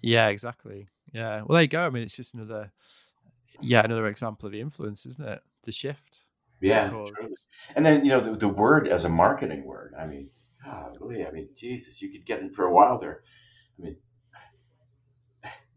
[0.01, 0.87] Yeah, exactly.
[1.13, 1.37] Yeah.
[1.43, 1.85] Well, there you go.
[1.85, 2.71] I mean, it's just another,
[3.61, 5.41] yeah, another example of the influence, isn't it?
[5.63, 6.21] The shift.
[6.63, 7.35] Yeah, truly.
[7.75, 9.93] and then you know the, the word as a marketing word.
[9.99, 10.29] I mean,
[10.63, 13.23] God, really, I mean, Jesus, you could get in for a while there.
[13.77, 13.97] I mean,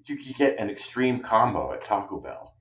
[0.04, 2.54] you could get an extreme combo at Taco Bell.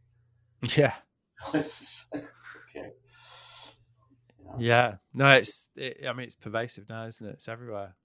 [0.75, 0.93] Yeah.
[1.53, 2.91] okay.
[4.57, 4.95] Yeah.
[5.13, 5.69] No, it's.
[5.75, 7.33] It, I mean, it's pervasive now, isn't it?
[7.33, 7.95] It's everywhere.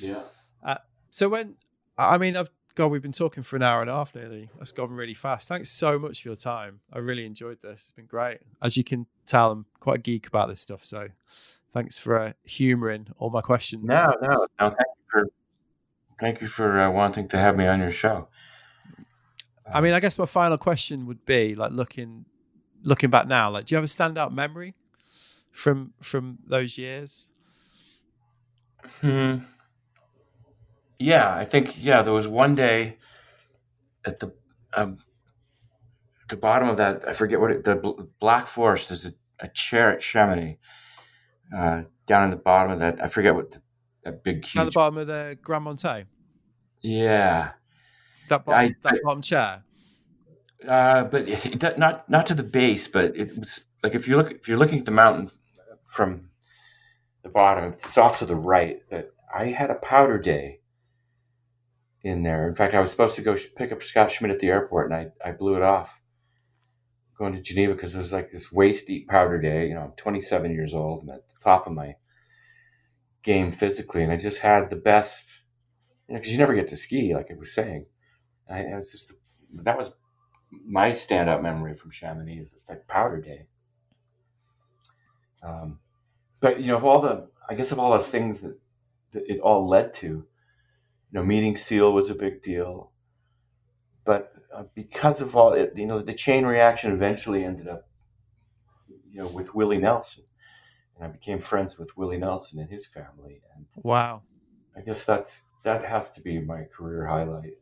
[0.00, 0.22] Yeah.
[0.62, 0.78] Uh,
[1.10, 1.54] so when,
[1.96, 4.50] I mean, I've God, we've been talking for an hour and a half nearly.
[4.56, 5.48] That's gone really fast.
[5.48, 6.78] Thanks so much for your time.
[6.92, 7.72] I really enjoyed this.
[7.72, 8.38] It's been great.
[8.62, 10.84] As you can tell, I'm quite a geek about this stuff.
[10.84, 11.08] So
[11.74, 13.82] thanks for uh, humoring all my questions.
[13.82, 14.70] No, no, no.
[14.70, 15.24] Thank you for
[16.20, 18.28] thank you for uh, wanting to have me on your show.
[19.66, 22.26] I mean, I guess my final question would be like looking
[22.84, 23.50] looking back now.
[23.50, 24.76] Like, do you have a standout memory
[25.50, 27.28] from from those years?
[29.00, 29.38] Hmm.
[30.98, 32.02] Yeah, I think yeah.
[32.02, 32.96] There was one day
[34.04, 34.32] at the
[34.74, 34.98] um,
[36.28, 37.06] the bottom of that.
[37.08, 38.88] I forget what it, the Bl- Black Forest.
[38.88, 40.58] There's a, a chair at Chamonix
[41.56, 43.02] uh, down in the bottom of that.
[43.02, 43.62] I forget what the,
[44.04, 44.56] that big huge.
[44.56, 46.06] At the bottom of the Grands Montets,
[46.82, 47.52] Yeah,
[48.28, 49.62] that bottom, I- that bottom chair.
[50.66, 54.32] uh, but it, not not to the base, but it was like if you look
[54.32, 55.30] if you're looking at the mountain
[55.84, 56.30] from
[57.22, 58.80] the bottom, it's off to the right.
[59.32, 60.60] I had a powder day
[62.02, 62.48] in there.
[62.48, 64.90] In fact, I was supposed to go sh- pick up Scott Schmidt at the airport,
[64.90, 66.00] and I, I blew it off
[67.18, 69.68] going to Geneva because it was like this waist deep powder day.
[69.68, 71.96] You know, I'm 27 years old and at the top of my
[73.24, 75.40] game physically, and I just had the best.
[76.08, 77.86] You know, because you never get to ski, like I was saying.
[78.48, 79.12] I, it was just
[79.64, 79.92] that was
[80.50, 83.46] my stand up memory from Chamonix is that powder day.
[85.42, 85.80] Um,
[86.40, 88.58] but you know, of all the, I guess of all the things that,
[89.12, 90.24] that it all led to,
[91.10, 92.92] you know, meeting Seal was a big deal.
[94.04, 97.88] But uh, because of all it, you know, the chain reaction eventually ended up,
[99.10, 100.24] you know, with Willie Nelson,
[100.96, 104.22] and I became friends with Willie Nelson and his family, and Wow.
[104.76, 107.54] I guess that's that has to be my career highlight.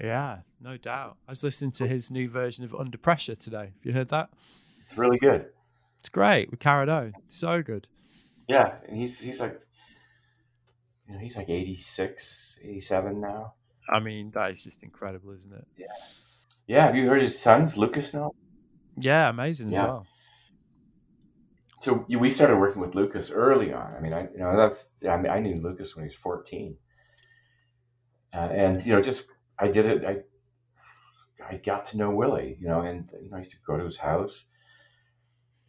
[0.00, 1.16] Yeah, no doubt.
[1.26, 3.72] I was listening to his new version of Under Pressure today.
[3.76, 4.30] Have you heard that?
[4.80, 5.46] It's really good.
[6.00, 7.12] It's great with Carado.
[7.28, 7.88] So good.
[8.48, 9.60] Yeah, and he's he's like,
[11.12, 13.54] you know, he's like 86, 87 now.
[13.88, 15.66] I mean, that is just incredible, isn't it?
[15.76, 15.86] Yeah,
[16.66, 16.86] Yeah.
[16.86, 18.30] have you heard his sons, Lukas now?
[18.96, 19.84] Yeah, amazing as Yeah.
[19.86, 20.06] well.
[21.82, 23.94] So you- we started working with Lukas early on.
[23.94, 26.78] I mean, I you know that's I mean I knew Lukas when he was fourteen,
[28.32, 29.26] uh, and you know just
[29.58, 30.04] I did it.
[30.04, 30.22] I
[31.44, 33.84] I got to know Willie, you know, and you know I used to go to
[33.84, 34.48] his house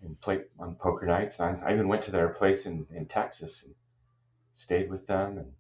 [0.01, 1.39] and play on poker nights.
[1.39, 3.73] And I, I even went to their place in in Texas and
[4.53, 5.51] stayed with them, and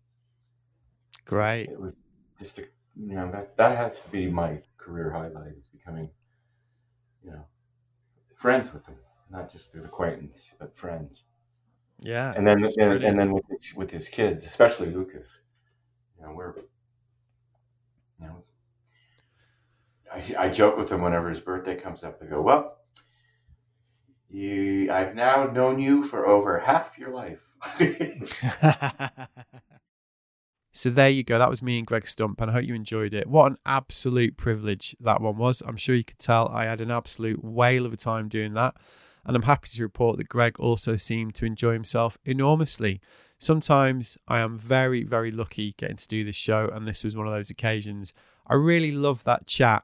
[1.25, 1.69] Great.
[1.69, 1.97] it was
[2.39, 2.63] just a
[2.95, 6.09] you know that that has to be my career highlight is becoming
[7.23, 7.45] you know
[8.35, 8.95] friends with them,
[9.29, 11.23] not just an acquaintance but friends.
[11.99, 12.33] Yeah.
[12.35, 15.41] and then and, and then with his, with his kids, especially Lukas,
[16.17, 16.53] you know, we're
[18.19, 18.43] you know,
[20.13, 22.19] I, I joke with him whenever his birthday comes up.
[22.21, 22.77] I go, well,
[24.29, 27.39] you, I've now known you for over half your life.
[30.73, 31.37] so there you go.
[31.39, 33.27] That was me and Greg Stump, and I hope you enjoyed it.
[33.27, 35.61] What an absolute privilege that one was.
[35.65, 38.75] I'm sure you could tell I had an absolute whale of a time doing that.
[39.25, 42.99] And I'm happy to report that Greg also seemed to enjoy himself enormously.
[43.39, 47.27] Sometimes I am very, very lucky getting to do this show, and this was one
[47.27, 48.13] of those occasions.
[48.47, 49.83] I really love that chat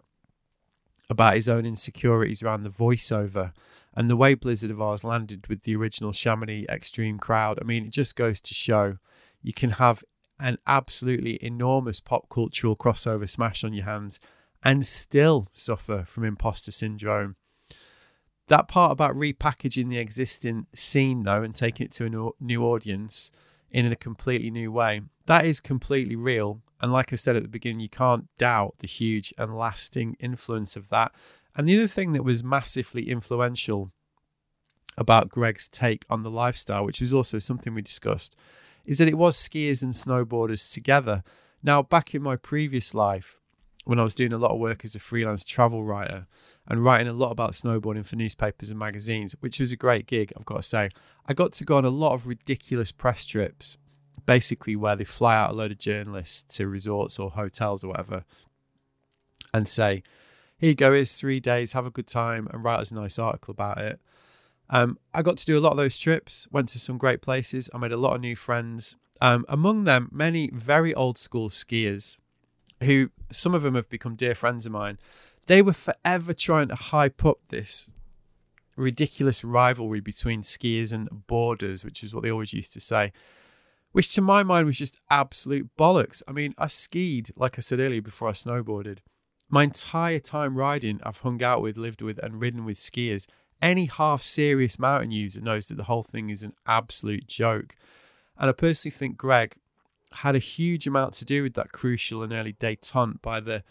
[1.10, 3.54] about his own insecurities around the voiceover
[4.00, 7.60] and the way Blizzard of Oz landed with the original Chamonix Extreme crowd.
[7.62, 8.96] I mean, it just goes to show
[9.42, 10.06] you can have
[10.40, 14.22] an absolutely enormous pop cultural crossover smash on your hands
[14.64, 17.36] and still suffer from imposter syndrome.
[18.48, 23.34] That part about repackaging the existing scene, though, and taking it to a new- audience
[23.70, 26.62] in a completely new way, that is completely real.
[26.80, 30.78] And like I said at the beginning, you can't doubt the huge and lasting influence
[30.78, 31.12] of that.
[31.56, 33.92] And the other thing that was massively influential
[34.98, 38.36] about Greg's take on the lifestyle, which was also something we discussed,
[38.86, 41.24] is that it was skiers and snowboarders together.
[41.64, 43.40] Now, back in my previous life,
[43.86, 46.28] when I was doing a lot of work as a freelance travel writer
[46.68, 50.32] and writing a lot about snowboarding for newspapers and magazines, which was a great gig,
[50.38, 50.90] I've got to say,
[51.28, 53.78] I got to go on a lot of ridiculous press trips,
[54.26, 58.26] basically where they fly out a load of journalists to resorts or hotels or whatever
[59.54, 60.04] and say,
[60.60, 63.18] here you go, here's three days, have a good time, and write us a nice
[63.18, 64.00] article about it.
[64.70, 67.70] Um, I got to do a lot of those trips, went to some great places.
[67.74, 68.96] I made a lot of new friends.
[69.22, 72.18] Um, among them, many very old school skiers
[72.82, 74.98] who some of them have become dear friends of mine.
[75.48, 77.90] They were forever trying to hype up this
[78.76, 83.12] ridiculous rivalry between skiers and boarders, which is what they always used to say,
[83.92, 86.22] which to my mind was just absolute bollocks.
[86.28, 89.00] I mean, I skied, like I said earlier, before I snowboarded.
[89.50, 93.26] My entire time riding, I've hung out with, lived with, and ridden with skiers.
[93.62, 97.76] Any half serious mountain user knows that the whole thing is an absolute joke.
[98.38, 99.56] And I personally think Greg
[100.14, 103.64] had a huge amount to do with that crucial and early detente by the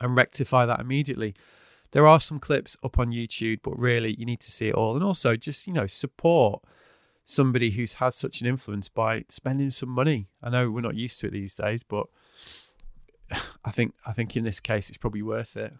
[0.00, 1.34] and rectify that immediately.
[1.94, 4.96] There are some clips up on YouTube, but really you need to see it all.
[4.96, 6.60] And also just, you know, support
[7.24, 10.26] somebody who's had such an influence by spending some money.
[10.42, 12.08] I know we're not used to it these days, but
[13.64, 15.72] I think I think in this case it's probably worth it.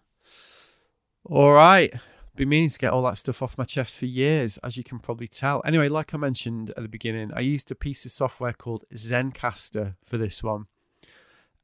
[1.25, 1.93] All right.
[2.33, 4.99] Been meaning to get all that stuff off my chest for years, as you can
[4.99, 5.61] probably tell.
[5.65, 9.95] Anyway, like I mentioned at the beginning, I used a piece of software called Zencastr
[10.05, 10.67] for this one.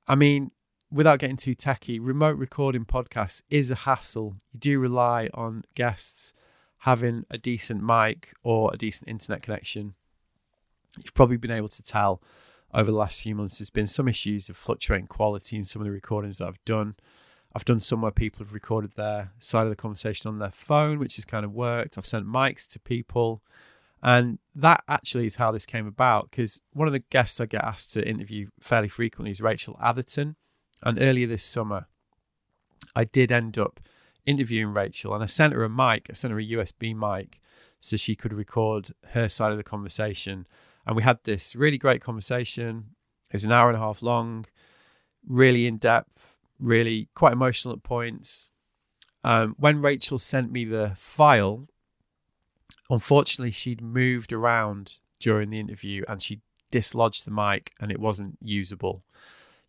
[0.10, 0.52] I mean,
[0.92, 4.36] without getting too techy, remote recording podcasts is a hassle.
[4.52, 6.34] You do rely on guests
[6.80, 9.94] having a decent mic or a decent internet connection.
[10.98, 12.22] You've probably been able to tell
[12.74, 15.86] over the last few months there's been some issues of fluctuating quality in some of
[15.86, 16.96] the recordings that I've done.
[17.54, 21.00] I've done some where people have recorded their side of the conversation on their phone,
[21.00, 21.98] which has kind of worked.
[21.98, 23.42] I've sent mics to people.
[24.02, 27.64] And that actually is how this came about because one of the guests I get
[27.64, 30.38] asked to interview fairly frequently is Rachel Atherton.
[30.84, 31.88] And earlier this summer,
[32.96, 33.80] I did end up
[34.26, 37.40] interviewing Rachel and I sent her a mic, I sent her a USB mic
[37.80, 40.48] so she could record her side of the conversation.
[40.86, 42.96] And we had this really great conversation.
[43.30, 44.46] It was an hour and a half long,
[45.28, 48.52] really in depth, really quite emotional at points.
[49.24, 51.68] Um, when Rachel sent me the file,
[52.90, 56.42] unfortunately, she'd moved around during the interview and she
[56.72, 59.04] dislodged the mic and it wasn't usable.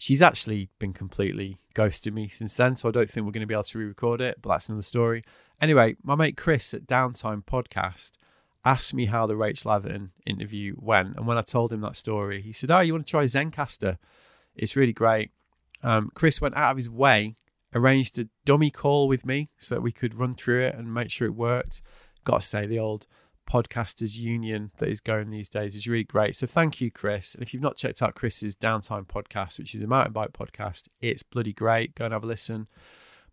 [0.02, 3.46] She's actually been completely ghosted me since then, so I don't think we're going to
[3.46, 5.22] be able to re record it, but that's another story.
[5.60, 8.10] Anyway, my mate Chris at Downtime Podcast
[8.64, 11.14] asked me how the Rachel Atherton interview went.
[11.16, 13.98] And when I told him that story, he said, Oh, you want to try Zencastr?
[14.56, 15.30] It's really great.
[15.84, 17.36] Um, Chris went out of his way,
[17.72, 21.12] arranged a dummy call with me so that we could run through it and make
[21.12, 21.80] sure it worked.
[22.24, 23.06] Got to say, the old
[23.48, 26.35] podcasters union that is going these days is really great.
[26.35, 27.35] So thank you, Chris.
[27.35, 30.89] And if you've not checked out Chris's Downtime podcast, which is a mountain bike podcast,
[31.01, 31.94] it's bloody great.
[31.94, 32.69] Go and have a listen.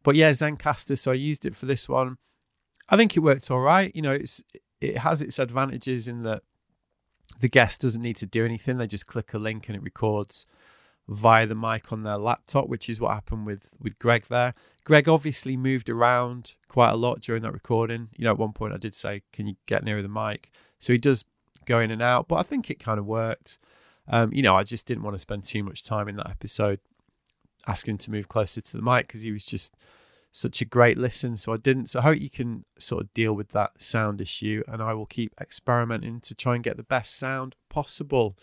[0.03, 0.97] But yeah, Zencastr.
[0.97, 2.17] So I used it for this one.
[2.89, 3.95] I think it worked all right.
[3.95, 4.41] You know, it's
[4.81, 6.43] it has its advantages in that
[7.39, 8.77] the guest doesn't need to do anything.
[8.77, 10.45] They just click a link and it records
[11.09, 14.53] via the mic on their laptop, which is what happened with with Greg there.
[14.83, 18.09] Greg obviously moved around quite a lot during that recording.
[18.15, 20.93] You know, at one point I did say, "Can you get nearer the mic?" So
[20.93, 21.25] he does
[21.65, 23.57] go in and out, but I think it kind of worked.
[24.07, 26.79] Um, you know, I just didn't want to spend too much time in that episode
[27.67, 29.75] asking him to move closer to the mic because he was just
[30.31, 31.37] such a great listen.
[31.37, 31.87] So I didn't.
[31.87, 35.07] So I hope you can sort of deal with that sound issue, and I will
[35.07, 38.37] keep experimenting to try and get the best sound possible.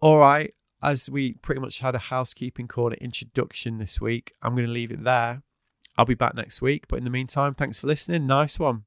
[0.00, 4.66] All right, as we pretty much had a housekeeping call introduction this week, I'm going
[4.66, 5.42] to leave it there.
[5.96, 8.26] I'll be back next week, but in the meantime, thanks for listening.
[8.26, 8.84] Nice one.